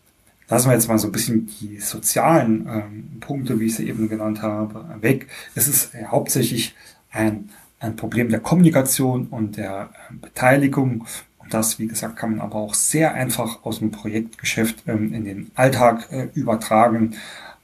Lassen 0.49 0.68
wir 0.68 0.75
jetzt 0.75 0.88
mal 0.88 0.99
so 0.99 1.09
ein 1.09 1.12
bisschen 1.12 1.51
die 1.61 1.81
sozialen 1.81 2.68
ähm, 2.68 3.20
Punkte, 3.20 3.59
wie 3.59 3.66
ich 3.66 3.75
sie 3.75 3.88
eben 3.88 4.09
genannt 4.09 4.42
habe, 4.42 4.85
weg. 5.01 5.27
Es 5.57 5.66
ist 5.66 5.92
äh, 5.94 6.05
hauptsächlich 6.05 6.77
ein, 7.16 7.50
ein 7.81 7.96
Problem 7.96 8.29
der 8.29 8.40
Kommunikation 8.40 9.26
und 9.29 9.57
der 9.57 9.90
äh, 10.11 10.14
Beteiligung. 10.14 11.07
Und 11.38 11.55
das, 11.55 11.79
wie 11.79 11.87
gesagt, 11.87 12.16
kann 12.16 12.33
man 12.37 12.40
aber 12.40 12.57
auch 12.57 12.74
sehr 12.74 13.14
einfach 13.14 13.64
aus 13.64 13.79
dem 13.79 13.90
Projektgeschäft 13.90 14.85
ähm, 14.87 15.12
in 15.12 15.24
den 15.24 15.50
Alltag 15.55 16.09
äh, 16.11 16.29
übertragen, 16.35 17.16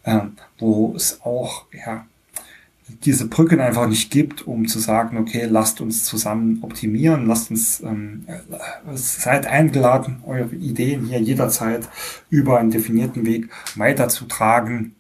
äh, 0.05 0.21
wo 0.59 0.95
es 0.97 1.21
auch 1.23 1.67
ja, 1.73 2.07
diese 3.05 3.29
Brücken 3.29 3.61
einfach 3.61 3.87
nicht 3.89 4.11
gibt, 4.11 4.47
um 4.47 4.67
zu 4.69 4.79
sagen, 4.79 5.17
okay, 5.19 5.47
lasst 5.47 5.81
uns 5.81 6.05
zusammen 6.05 6.59
optimieren, 6.63 7.27
lasst 7.27 7.51
uns, 7.51 7.81
ähm, 7.81 8.25
äh, 8.27 8.37
seid 8.95 9.47
eingeladen, 9.47 10.23
eure 10.27 10.55
Ideen 10.55 11.07
hier 11.07 11.21
jederzeit 11.21 11.89
über 12.31 12.59
einen 12.59 12.71
definierten 12.71 13.27
Weg 13.27 13.49
weiterzutragen. 13.77 14.95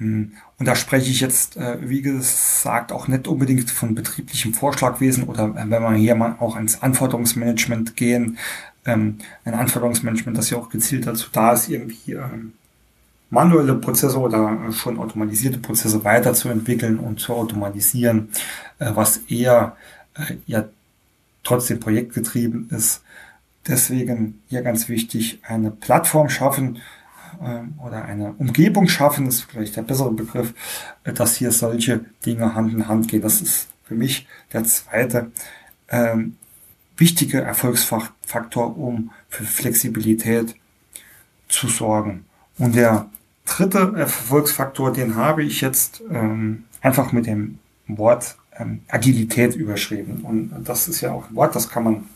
Ähm, 0.00 0.32
und 0.64 0.68
da 0.68 0.76
spreche 0.76 1.10
ich 1.10 1.20
jetzt, 1.20 1.58
äh, 1.58 1.76
wie 1.82 2.00
gesagt, 2.00 2.90
auch 2.90 3.06
nicht 3.06 3.28
unbedingt 3.28 3.70
von 3.70 3.94
betrieblichem 3.94 4.54
Vorschlagwesen 4.54 5.24
oder 5.24 5.44
äh, 5.44 5.68
wenn 5.68 5.82
wir 5.82 5.92
hier 5.92 6.14
mal 6.14 6.36
auch 6.40 6.56
ins 6.56 6.80
Anforderungsmanagement 6.80 7.96
gehen, 7.96 8.38
ähm, 8.86 9.18
ein 9.44 9.52
Anforderungsmanagement, 9.52 10.38
das 10.38 10.48
ja 10.48 10.56
auch 10.56 10.70
gezielt 10.70 11.06
dazu 11.06 11.28
da 11.30 11.52
ist, 11.52 11.68
irgendwie 11.68 12.12
ähm, 12.12 12.54
manuelle 13.28 13.74
Prozesse 13.74 14.18
oder 14.18 14.58
äh, 14.66 14.72
schon 14.72 14.98
automatisierte 14.98 15.58
Prozesse 15.58 16.02
weiterzuentwickeln 16.02 16.98
und 16.98 17.20
zu 17.20 17.34
automatisieren, 17.34 18.30
äh, 18.78 18.90
was 18.94 19.18
eher 19.28 19.76
äh, 20.14 20.36
ja 20.46 20.64
trotzdem 21.42 21.78
projektgetrieben 21.78 22.70
ist. 22.70 23.02
Deswegen 23.68 24.40
hier 24.48 24.62
ganz 24.62 24.88
wichtig, 24.88 25.40
eine 25.46 25.70
Plattform 25.70 26.30
schaffen, 26.30 26.78
oder 27.84 28.04
eine 28.04 28.32
Umgebung 28.34 28.88
schaffen, 28.88 29.26
ist 29.26 29.42
vielleicht 29.42 29.76
der 29.76 29.82
bessere 29.82 30.12
Begriff, 30.12 30.54
äh, 31.04 31.12
dass 31.12 31.36
hier 31.36 31.52
solche 31.52 32.04
Dinge 32.24 32.54
Hand 32.54 32.72
in 32.72 32.88
Hand 32.88 33.08
gehen. 33.08 33.22
Das 33.22 33.40
ist 33.40 33.68
für 33.84 33.94
mich 33.94 34.26
der 34.52 34.64
zweite 34.64 35.30
ähm, 35.88 36.36
wichtige 36.96 37.40
Erfolgsfaktor, 37.40 38.76
um 38.76 39.10
für 39.28 39.44
Flexibilität 39.44 40.54
zu 41.48 41.68
sorgen. 41.68 42.24
Und 42.58 42.76
der 42.76 43.08
dritte 43.44 43.94
Erfolgsfaktor, 43.96 44.92
den 44.92 45.16
habe 45.16 45.42
ich 45.42 45.60
jetzt 45.60 46.02
ähm, 46.10 46.64
einfach 46.80 47.12
mit 47.12 47.26
dem 47.26 47.58
Wort 47.88 48.36
ähm, 48.56 48.82
Agilität 48.88 49.54
überschrieben. 49.54 50.22
Und 50.22 50.64
das 50.64 50.88
ist 50.88 51.00
ja 51.00 51.12
auch 51.12 51.28
ein 51.28 51.36
Wort, 51.36 51.54
das 51.54 51.68
kann 51.68 51.84
man 51.84 52.08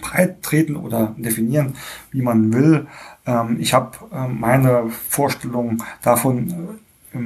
breit 0.00 0.42
treten 0.42 0.76
oder 0.76 1.14
definieren, 1.16 1.74
wie 2.10 2.22
man 2.22 2.52
will. 2.52 2.86
Ähm, 3.26 3.58
ich 3.60 3.74
habe 3.74 3.98
äh, 4.12 4.28
meine 4.28 4.90
Vorstellung 4.90 5.82
davon 6.02 6.78
äh, 7.12 7.18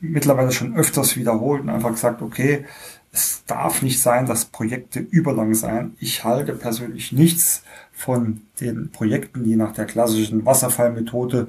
mittlerweile 0.00 0.52
schon 0.52 0.76
öfters 0.76 1.16
wiederholt 1.16 1.62
und 1.62 1.70
einfach 1.70 1.90
gesagt, 1.90 2.22
okay, 2.22 2.64
es 3.12 3.42
darf 3.46 3.82
nicht 3.82 4.00
sein, 4.00 4.26
dass 4.26 4.44
Projekte 4.44 5.00
überlang 5.00 5.54
sein. 5.54 5.94
Ich 5.98 6.24
halte 6.24 6.52
persönlich 6.52 7.12
nichts 7.12 7.62
von 7.92 8.42
den 8.60 8.90
Projekten, 8.90 9.44
die 9.44 9.56
nach 9.56 9.72
der 9.72 9.86
klassischen 9.86 10.44
Wasserfallmethode 10.44 11.48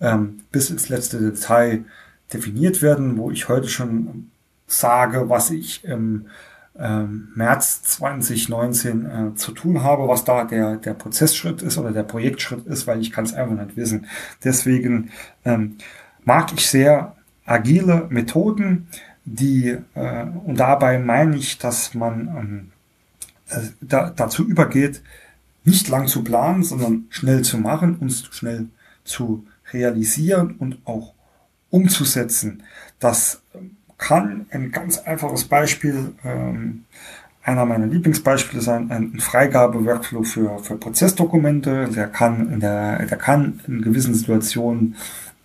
ähm, 0.00 0.40
bis 0.50 0.70
ins 0.70 0.88
letzte 0.88 1.18
Detail 1.20 1.84
definiert 2.32 2.80
werden, 2.80 3.18
wo 3.18 3.30
ich 3.30 3.48
heute 3.48 3.68
schon 3.68 4.30
sage, 4.66 5.28
was 5.28 5.50
ich 5.50 5.84
ähm, 5.84 6.26
März 6.74 7.82
2019 7.82 9.06
äh, 9.06 9.34
zu 9.34 9.52
tun 9.52 9.82
habe, 9.82 10.08
was 10.08 10.24
da 10.24 10.44
der, 10.44 10.76
der 10.76 10.94
Prozessschritt 10.94 11.60
ist 11.62 11.76
oder 11.76 11.92
der 11.92 12.02
Projektschritt 12.02 12.66
ist, 12.66 12.86
weil 12.86 13.00
ich 13.00 13.12
kann 13.12 13.24
es 13.24 13.34
einfach 13.34 13.62
nicht 13.62 13.76
wissen. 13.76 14.06
Deswegen 14.42 15.10
ähm, 15.44 15.76
mag 16.24 16.52
ich 16.54 16.66
sehr 16.66 17.16
agile 17.44 18.06
Methoden, 18.08 18.88
die 19.24 19.76
äh, 19.94 20.24
und 20.44 20.58
dabei 20.58 20.98
meine 20.98 21.36
ich, 21.36 21.58
dass 21.58 21.94
man 21.94 22.28
ähm, 22.28 22.72
äh, 23.50 23.68
da, 23.80 24.10
dazu 24.10 24.46
übergeht, 24.46 25.02
nicht 25.64 25.88
lang 25.88 26.06
zu 26.08 26.24
planen, 26.24 26.62
sondern 26.62 27.04
schnell 27.10 27.42
zu 27.42 27.58
machen 27.58 27.96
und 27.96 28.10
schnell 28.10 28.66
zu 29.04 29.46
realisieren 29.72 30.56
und 30.58 30.78
auch 30.84 31.12
umzusetzen. 31.70 32.62
Das 32.98 33.42
kann 34.02 34.46
ein 34.50 34.72
ganz 34.72 34.98
einfaches 34.98 35.44
Beispiel, 35.44 36.12
ähm, 36.24 36.84
einer 37.44 37.64
meiner 37.64 37.86
Lieblingsbeispiele 37.86 38.60
sein, 38.60 38.90
ein 38.90 39.20
Freigabe-Workflow 39.20 40.24
für, 40.24 40.58
für 40.58 40.76
Prozessdokumente. 40.76 41.88
Der 41.88 42.08
kann 42.08 42.52
in 42.52 42.60
der, 42.60 43.06
der 43.06 43.18
kann 43.18 43.60
in 43.66 43.82
gewissen 43.82 44.14
Situationen 44.14 44.96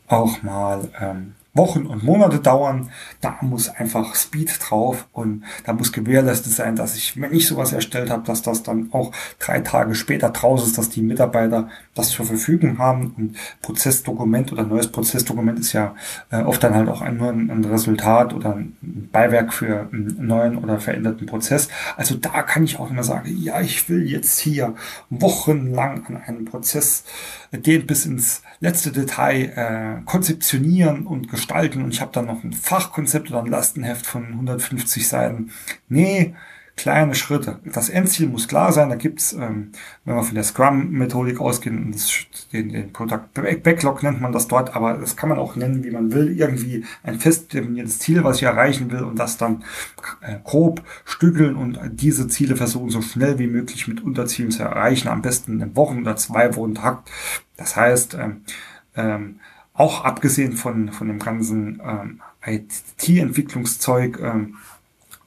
auch 0.07 0.41
mal 0.41 0.89
ähm, 0.99 1.35
Wochen 1.57 1.85
und 1.85 2.03
Monate 2.03 2.39
dauern. 2.39 2.89
Da 3.19 3.37
muss 3.41 3.69
einfach 3.69 4.15
Speed 4.15 4.57
drauf 4.61 5.07
und 5.11 5.43
da 5.65 5.73
muss 5.73 5.91
gewährleistet 5.91 6.53
sein, 6.53 6.75
dass 6.75 6.95
ich, 6.95 7.19
wenn 7.19 7.33
ich 7.33 7.47
sowas 7.47 7.73
erstellt 7.73 8.09
habe, 8.09 8.23
dass 8.23 8.41
das 8.41 8.63
dann 8.63 8.89
auch 8.91 9.11
drei 9.39 9.59
Tage 9.59 9.95
später 9.95 10.29
draußen 10.29 10.67
ist, 10.67 10.77
dass 10.77 10.89
die 10.89 11.01
Mitarbeiter 11.01 11.69
das 11.95 12.09
zur 12.09 12.25
Verfügung 12.25 12.77
haben. 12.77 13.13
Und 13.17 13.35
Prozessdokument 13.61 14.51
oder 14.53 14.63
neues 14.63 14.87
Prozessdokument 14.87 15.59
ist 15.59 15.73
ja 15.73 15.95
äh, 16.29 16.41
oft 16.41 16.63
dann 16.63 16.75
halt 16.75 16.87
auch 16.87 17.01
nur 17.09 17.29
ein, 17.29 17.49
ein, 17.49 17.65
Resultat 17.65 18.33
oder 18.33 18.55
ein 18.55 18.77
Beiwerk 19.11 19.53
für 19.53 19.89
einen 19.91 20.15
neuen 20.25 20.57
oder 20.57 20.79
veränderten 20.79 21.25
Prozess. 21.25 21.67
Also 21.97 22.15
da 22.15 22.43
kann 22.43 22.63
ich 22.63 22.79
auch 22.79 22.89
immer 22.89 23.03
sagen, 23.03 23.35
ja, 23.37 23.59
ich 23.59 23.89
will 23.89 24.07
jetzt 24.07 24.39
hier 24.39 24.75
wochenlang 25.09 26.05
an 26.05 26.17
einem 26.17 26.45
Prozess 26.45 27.03
den 27.51 27.85
bis 27.85 28.05
ins 28.05 28.41
letzte 28.59 28.91
Detail 28.91 29.53
äh, 29.55 30.05
konzeptionieren 30.05 31.07
und 31.07 31.29
gestalten 31.29 31.46
und 31.83 31.93
ich 31.93 32.01
habe 32.01 32.11
dann 32.13 32.25
noch 32.25 32.43
ein 32.43 32.53
Fachkonzept 32.53 33.29
oder 33.29 33.39
ein 33.39 33.49
Lastenheft 33.49 34.05
von 34.05 34.25
150 34.25 35.07
Seiten. 35.07 35.51
Nee, 35.89 36.33
kleine 36.77 37.15
Schritte. 37.15 37.59
Das 37.65 37.89
Endziel 37.89 38.29
muss 38.29 38.47
klar 38.47 38.71
sein. 38.71 38.89
Da 38.89 38.95
gibt's, 38.95 39.33
ähm, 39.33 39.71
wenn 40.05 40.15
wir 40.15 40.23
von 40.23 40.35
der 40.35 40.43
Scrum-Methodik 40.43 41.41
ausgehen, 41.41 41.91
das, 41.91 42.13
den, 42.53 42.69
den 42.69 42.93
Product 42.93 43.23
Backlog 43.63 44.03
nennt 44.03 44.21
man 44.21 44.31
das 44.31 44.47
dort, 44.47 44.75
aber 44.75 44.93
das 44.93 45.17
kann 45.17 45.29
man 45.29 45.39
auch 45.39 45.55
nennen, 45.55 45.83
wie 45.83 45.91
man 45.91 46.13
will. 46.13 46.37
Irgendwie 46.37 46.85
ein 47.03 47.19
fest 47.19 47.53
definiertes 47.53 47.99
Ziel, 47.99 48.23
was 48.23 48.37
ich 48.37 48.43
erreichen 48.43 48.91
will 48.91 49.03
und 49.03 49.17
das 49.17 49.37
dann 49.37 49.63
äh, 50.21 50.35
grob 50.43 50.83
stückeln 51.03 51.55
und 51.55 51.79
diese 51.91 52.27
Ziele 52.27 52.55
versuchen, 52.55 52.91
so 52.91 53.01
schnell 53.01 53.39
wie 53.39 53.47
möglich 53.47 53.87
mit 53.87 54.03
Unterzielen 54.03 54.51
zu 54.51 54.63
erreichen. 54.63 55.07
Am 55.07 55.23
besten 55.23 55.59
in 55.59 55.75
Wochen 55.75 56.01
oder 56.01 56.15
zwei 56.15 56.55
Wochen 56.55 56.75
Takt. 56.75 57.09
Das 57.57 57.75
heißt, 57.75 58.13
ähm, 58.13 58.41
ähm, 58.95 59.39
auch 59.77 60.03
abgesehen 60.03 60.53
von, 60.53 60.91
von 60.91 61.07
dem 61.07 61.19
ganzen 61.19 61.79
ähm, 61.85 62.21
IT-Entwicklungszeug, 62.43 64.19
ähm, 64.19 64.55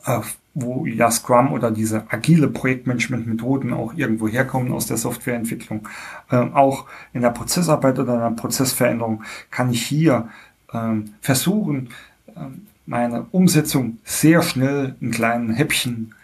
äh, 0.05 0.21
wo 0.55 0.85
ja 0.87 1.11
Scrum 1.11 1.53
oder 1.53 1.71
diese 1.71 2.05
agile 2.11 2.49
Projektmanagement-Methoden 2.49 3.73
auch 3.73 3.95
irgendwo 3.95 4.27
herkommen 4.27 4.73
aus 4.73 4.87
der 4.87 4.97
Softwareentwicklung. 4.97 5.89
Ähm, 6.33 6.55
auch 6.55 6.87
in 7.13 7.23
der 7.23 7.31
Prozessarbeit 7.31 7.99
oder 8.01 8.15
in 8.15 8.21
der 8.21 8.43
Prozessveränderung 8.43 9.23
kann 9.53 9.71
ich 9.71 9.87
hier 9.87 10.29
ähm, 10.73 11.15
versuchen, 11.21 11.91
ähm, 12.37 12.67
meine 12.87 13.27
Umsetzung 13.31 13.99
sehr 14.05 14.43
schnell 14.43 14.97
in 15.01 15.13
kleinen 15.13 15.51
Häppchen 15.53 16.17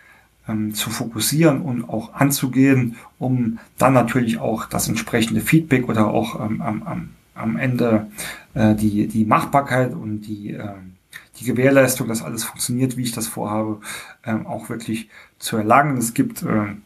ähm, 0.49 0.75
zu 0.75 0.91
fokussieren 0.91 1.61
und 1.61 1.89
auch 1.89 2.15
anzugehen, 2.15 2.97
um 3.21 3.61
dann 3.79 3.93
natürlich 3.93 4.39
auch 4.39 4.67
das 4.67 4.89
entsprechende 4.89 5.41
Feedback 5.41 5.89
oder 5.89 6.09
auch 6.09 6.41
ähm, 6.45 6.61
am, 6.61 7.11
am, 7.37 7.57
Ende 7.57 8.07
äh, 8.55 8.75
die, 8.75 9.07
die 9.07 9.25
Machbarkeit 9.25 9.93
und 9.95 10.23
die 10.23 10.53
ähm, 10.53 10.97
die 11.41 11.45
Gewährleistung, 11.45 12.09
dass 12.09 12.23
alles 12.23 12.45
funktioniert, 12.45 12.97
wie 12.97 13.03
ich 13.03 13.13
das 13.13 13.27
vorhabe, 13.27 13.81
ähm, 14.25 14.47
auch 14.47 14.69
wirklich 14.69 15.09
zu 15.39 15.57
erlangen. 15.57 15.99
Es 15.99 16.15
gibt 16.15 16.43
ähm, 16.43 16.83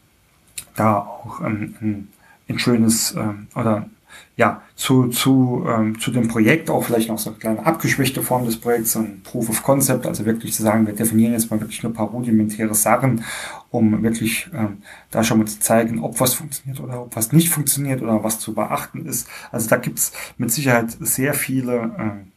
da 0.75 0.97
auch 0.97 1.41
ähm, 1.41 1.75
ein, 1.81 2.07
ein 2.49 2.59
schönes 2.59 3.15
ähm, 3.15 3.47
oder 3.55 3.89
ja 4.35 4.61
zu 4.75 5.07
zu 5.07 5.65
ähm, 5.67 5.99
zu 5.99 6.11
dem 6.11 6.27
Projekt 6.27 6.69
auch 6.69 6.83
vielleicht 6.83 7.09
noch 7.09 7.19
so 7.19 7.29
eine 7.29 7.39
kleine 7.39 7.65
abgeschwächte 7.65 8.21
Form 8.21 8.45
des 8.45 8.57
Projekts, 8.57 8.93
so 8.93 8.99
ein 8.99 9.21
Proof 9.23 9.49
of 9.49 9.63
Concept, 9.63 10.05
also 10.05 10.25
wirklich 10.25 10.53
zu 10.53 10.63
sagen, 10.63 10.85
wir 10.85 10.93
definieren 10.93 11.33
jetzt 11.33 11.49
mal 11.49 11.61
wirklich 11.61 11.81
nur 11.81 11.91
ein 11.91 11.95
paar 11.95 12.07
rudimentäre 12.07 12.75
Sachen, 12.75 13.23
um 13.71 14.03
wirklich 14.03 14.49
ähm, 14.53 14.83
da 15.09 15.23
schon 15.23 15.39
mal 15.39 15.47
zu 15.47 15.59
zeigen, 15.59 16.03
ob 16.03 16.19
was 16.19 16.33
funktioniert 16.33 16.79
oder 16.79 17.01
ob 17.01 17.15
was 17.15 17.31
nicht 17.31 17.49
funktioniert 17.49 18.01
oder 18.01 18.23
was 18.23 18.39
zu 18.39 18.53
beachten 18.53 19.05
ist. 19.05 19.27
Also 19.51 19.69
da 19.69 19.77
gibt's 19.77 20.11
mit 20.37 20.51
Sicherheit 20.51 20.91
sehr 20.99 21.33
viele 21.33 21.95
ähm, 21.97 22.31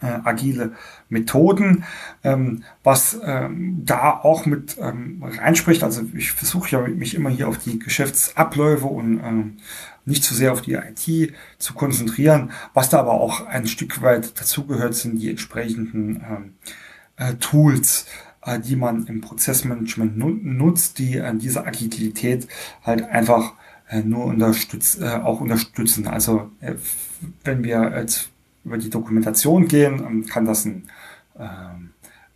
äh, 0.00 0.20
agile 0.24 0.72
Methoden, 1.08 1.84
ähm, 2.22 2.62
was 2.82 3.18
ähm, 3.24 3.82
da 3.84 4.12
auch 4.12 4.46
mit 4.46 4.76
ähm, 4.80 5.22
reinspricht. 5.22 5.82
Also 5.82 6.02
ich 6.14 6.32
versuche 6.32 6.70
ja 6.70 6.80
mich 6.80 7.14
immer 7.14 7.30
hier 7.30 7.48
auf 7.48 7.58
die 7.58 7.78
Geschäftsabläufe 7.78 8.86
und 8.86 9.20
ähm, 9.24 9.56
nicht 10.04 10.22
zu 10.22 10.34
sehr 10.34 10.52
auf 10.52 10.62
die 10.62 10.74
IT 10.74 11.34
zu 11.58 11.74
konzentrieren. 11.74 12.52
Was 12.74 12.90
da 12.90 13.00
aber 13.00 13.12
auch 13.12 13.46
ein 13.46 13.66
Stück 13.66 14.02
weit 14.02 14.38
dazugehört, 14.38 14.94
sind 14.94 15.18
die 15.18 15.30
entsprechenden 15.30 16.22
ähm, 16.28 16.54
äh, 17.16 17.34
Tools, 17.34 18.06
äh, 18.06 18.33
die 18.58 18.76
man 18.76 19.06
im 19.06 19.20
Prozessmanagement 19.20 20.16
nutzt, 20.16 20.98
die 20.98 21.16
äh, 21.16 21.34
diese 21.34 21.66
Agilität 21.66 22.48
halt 22.82 23.02
einfach 23.04 23.52
äh, 23.88 24.02
nur 24.02 24.26
unterstützt, 24.26 25.00
äh, 25.00 25.08
auch 25.08 25.40
unterstützen. 25.40 26.06
Also 26.06 26.50
äh, 26.60 26.74
wenn 27.44 27.64
wir 27.64 27.80
als 27.80 28.28
über 28.64 28.78
die 28.78 28.90
Dokumentation 28.90 29.68
gehen, 29.68 30.26
kann 30.26 30.46
das 30.46 30.64
ein, 30.64 30.88
ähm, 31.38 31.90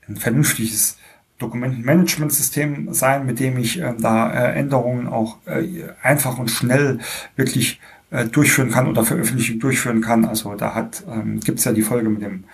ein 0.06 0.16
vernünftiges 0.16 0.98
Dokumentenmanagementsystem 1.38 2.92
sein, 2.92 3.24
mit 3.24 3.40
dem 3.40 3.58
ich 3.58 3.80
äh, 3.80 3.94
da 3.98 4.30
äh, 4.30 4.58
Änderungen 4.58 5.06
auch 5.06 5.38
äh, 5.46 5.84
einfach 6.02 6.38
und 6.38 6.50
schnell 6.50 6.98
wirklich 7.36 7.80
äh, 8.10 8.26
durchführen 8.26 8.70
kann 8.70 8.88
oder 8.88 9.04
Veröffentlichung 9.04 9.60
durchführen 9.60 10.00
kann. 10.00 10.24
Also 10.24 10.54
da 10.54 10.74
hat 10.74 11.04
ähm, 11.08 11.40
gibt 11.40 11.60
es 11.60 11.64
ja 11.64 11.72
die 11.72 11.82
Folge 11.82 12.08
mit 12.08 12.22
dem 12.22 12.44
äh, 12.44 12.46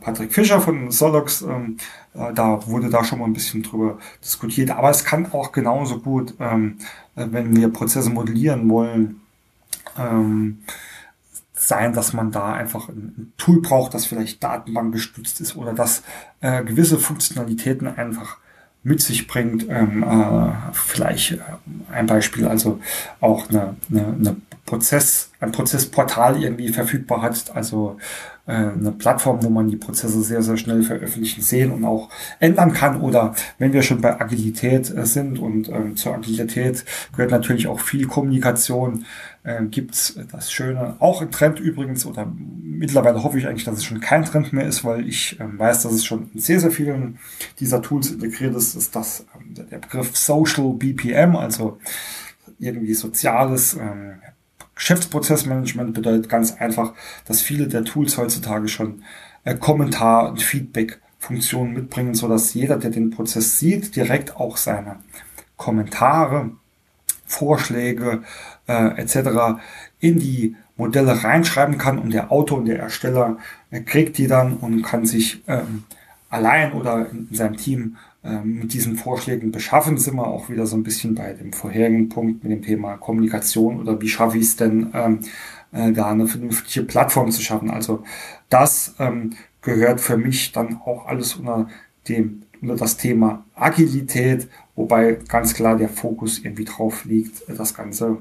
Patrick 0.00 0.32
Fischer 0.32 0.60
von 0.60 0.90
Solox, 0.90 1.42
ähm, 1.42 1.78
äh, 2.14 2.32
da 2.34 2.66
wurde 2.66 2.90
da 2.90 3.02
schon 3.02 3.18
mal 3.18 3.24
ein 3.24 3.32
bisschen 3.32 3.62
drüber 3.62 3.98
diskutiert. 4.22 4.70
Aber 4.70 4.90
es 4.90 5.04
kann 5.04 5.32
auch 5.32 5.52
genauso 5.52 6.00
gut, 6.00 6.34
ähm, 6.38 6.78
äh, 7.16 7.26
wenn 7.30 7.56
wir 7.56 7.68
Prozesse 7.68 8.10
modellieren 8.10 8.68
wollen, 8.68 9.20
ähm, 9.98 10.58
sein, 11.54 11.92
dass 11.92 12.12
man 12.12 12.30
da 12.30 12.52
einfach 12.52 12.88
ein 12.88 13.32
Tool 13.36 13.60
braucht, 13.60 13.94
das 13.94 14.06
vielleicht 14.06 14.42
datenbankgestützt 14.42 15.40
ist 15.40 15.56
oder 15.56 15.72
das 15.72 16.02
äh, 16.40 16.64
gewisse 16.64 16.98
Funktionalitäten 16.98 17.86
einfach 17.86 18.38
mit 18.82 19.02
sich 19.02 19.26
bringt. 19.26 19.66
Ähm, 19.68 20.02
äh, 20.02 20.52
vielleicht 20.72 21.32
äh, 21.32 21.38
ein 21.92 22.06
Beispiel, 22.06 22.46
also 22.46 22.80
auch 23.20 23.48
eine, 23.50 23.76
eine, 23.90 24.06
eine 24.06 24.36
Prozess, 24.64 25.30
ein 25.40 25.52
Prozessportal 25.52 26.42
irgendwie 26.42 26.68
verfügbar 26.68 27.22
hat, 27.22 27.54
also 27.54 27.98
äh, 28.39 28.39
eine 28.52 28.92
Plattform, 28.92 29.42
wo 29.42 29.50
man 29.50 29.68
die 29.68 29.76
Prozesse 29.76 30.22
sehr, 30.22 30.42
sehr 30.42 30.56
schnell 30.56 30.82
veröffentlichen, 30.82 31.42
sehen 31.42 31.70
und 31.72 31.84
auch 31.84 32.08
ändern 32.38 32.72
kann. 32.72 33.00
Oder 33.00 33.34
wenn 33.58 33.72
wir 33.72 33.82
schon 33.82 34.00
bei 34.00 34.20
Agilität 34.20 34.94
äh, 34.94 35.06
sind 35.06 35.38
und 35.38 35.68
ähm, 35.68 35.96
zur 35.96 36.14
Agilität 36.14 36.84
gehört 37.12 37.30
natürlich 37.30 37.68
auch 37.68 37.80
viel 37.80 38.06
Kommunikation, 38.06 39.04
äh, 39.42 39.64
gibt's 39.64 40.18
das 40.30 40.52
Schöne, 40.52 40.96
auch 40.98 41.22
ein 41.22 41.30
Trend 41.30 41.60
übrigens, 41.60 42.04
oder 42.04 42.30
mittlerweile 42.62 43.22
hoffe 43.22 43.38
ich 43.38 43.46
eigentlich, 43.46 43.64
dass 43.64 43.78
es 43.78 43.84
schon 43.84 44.00
kein 44.00 44.24
Trend 44.24 44.52
mehr 44.52 44.66
ist, 44.66 44.84
weil 44.84 45.06
ich 45.08 45.38
äh, 45.40 45.44
weiß, 45.58 45.82
dass 45.82 45.92
es 45.92 46.04
schon 46.04 46.30
in 46.34 46.40
sehr, 46.40 46.60
sehr 46.60 46.70
vielen 46.70 47.18
dieser 47.58 47.82
Tools 47.82 48.10
integriert 48.10 48.54
ist, 48.54 48.74
ist 48.74 48.94
das 48.94 49.26
ähm, 49.34 49.54
der 49.70 49.78
Begriff 49.78 50.16
Social 50.16 50.72
BPM, 50.74 51.36
also 51.36 51.78
irgendwie 52.58 52.94
soziales 52.94 53.74
ähm, 53.74 54.20
Geschäftsprozessmanagement 54.80 55.92
bedeutet 55.92 56.30
ganz 56.30 56.54
einfach, 56.54 56.94
dass 57.26 57.42
viele 57.42 57.68
der 57.68 57.84
Tools 57.84 58.16
heutzutage 58.16 58.66
schon 58.66 59.04
äh, 59.44 59.54
Kommentar- 59.54 60.30
und 60.30 60.42
Feedback-Funktionen 60.42 61.74
mitbringen, 61.74 62.14
so 62.14 62.28
dass 62.28 62.54
jeder, 62.54 62.78
der 62.78 62.90
den 62.90 63.10
Prozess 63.10 63.58
sieht, 63.58 63.94
direkt 63.94 64.36
auch 64.36 64.56
seine 64.56 64.96
Kommentare, 65.58 66.52
Vorschläge 67.26 68.22
äh, 68.66 68.98
etc. 68.98 69.60
in 70.00 70.18
die 70.18 70.56
Modelle 70.78 71.24
reinschreiben 71.24 71.76
kann 71.76 71.98
und 71.98 72.14
der 72.14 72.32
Autor 72.32 72.58
und 72.58 72.64
der 72.64 72.78
Ersteller 72.78 73.36
äh, 73.70 73.82
kriegt 73.82 74.16
die 74.16 74.28
dann 74.28 74.56
und 74.56 74.80
kann 74.80 75.04
sich 75.04 75.42
ähm, 75.46 75.84
allein 76.30 76.72
oder 76.72 77.06
in, 77.10 77.28
in 77.30 77.36
seinem 77.36 77.58
Team 77.58 77.98
mit 78.22 78.74
diesen 78.74 78.96
Vorschlägen 78.96 79.50
beschaffen, 79.50 79.96
sind 79.96 80.16
wir 80.16 80.26
auch 80.26 80.50
wieder 80.50 80.66
so 80.66 80.76
ein 80.76 80.82
bisschen 80.82 81.14
bei 81.14 81.32
dem 81.32 81.52
vorherigen 81.52 82.10
Punkt 82.10 82.42
mit 82.42 82.52
dem 82.52 82.62
Thema 82.62 82.96
Kommunikation 82.98 83.80
oder 83.80 84.00
wie 84.00 84.08
schaffe 84.08 84.36
ich 84.36 84.44
es 84.44 84.56
denn, 84.56 84.90
ähm, 84.92 85.20
äh, 85.72 85.92
da 85.92 86.10
eine 86.10 86.26
vernünftige 86.26 86.84
Plattform 86.84 87.30
zu 87.30 87.40
schaffen. 87.40 87.70
Also 87.70 88.04
das 88.50 88.94
ähm, 88.98 89.30
gehört 89.62 90.00
für 90.00 90.18
mich 90.18 90.52
dann 90.52 90.76
auch 90.84 91.06
alles 91.06 91.36
unter 91.36 91.68
dem 92.08 92.42
unter 92.60 92.76
das 92.76 92.98
Thema 92.98 93.44
Agilität, 93.54 94.48
wobei 94.74 95.18
ganz 95.28 95.54
klar 95.54 95.76
der 95.76 95.88
Fokus 95.88 96.40
irgendwie 96.40 96.64
drauf 96.64 97.06
liegt, 97.06 97.42
das 97.48 97.74
Ganze 97.74 98.18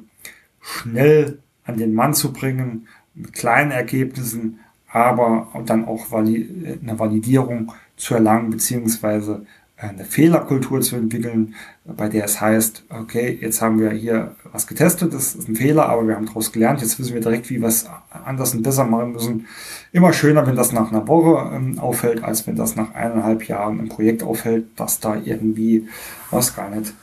schnell 0.61 1.39
an 1.65 1.77
den 1.77 1.93
Mann 1.93 2.13
zu 2.13 2.31
bringen, 2.31 2.87
mit 3.15 3.33
kleinen 3.33 3.71
Ergebnissen, 3.71 4.59
aber 4.87 5.49
dann 5.65 5.85
auch 5.85 6.11
eine 6.11 6.99
Validierung 6.99 7.73
zu 7.97 8.13
erlangen, 8.13 8.49
beziehungsweise 8.49 9.45
eine 9.81 10.03
Fehlerkultur 10.03 10.81
zu 10.81 10.97
entwickeln, 10.97 11.55
bei 11.85 12.09
der 12.09 12.25
es 12.25 12.41
heißt, 12.41 12.83
okay, 12.89 13.37
jetzt 13.41 13.61
haben 13.61 13.79
wir 13.79 13.91
hier 13.91 14.35
was 14.51 14.67
getestet, 14.67 15.13
das 15.13 15.35
ist 15.35 15.47
ein 15.47 15.55
Fehler, 15.55 15.87
aber 15.87 16.05
wir 16.07 16.15
haben 16.15 16.25
daraus 16.25 16.51
gelernt, 16.51 16.81
jetzt 16.81 16.99
wissen 16.99 17.13
wir 17.13 17.21
direkt, 17.21 17.49
wie 17.49 17.61
wir 17.61 17.67
es 17.69 17.89
anders 18.25 18.53
und 18.53 18.63
besser 18.63 18.83
machen 18.83 19.13
müssen. 19.13 19.47
Immer 19.93 20.11
schöner, 20.11 20.45
wenn 20.45 20.55
das 20.55 20.73
nach 20.73 20.91
einer 20.91 21.07
Woche 21.07 21.55
ähm, 21.55 21.79
auffällt, 21.79 22.23
als 22.23 22.45
wenn 22.45 22.57
das 22.57 22.75
nach 22.75 22.93
eineinhalb 22.93 23.47
Jahren 23.47 23.79
im 23.79 23.89
Projekt 23.89 24.21
auffällt, 24.21 24.67
dass 24.75 24.99
da 24.99 25.15
irgendwie 25.15 25.87
was 26.29 26.55
gar 26.55 26.69
nicht 26.69 26.93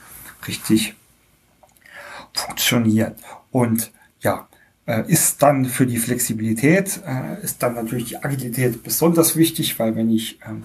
richtig 0.47 0.95
funktioniert. 2.33 3.15
Und 3.51 3.91
ja, 4.21 4.47
äh, 4.85 5.03
ist 5.07 5.41
dann 5.41 5.65
für 5.65 5.87
die 5.87 5.97
Flexibilität, 5.97 7.01
äh, 7.07 7.43
ist 7.43 7.63
dann 7.63 7.73
natürlich 7.73 8.05
die 8.05 8.17
Agilität 8.17 8.83
besonders 8.83 9.35
wichtig, 9.35 9.79
weil 9.79 9.95
wenn 9.95 10.09
ich 10.11 10.39
ähm, 10.47 10.61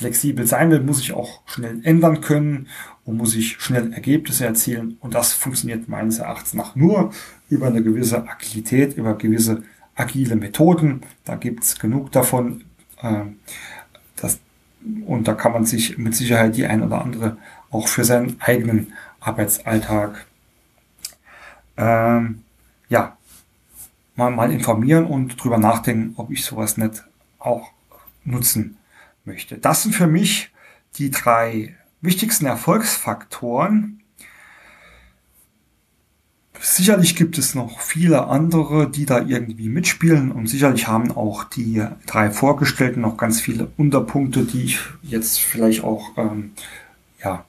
flexibel 0.00 0.46
sein 0.46 0.70
will, 0.70 0.80
muss 0.80 1.00
ich 1.00 1.12
auch 1.12 1.42
schnell 1.44 1.80
ändern 1.84 2.22
können 2.22 2.68
und 3.04 3.18
muss 3.18 3.34
ich 3.34 3.60
schnell 3.60 3.92
Ergebnisse 3.92 4.46
erzielen. 4.46 4.96
Und 5.00 5.14
das 5.14 5.34
funktioniert 5.34 5.88
meines 5.88 6.20
Erachtens 6.20 6.54
nach 6.54 6.74
nur 6.74 7.12
über 7.50 7.66
eine 7.66 7.82
gewisse 7.82 8.26
Agilität, 8.26 8.96
über 8.96 9.18
gewisse 9.18 9.62
agile 9.94 10.36
Methoden. 10.36 11.02
Da 11.26 11.36
gibt's 11.36 11.78
genug 11.78 12.12
davon. 12.12 12.64
Ähm, 13.02 13.36
das, 14.16 14.38
und 15.06 15.28
da 15.28 15.34
kann 15.34 15.52
man 15.52 15.66
sich 15.66 15.98
mit 15.98 16.16
Sicherheit 16.16 16.56
die 16.56 16.64
ein 16.64 16.82
oder 16.82 17.02
andere 17.02 17.36
auch 17.70 17.86
für 17.86 18.04
seinen 18.04 18.40
eigenen 18.40 18.94
Arbeitsalltag 19.20 20.24
ähm, 21.76 22.42
ja, 22.88 23.18
mal, 24.16 24.30
mal 24.30 24.50
informieren 24.50 25.04
und 25.04 25.36
drüber 25.36 25.58
nachdenken, 25.58 26.14
ob 26.16 26.30
ich 26.30 26.42
sowas 26.42 26.78
nicht 26.78 27.04
auch 27.38 27.70
nutzen 28.24 28.79
möchte. 29.30 29.58
Das 29.58 29.82
sind 29.82 29.94
für 29.94 30.06
mich 30.08 30.50
die 30.96 31.10
drei 31.10 31.76
wichtigsten 32.00 32.46
Erfolgsfaktoren. 32.46 34.00
Sicherlich 36.60 37.16
gibt 37.16 37.38
es 37.38 37.54
noch 37.54 37.80
viele 37.80 38.26
andere, 38.26 38.90
die 38.90 39.06
da 39.06 39.20
irgendwie 39.20 39.68
mitspielen 39.68 40.30
und 40.30 40.46
sicherlich 40.46 40.88
haben 40.88 41.10
auch 41.12 41.44
die 41.44 41.82
drei 42.06 42.30
Vorgestellten 42.30 43.00
noch 43.00 43.16
ganz 43.16 43.40
viele 43.40 43.70
Unterpunkte, 43.78 44.44
die 44.44 44.64
ich 44.64 44.80
jetzt 45.02 45.38
vielleicht 45.38 45.84
auch 45.84 46.10
ähm, 46.18 46.52
ja, 47.22 47.44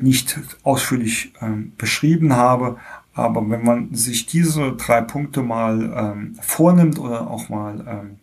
nicht 0.00 0.40
ausführlich 0.62 1.34
ähm, 1.42 1.72
beschrieben 1.76 2.34
habe. 2.34 2.78
Aber 3.12 3.48
wenn 3.50 3.62
man 3.62 3.94
sich 3.94 4.26
diese 4.26 4.72
drei 4.72 5.02
Punkte 5.02 5.42
mal 5.42 5.92
ähm, 5.94 6.38
vornimmt 6.40 6.98
oder 6.98 7.30
auch 7.30 7.50
mal 7.50 7.84
ähm, 7.86 8.18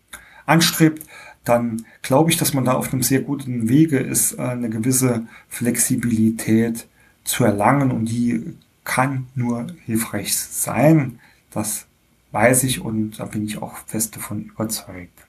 anstrebt, 0.47 1.03
dann 1.43 1.85
glaube 2.01 2.29
ich, 2.29 2.37
dass 2.37 2.53
man 2.53 2.65
da 2.65 2.73
auf 2.73 2.93
einem 2.93 3.03
sehr 3.03 3.21
guten 3.21 3.69
Wege 3.69 3.97
ist, 3.97 4.33
äh, 4.33 4.41
eine 4.41 4.69
gewisse 4.69 5.27
Flexibilität 5.49 6.87
zu 7.23 7.43
erlangen 7.43 7.91
und 7.91 8.05
die 8.05 8.55
kann 8.83 9.27
nur 9.35 9.67
hilfreich 9.85 10.35
sein. 10.35 11.19
Das 11.51 11.85
weiß 12.31 12.63
ich 12.63 12.81
und 12.81 13.19
da 13.19 13.25
bin 13.25 13.45
ich 13.45 13.61
auch 13.61 13.77
fest 13.87 14.15
davon 14.15 14.43
überzeugt. 14.43 15.27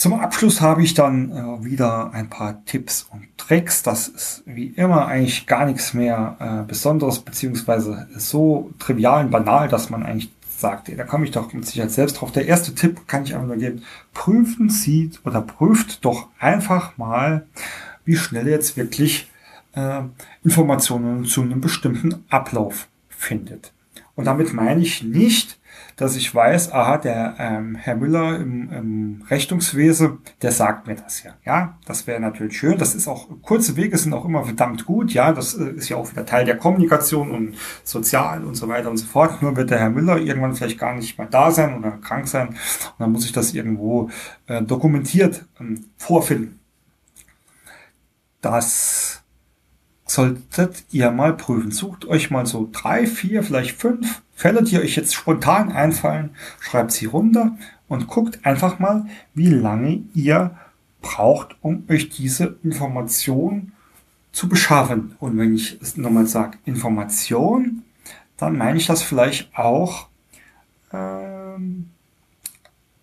Zum 0.00 0.14
Abschluss 0.14 0.62
habe 0.62 0.82
ich 0.82 0.94
dann 0.94 1.30
äh, 1.30 1.64
wieder 1.64 2.14
ein 2.14 2.30
paar 2.30 2.64
Tipps 2.64 3.06
und 3.10 3.26
Tricks. 3.36 3.82
Das 3.82 4.08
ist 4.08 4.42
wie 4.46 4.68
immer 4.68 5.06
eigentlich 5.06 5.46
gar 5.46 5.66
nichts 5.66 5.92
mehr 5.92 6.36
äh, 6.40 6.66
Besonderes, 6.66 7.18
beziehungsweise 7.18 8.08
so 8.16 8.70
trivial 8.78 9.26
und 9.26 9.30
banal, 9.30 9.68
dass 9.68 9.90
man 9.90 10.02
eigentlich 10.02 10.30
sagt, 10.60 10.88
ey, 10.88 10.96
da 10.96 11.04
komme 11.04 11.24
ich 11.24 11.30
doch 11.30 11.52
mit 11.52 11.66
Sicherheit 11.66 11.90
selbst 11.90 12.14
drauf. 12.14 12.32
Der 12.32 12.46
erste 12.46 12.74
Tipp 12.74 13.06
kann 13.06 13.24
ich 13.24 13.34
einfach 13.34 13.46
nur 13.46 13.56
geben. 13.56 13.82
Prüfen 14.12 14.70
Sie 14.70 15.10
oder 15.24 15.40
prüft 15.40 16.04
doch 16.04 16.28
einfach 16.38 16.96
mal, 16.98 17.46
wie 18.04 18.16
schnell 18.16 18.48
jetzt 18.48 18.76
wirklich 18.76 19.30
äh, 19.74 20.02
Informationen 20.44 21.24
zu 21.24 21.42
einem 21.42 21.60
bestimmten 21.60 22.24
Ablauf 22.28 22.88
findet. 23.08 23.72
Und 24.14 24.24
damit 24.26 24.52
meine 24.52 24.82
ich 24.82 25.02
nicht, 25.02 25.59
dass 26.00 26.16
ich 26.16 26.34
weiß, 26.34 26.72
aha, 26.72 26.96
der 26.96 27.34
ähm, 27.38 27.74
Herr 27.74 27.94
Müller 27.94 28.36
im, 28.36 28.72
im 28.72 29.22
Rechnungswesen, 29.28 30.20
der 30.40 30.50
sagt 30.50 30.86
mir 30.86 30.94
das 30.94 31.22
ja. 31.22 31.32
Ja, 31.44 31.78
das 31.84 32.06
wäre 32.06 32.18
natürlich 32.18 32.56
schön. 32.56 32.78
Das 32.78 32.94
ist 32.94 33.06
auch, 33.06 33.28
kurze 33.42 33.76
Wege 33.76 33.98
sind 33.98 34.14
auch 34.14 34.24
immer 34.24 34.42
verdammt 34.44 34.86
gut. 34.86 35.12
Ja, 35.12 35.32
das 35.32 35.52
äh, 35.52 35.72
ist 35.72 35.90
ja 35.90 35.98
auch 35.98 36.10
wieder 36.10 36.24
Teil 36.24 36.46
der 36.46 36.56
Kommunikation 36.56 37.30
und 37.30 37.54
sozial 37.84 38.44
und 38.46 38.54
so 38.54 38.66
weiter 38.66 38.88
und 38.88 38.96
so 38.96 39.04
fort. 39.04 39.42
Nur 39.42 39.54
wird 39.56 39.68
der 39.68 39.78
Herr 39.78 39.90
Müller 39.90 40.16
irgendwann 40.16 40.54
vielleicht 40.54 40.78
gar 40.78 40.94
nicht 40.94 41.18
mehr 41.18 41.26
da 41.26 41.50
sein 41.50 41.76
oder 41.76 41.90
krank 41.98 42.28
sein. 42.28 42.48
Und 42.48 42.56
dann 42.98 43.12
muss 43.12 43.26
ich 43.26 43.32
das 43.32 43.52
irgendwo 43.52 44.08
äh, 44.46 44.62
dokumentiert 44.62 45.44
ähm, 45.60 45.84
vorfinden. 45.98 46.60
Das 48.40 49.22
solltet 50.06 50.84
ihr 50.92 51.10
mal 51.10 51.34
prüfen. 51.34 51.72
Sucht 51.72 52.06
euch 52.06 52.30
mal 52.30 52.46
so 52.46 52.70
drei, 52.72 53.06
vier, 53.06 53.42
vielleicht 53.42 53.78
fünf 53.78 54.22
Fälle, 54.40 54.62
die 54.62 54.78
euch 54.78 54.96
jetzt 54.96 55.14
spontan 55.14 55.70
einfallen, 55.70 56.30
schreibt 56.60 56.92
sie 56.92 57.04
runter 57.04 57.58
und 57.88 58.06
guckt 58.06 58.46
einfach 58.46 58.78
mal, 58.78 59.04
wie 59.34 59.50
lange 59.50 60.02
ihr 60.14 60.56
braucht, 61.02 61.56
um 61.60 61.84
euch 61.90 62.08
diese 62.08 62.56
Information 62.64 63.72
zu 64.32 64.48
beschaffen. 64.48 65.14
Und 65.20 65.36
wenn 65.36 65.54
ich 65.54 65.78
es 65.82 65.98
nochmal 65.98 66.26
sage, 66.26 66.56
Information, 66.64 67.82
dann 68.38 68.56
meine 68.56 68.78
ich 68.78 68.86
das 68.86 69.02
vielleicht 69.02 69.54
auch 69.58 70.06
ähm, 70.90 71.90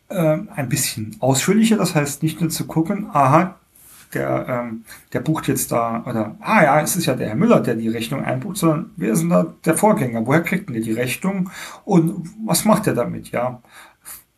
äh, 0.09 0.39
ein 0.55 0.69
bisschen 0.69 1.17
ausführlicher. 1.19 1.77
Das 1.77 1.93
heißt 1.93 2.23
nicht 2.23 2.41
nur 2.41 2.49
zu 2.49 2.65
gucken, 2.65 3.11
aha, 3.13 3.59
der, 4.13 4.45
ähm, 4.47 4.85
der 5.13 5.19
bucht 5.19 5.47
jetzt 5.47 5.71
da, 5.71 6.03
oder, 6.05 6.35
ah 6.39 6.63
ja, 6.63 6.81
es 6.81 6.95
ist 6.95 7.05
ja 7.05 7.15
der 7.15 7.29
Herr 7.29 7.35
Müller, 7.35 7.59
der 7.59 7.75
die 7.75 7.89
Rechnung 7.89 8.23
einbucht, 8.23 8.57
sondern 8.57 8.91
wer 8.95 9.11
ist 9.11 9.21
denn 9.21 9.29
da 9.29 9.53
der 9.65 9.75
Vorgänger? 9.75 10.25
Woher 10.25 10.43
kriegt 10.43 10.69
denn 10.69 10.73
der 10.73 10.83
die 10.83 10.93
Rechnung? 10.93 11.49
Und 11.85 12.29
was 12.45 12.65
macht 12.65 12.87
er 12.87 12.93
damit? 12.93 13.31
Ja, 13.31 13.61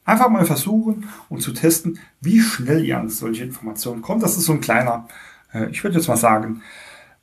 einfach 0.06 0.30
mal 0.30 0.46
versuchen 0.46 1.08
und 1.30 1.42
zu 1.42 1.54
testen, 1.54 2.00
wie 2.22 2.42
schnell 2.42 2.84
ihr 2.84 2.98
an 2.98 3.10
solche 3.10 3.44
Informationen 3.44 4.02
kommt. 4.02 4.24
Das 4.24 4.38
ist 4.38 4.46
so 4.46 4.54
ein 4.54 4.62
kleiner, 4.62 5.08
äh, 5.54 5.70
ich 5.70 5.84
würde 5.84 5.98
jetzt 5.98 6.08
mal 6.08 6.18
sagen, 6.18 6.62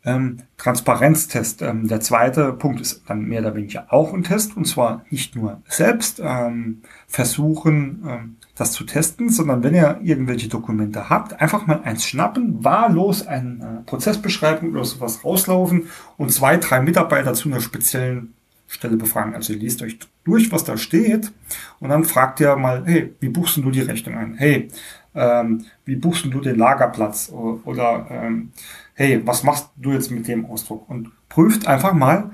ähm, 0.05 0.39
Transparenztest. 0.57 1.63
Ähm, 1.63 1.89
der 1.89 2.01
zweite 2.01 2.53
Punkt 2.53 2.81
ist 2.81 3.03
dann 3.09 3.23
mehr 3.23 3.41
oder 3.41 3.55
weniger 3.55 3.93
auch 3.93 4.15
ein 4.15 4.23
Test 4.23 4.57
und 4.57 4.67
zwar 4.67 5.05
nicht 5.11 5.37
nur 5.37 5.61
selbst 5.69 6.23
ähm, 6.25 6.83
versuchen, 7.09 8.05
ähm, 8.09 8.37
das 8.57 8.73
zu 8.73 8.85
testen, 8.85 9.29
sondern 9.29 9.63
wenn 9.63 9.75
ihr 9.75 10.01
irgendwelche 10.03 10.49
Dokumente 10.49 11.09
habt, 11.11 11.41
einfach 11.41 11.67
mal 11.67 11.83
eins 11.85 12.07
schnappen, 12.07 12.65
wahllos 12.65 13.27
eine 13.27 13.83
Prozessbeschreibung 13.87 14.71
oder 14.71 14.85
sowas 14.85 15.25
rauslaufen 15.25 15.89
und 16.17 16.33
zwei, 16.33 16.57
drei 16.57 16.81
Mitarbeiter 16.81 17.35
zu 17.35 17.49
einer 17.49 17.61
speziellen 17.61 18.35
Stelle 18.67 18.97
befragen. 18.97 19.35
Also 19.35 19.53
ihr 19.53 19.59
liest 19.59 19.83
euch 19.83 19.99
durch, 20.25 20.51
was 20.51 20.65
da 20.65 20.79
steht 20.79 21.33
und 21.81 21.91
dann 21.91 22.05
fragt 22.05 22.41
ihr 22.41 22.57
mal, 22.57 22.83
hey, 22.87 23.15
wie 23.21 23.29
buchst 23.29 23.59
du 23.59 23.71
die 23.71 23.83
Rechnung 23.83 24.17
ein? 24.17 24.35
Hey, 24.35 24.69
ähm, 25.15 25.67
wie 25.85 25.97
buchst 25.97 26.25
du 26.25 26.41
den 26.41 26.57
Lagerplatz? 26.57 27.31
Oder 27.31 28.07
ähm, 28.11 28.53
hey, 28.95 29.21
was 29.25 29.43
machst 29.43 29.69
du 29.77 29.93
jetzt 29.93 30.11
mit 30.11 30.29
dem 30.29 30.47
Ausdruck? 30.47 30.89
Und 30.89 31.11
prüft 31.29 31.67
einfach 31.67 31.93
mal, 31.93 32.31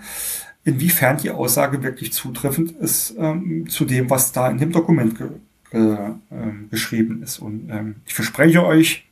inwiefern 0.65 1.17
die 1.17 1.31
Aussage 1.31 1.83
wirklich 1.83 2.13
zutreffend 2.13 2.71
ist 2.71 3.17
ähm, 3.19 3.69
zu 3.69 3.85
dem, 3.85 4.09
was 4.09 4.31
da 4.31 4.49
in 4.49 4.59
dem 4.59 4.71
Dokument 4.71 5.21
äh, 5.21 5.25
geschrieben 6.71 7.23
ist. 7.23 7.39
Und 7.39 7.71
ähm, 7.71 7.97
ich 8.07 8.15
verspreche 8.15 8.65
euch, 8.65 9.07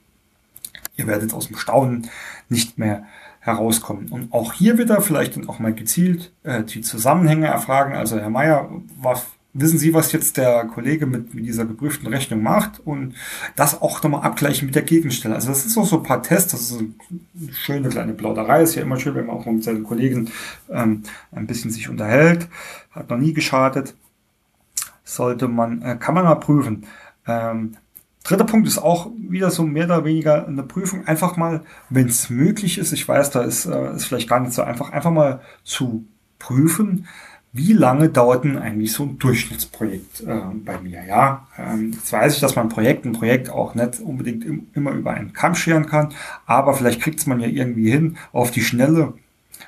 ihr 0.96 1.06
werdet 1.06 1.32
aus 1.32 1.48
dem 1.48 1.56
Staunen 1.56 2.08
nicht 2.48 2.78
mehr 2.78 3.04
herauskommen. 3.40 4.08
Und 4.08 4.32
auch 4.32 4.52
hier 4.52 4.78
wieder 4.78 5.00
vielleicht 5.00 5.36
dann 5.36 5.48
auch 5.48 5.58
mal 5.58 5.72
gezielt 5.72 6.32
äh, 6.42 6.62
die 6.62 6.82
Zusammenhänge 6.82 7.46
erfragen. 7.46 7.94
Also 7.94 8.18
Herr 8.18 8.28
Meier, 8.28 8.70
was, 9.00 9.26
wissen 9.54 9.78
Sie, 9.78 9.94
was 9.94 10.12
jetzt 10.12 10.36
der 10.36 10.66
Kollege 10.66 11.06
mit, 11.06 11.34
mit 11.34 11.46
dieser 11.46 11.64
geprüften 11.64 12.06
Rechnung 12.06 12.42
macht? 12.42 12.80
Und 12.84 13.14
das 13.56 13.80
auch 13.80 14.02
nochmal 14.02 14.22
abgleichen 14.22 14.66
mit 14.66 14.74
der 14.74 14.82
Gegenstelle. 14.82 15.34
Also 15.34 15.48
das 15.48 15.64
ist 15.64 15.78
auch 15.78 15.86
so 15.86 15.96
ein 15.96 16.02
paar 16.02 16.22
Tests, 16.22 16.52
das 16.52 16.70
ist 16.70 16.78
eine 16.78 17.52
schöne 17.52 17.88
kleine 17.88 18.12
Plauderei. 18.12 18.62
Ist 18.62 18.74
ja 18.74 18.82
immer 18.82 19.00
schön, 19.00 19.14
wenn 19.14 19.26
man 19.26 19.36
auch 19.36 19.46
mit 19.46 19.64
seinen 19.64 19.84
Kollegen 19.84 20.30
ähm, 20.70 21.04
ein 21.32 21.46
bisschen 21.46 21.70
sich 21.70 21.88
unterhält. 21.88 22.46
Hat 22.90 23.08
noch 23.08 23.18
nie 23.18 23.32
geschadet 23.32 23.94
sollte 25.14 25.48
man, 25.48 25.82
äh, 25.82 25.96
kann 25.96 26.14
man 26.14 26.24
mal 26.24 26.36
prüfen. 26.36 26.86
Ähm, 27.26 27.76
dritter 28.24 28.44
Punkt 28.44 28.68
ist 28.68 28.78
auch 28.78 29.10
wieder 29.16 29.50
so 29.50 29.64
mehr 29.64 29.86
oder 29.86 30.04
weniger 30.04 30.46
eine 30.46 30.62
Prüfung. 30.62 31.06
Einfach 31.06 31.36
mal, 31.36 31.62
wenn 31.88 32.06
es 32.06 32.30
möglich 32.30 32.78
ist, 32.78 32.92
ich 32.92 33.06
weiß, 33.06 33.30
da 33.30 33.42
ist, 33.42 33.66
äh, 33.66 33.98
vielleicht 33.98 34.28
gar 34.28 34.40
nicht 34.40 34.52
so 34.52 34.62
einfach, 34.62 34.90
einfach 34.90 35.10
mal 35.10 35.40
zu 35.64 36.04
prüfen, 36.38 37.06
wie 37.52 37.72
lange 37.72 38.08
dauert 38.08 38.44
denn 38.44 38.58
eigentlich 38.58 38.92
so 38.92 39.02
ein 39.02 39.18
Durchschnittsprojekt 39.18 40.20
äh, 40.20 40.40
bei 40.64 40.80
mir? 40.80 41.04
Ja, 41.04 41.48
ähm, 41.58 41.92
jetzt 41.92 42.12
weiß 42.12 42.34
ich, 42.34 42.40
dass 42.40 42.54
man 42.54 42.68
Projekt 42.68 43.04
ein 43.04 43.12
Projekt 43.12 43.50
auch 43.50 43.74
nicht 43.74 44.00
unbedingt 44.00 44.44
im, 44.44 44.68
immer 44.72 44.92
über 44.92 45.10
einen 45.12 45.32
Kamm 45.32 45.56
scheren 45.56 45.86
kann, 45.86 46.10
aber 46.46 46.74
vielleicht 46.74 47.00
kriegt 47.00 47.18
es 47.18 47.26
man 47.26 47.40
ja 47.40 47.48
irgendwie 47.48 47.90
hin, 47.90 48.16
auf 48.32 48.52
die 48.52 48.62
Schnelle 48.62 49.14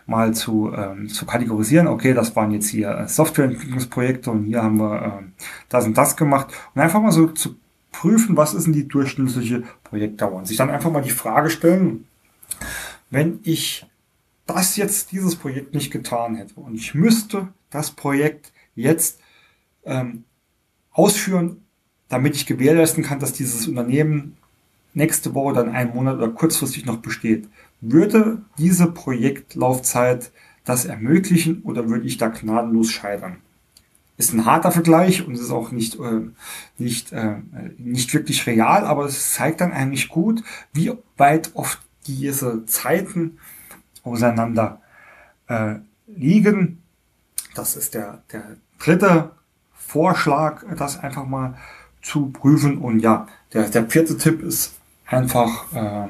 mal 0.07 0.35
zu, 0.35 0.73
ähm, 0.75 1.09
zu 1.09 1.27
kategorisieren. 1.27 1.87
Okay, 1.87 2.15
das 2.15 2.35
waren 2.37 2.51
jetzt 2.51 2.69
hier 2.69 2.91
äh, 2.91 3.09
Softwareentwicklungsprojekte 3.09 4.31
und 4.31 4.45
hier 4.45 4.63
haben 4.63 4.79
wir 4.79 5.03
äh, 5.03 5.43
das 5.69 5.87
und 5.87 5.97
das 5.97 6.17
gemacht. 6.17 6.49
Und 6.75 6.81
einfach 6.81 7.01
mal 7.01 7.13
so 7.13 7.29
zu 7.29 7.57
prüfen, 7.93 8.37
was 8.37 8.55
ist 8.55 8.67
denn 8.67 8.73
die 8.73 8.89
durchschnittliche 8.89 9.65
Projektdauer 9.85 10.35
und 10.35 10.47
sich 10.47 10.57
dann 10.57 10.71
einfach 10.71 10.91
mal 10.91 11.03
die 11.03 11.11
Frage 11.11 11.51
stellen, 11.51 12.07
wenn 13.11 13.41
ich 13.43 13.87
das 14.47 14.77
jetzt, 14.77 15.13
dieses 15.13 15.37
Projekt 15.37 15.75
nicht 15.75 15.91
getan 15.91 16.35
hätte 16.35 16.55
und 16.59 16.75
ich 16.75 16.95
müsste 16.95 17.49
das 17.71 17.91
Projekt 17.91 18.53
jetzt 18.75 19.21
ähm, 19.85 20.25
ausführen, 20.93 21.65
damit 22.09 22.37
ich 22.37 22.47
gewährleisten 22.47 23.05
kann, 23.05 23.21
dass 23.21 23.33
dieses 23.33 23.69
Unternehmen 23.69 24.37
nächste 24.95 25.35
Woche 25.35 25.55
dann 25.55 25.71
einen 25.71 25.95
Monat 25.95 26.17
oder 26.17 26.29
kurzfristig 26.29 26.85
noch 26.85 26.99
besteht. 26.99 27.49
Würde 27.83 28.43
diese 28.59 28.87
Projektlaufzeit 28.87 30.31
das 30.65 30.85
ermöglichen 30.85 31.63
oder 31.63 31.89
würde 31.89 32.07
ich 32.07 32.17
da 32.17 32.29
gnadenlos 32.29 32.93
scheitern? 32.93 33.39
Ist 34.17 34.33
ein 34.33 34.47
harter 34.47 34.71
Vergleich 34.71 35.27
und 35.27 35.35
ist 35.35 35.51
auch 35.51 35.73
nicht, 35.73 35.97
äh, 35.97 36.21
nicht, 36.79 37.13
äh, 37.13 37.39
nicht 37.79 38.15
wirklich 38.15 38.47
real, 38.47 38.85
aber 38.85 39.07
es 39.07 39.33
zeigt 39.35 39.61
dann 39.61 39.73
eigentlich 39.73 40.09
gut, 40.09 40.45
wie 40.73 40.93
weit 41.17 41.51
oft 41.55 41.81
diese 42.07 42.65
Zeiten 42.67 43.39
auseinander 44.05 44.81
äh, 45.49 45.75
liegen. 46.07 46.83
Das 47.57 47.75
ist 47.75 47.95
der, 47.95 48.23
der 48.33 48.57
dritte 48.79 49.33
Vorschlag, 49.75 50.65
das 50.77 51.01
einfach 51.01 51.27
mal 51.27 51.59
zu 52.01 52.27
prüfen. 52.27 52.79
Und 52.79 53.01
ja, 53.01 53.27
der, 53.53 53.69
der 53.69 53.91
vierte 53.91 54.17
Tipp 54.17 54.41
ist 54.41 54.75
einfach, 55.07 55.73
äh, 55.75 56.09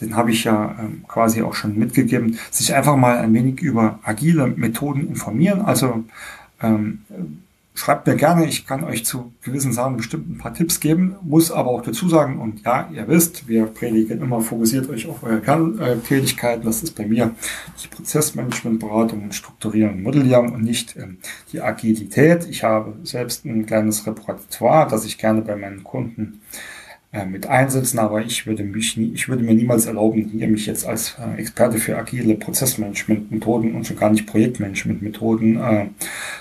den 0.00 0.16
habe 0.16 0.30
ich 0.30 0.44
ja 0.44 0.72
äh, 0.72 1.06
quasi 1.08 1.42
auch 1.42 1.54
schon 1.54 1.78
mitgegeben, 1.78 2.38
sich 2.50 2.74
einfach 2.74 2.96
mal 2.96 3.18
ein 3.18 3.34
wenig 3.34 3.60
über 3.60 3.98
agile 4.02 4.46
Methoden 4.46 5.08
informieren. 5.08 5.62
Also 5.62 6.04
ähm, 6.62 7.00
Schreibt 7.76 8.06
mir 8.06 8.16
gerne, 8.16 8.46
ich 8.46 8.66
kann 8.66 8.84
euch 8.84 9.04
zu 9.04 9.34
gewissen 9.42 9.70
Sachen 9.70 9.98
bestimmt 9.98 10.30
ein 10.30 10.38
paar 10.38 10.54
Tipps 10.54 10.80
geben, 10.80 11.16
muss 11.20 11.50
aber 11.50 11.68
auch 11.68 11.82
dazu 11.82 12.08
sagen, 12.08 12.38
und 12.40 12.62
ja, 12.64 12.88
ihr 12.90 13.06
wisst, 13.06 13.48
wir 13.48 13.66
predigen 13.66 14.22
immer, 14.22 14.40
fokussiert 14.40 14.88
euch 14.88 15.06
auf 15.06 15.22
eure 15.22 15.42
Kerntätigkeiten. 15.42 16.64
Das 16.64 16.82
ist 16.82 16.92
bei 16.92 17.04
mir 17.04 17.34
die 17.84 17.88
Prozessmanagementberatung 17.88 19.24
und 19.24 19.34
Strukturieren 19.34 19.96
und 19.96 20.02
Modellieren 20.04 20.54
und 20.54 20.62
nicht 20.62 20.96
ähm, 20.96 21.18
die 21.52 21.60
Agilität. 21.60 22.46
Ich 22.48 22.64
habe 22.64 22.94
selbst 23.02 23.44
ein 23.44 23.66
kleines 23.66 24.06
Repertoire, 24.06 24.88
das 24.88 25.04
ich 25.04 25.18
gerne 25.18 25.42
bei 25.42 25.54
meinen 25.54 25.84
Kunden 25.84 26.40
mit 27.24 27.46
einsetzen, 27.46 27.98
aber 27.98 28.20
ich 28.22 28.46
würde 28.46 28.64
mich 28.64 28.96
nie, 28.96 29.12
ich 29.14 29.28
würde 29.28 29.42
mir 29.42 29.54
niemals 29.54 29.86
erlauben, 29.86 30.28
hier 30.32 30.48
mich 30.48 30.66
jetzt 30.66 30.86
als 30.86 31.16
äh, 31.18 31.40
Experte 31.40 31.78
für 31.78 31.96
agile 31.96 32.34
Prozessmanagement-Methoden 32.34 33.74
und 33.74 33.86
schon 33.86 33.96
gar 33.96 34.10
nicht 34.10 34.26
Projektmanagement-Methoden 34.26 35.56
äh, 35.56 35.86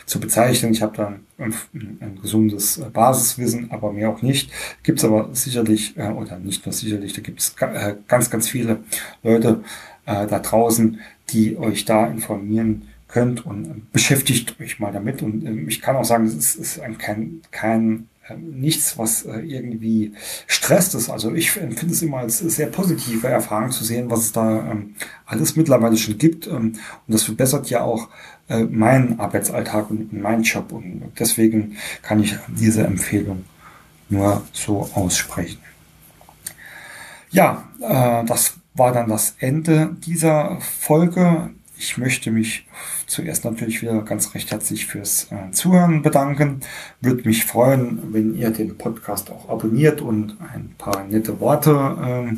zu 0.06 0.20
bezeichnen. 0.20 0.72
Ich 0.72 0.82
habe 0.82 0.98
da 0.98 1.08
ein, 1.38 1.54
ein, 1.74 1.98
ein, 2.02 2.20
gesundes 2.22 2.78
äh, 2.78 2.90
Basiswissen, 2.92 3.72
aber 3.72 3.94
mehr 3.94 4.10
auch 4.10 4.22
nicht. 4.22 4.52
Gibt 4.84 5.00
es 5.00 5.06
aber 5.06 5.30
sicherlich, 5.34 5.96
äh, 5.98 6.10
oder 6.10 6.40
nicht 6.40 6.66
nur 6.66 6.74
sicherlich, 6.74 7.14
da 7.14 7.22
gibt 7.22 7.40
es 7.40 7.56
äh, 7.60 7.96
ganz, 8.08 8.30
ganz 8.30 8.50
viele 8.50 8.80
Leute 9.24 9.64
äh, 10.06 10.28
da 10.28 10.40
draußen, 10.40 11.00
die 11.30 11.58
euch 11.58 11.86
da 11.86 12.08
informieren 12.08 12.90
könnt 13.08 13.46
und 13.46 13.92
beschäftigt 13.92 14.60
euch 14.60 14.80
mal 14.80 14.92
damit. 14.92 15.22
Und 15.22 15.46
äh, 15.46 15.70
ich 15.70 15.82
kann 15.82 15.96
auch 15.96 16.06
sagen, 16.06 16.26
es 16.26 16.36
ist, 16.36 16.56
ist 16.56 16.82
kein, 17.00 17.42
kein 17.52 17.82
ähm, 17.84 18.08
nichts, 18.34 18.98
was 18.98 19.24
äh, 19.26 19.40
irgendwie 19.40 20.14
stresst 20.48 20.96
ist. 20.96 21.10
Also 21.10 21.34
ich 21.34 21.56
empfinde 21.58 21.94
es 21.94 22.02
immer 22.02 22.18
als 22.18 22.40
sehr 22.40 22.68
positive 22.68 23.28
Erfahrung 23.28 23.72
zu 23.72 23.84
sehen, 23.84 24.10
was 24.10 24.22
es 24.22 24.32
da 24.32 24.72
ähm, 24.72 24.96
alles 25.26 25.56
mittlerweile 25.56 25.98
schon 25.98 26.18
gibt. 26.18 26.48
Ähm, 26.48 26.74
und 26.74 26.80
das 27.08 27.24
verbessert 27.24 27.70
ja 27.70 27.82
auch 27.82 28.10
äh, 28.50 28.64
meinen 28.64 29.20
Arbeitsalltag 29.20 29.90
und 29.90 30.12
meinen 30.14 30.44
Job. 30.44 30.72
Und 30.72 31.12
deswegen 31.20 31.78
kann 32.02 32.22
ich 32.22 32.36
diese 32.48 32.84
Empfehlung 32.84 33.46
nur 34.10 34.44
so 34.52 34.90
aussprechen. 34.94 35.60
Ja, 37.32 37.70
äh, 37.82 38.26
das 38.26 38.56
war 38.74 38.92
dann 38.92 39.10
das 39.10 39.36
Ende 39.40 39.96
dieser 40.06 40.60
Folge. 40.62 41.52
Ich 41.78 41.98
möchte 41.98 42.32
mich 42.32 42.66
zuerst 43.06 43.44
natürlich 43.44 43.82
wieder 43.82 44.02
ganz 44.04 44.34
recht 44.34 44.52
herzlich 44.52 44.86
fürs 44.86 45.28
äh, 45.32 45.52
Zuhören 45.52 46.02
bedanken. 46.02 46.62
Würde 47.02 47.28
mich 47.28 47.46
freuen, 47.46 48.14
wenn 48.14 48.36
ihr 48.36 48.50
den 48.52 48.78
Podcast 48.78 49.30
auch 49.30 49.50
abonniert 49.50 50.02
und 50.02 50.38
ein 50.54 50.74
paar 50.78 51.04
nette 51.04 51.40
Worte 51.40 51.72
äh, 51.72 52.36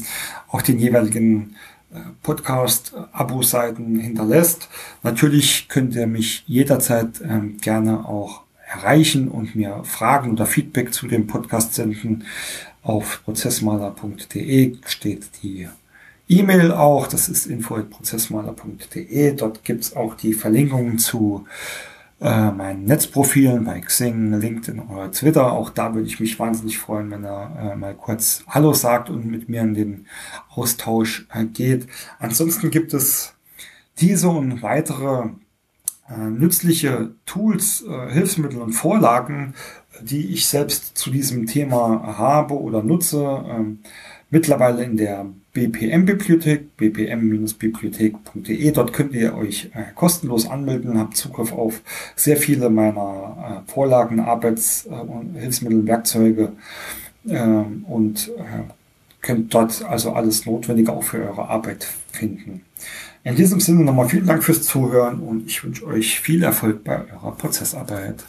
auch 0.50 0.62
den 0.62 0.80
jeweiligen 0.80 1.56
äh, 1.94 2.00
Podcast-Abo-Seiten 2.24 4.00
hinterlässt. 4.00 4.70
Natürlich 5.04 5.68
könnt 5.70 5.96
ihr 5.96 6.08
mich 6.08 6.44
jederzeit 6.48 7.22
ähm, 7.22 7.58
gerne 7.58 8.08
auch 8.08 8.42
erreichen 8.68 9.30
und 9.30 9.56
mir 9.56 9.84
Fragen 9.84 10.32
oder 10.32 10.46
Feedback 10.46 10.94
zu 10.94 11.08
dem 11.08 11.28
Podcast 11.28 11.76
senden. 11.76 12.26
Auf 12.82 13.22
prozessmaler.de 13.24 14.78
steht 14.86 15.30
die 15.44 15.68
E-Mail 16.30 16.72
auch, 16.72 17.08
das 17.08 17.30
ist 17.30 17.46
info.prozessmaler.de. 17.46 19.34
Dort 19.36 19.64
gibt's 19.64 19.96
auch 19.96 20.16
die 20.16 20.34
Verlinkungen 20.34 20.98
zu 21.00 21.46
äh, 22.20 22.52
meinen 22.52 22.86
Netzprofilen 22.86 23.64
bei 23.64 23.80
Xing, 23.80 24.34
LinkedIn 24.34 24.80
oder 24.80 25.12
Twitter. 25.12 25.52
Auch 25.54 25.70
da 25.70 25.94
würde 25.94 26.08
ich 26.08 26.20
mich 26.20 26.38
wahnsinnig 26.40 26.80
freuen, 26.80 27.12
wenn 27.12 27.24
er 27.24 27.72
äh, 27.74 27.76
mal 27.76 27.94
kurz 27.96 28.44
Hallo 28.48 28.74
sagt 28.74 29.10
und 29.10 29.26
mit 29.26 29.48
mir 29.50 29.62
in 29.62 29.74
den 29.74 30.08
Austausch 30.50 31.28
äh, 31.34 31.46
geht. 31.46 31.88
Ansonsten 32.20 32.72
gibt 32.72 32.94
es 32.94 33.34
diese 34.00 34.30
und 34.30 34.62
weitere 34.62 35.30
äh, 36.10 36.18
nützliche 36.18 37.12
Tools, 37.26 37.84
äh, 37.88 38.12
Hilfsmittel 38.12 38.62
und 38.62 38.74
Vorlagen, 38.74 39.54
die 40.02 40.34
ich 40.34 40.48
selbst 40.48 40.98
zu 40.98 41.10
diesem 41.10 41.46
Thema 41.46 42.18
habe 42.18 42.60
oder 42.60 42.84
nutze. 42.84 43.44
Ähm, 43.48 43.80
mittlerweile 44.30 44.84
in 44.84 44.98
der 44.98 45.26
BPM-Bibliothek, 45.58 46.78
bpm-bibliothek.de. 46.78 48.72
Dort 48.72 48.93
könnt 48.93 49.16
ihr 49.16 49.36
euch 49.36 49.72
äh, 49.74 49.86
kostenlos 49.95 50.47
anmelden, 50.47 50.99
habt 50.99 51.18
Zugriff 51.18 51.51
auf 51.51 51.82
sehr 52.16 52.38
viele 52.38 52.70
meiner 52.70 53.64
äh, 53.66 53.72
Vorlagen, 53.72 54.20
Arbeits- 54.20 54.86
äh, 54.86 54.89
und 54.89 55.34
Hilfsmittel, 55.36 55.88
Werkzeuge 55.88 56.51
ähm, 57.28 57.86
und 57.88 58.28
äh, 58.38 58.66
könnt 59.24 59.51
dort 59.51 59.84
also 59.84 60.14
alles 60.14 60.45
Notwendige 60.45 60.93
auch 60.93 61.01
für 61.01 61.28
eure 61.28 61.49
Arbeit 61.49 61.88
finden. 62.12 62.62
In 63.24 63.36
diesem 63.36 63.60
Sinne 63.60 63.84
nochmal 63.84 64.10
vielen 64.10 64.28
Dank 64.28 64.43
fürs 64.43 64.62
Zuhören 64.62 65.22
und 65.22 65.47
ich 65.47 65.64
wünsche 65.64 65.88
euch 65.88 66.20
viel 66.20 66.43
Erfolg 66.43 66.84
bei 66.84 66.99
eurer 67.12 67.32
Prozessarbeit. 67.32 68.24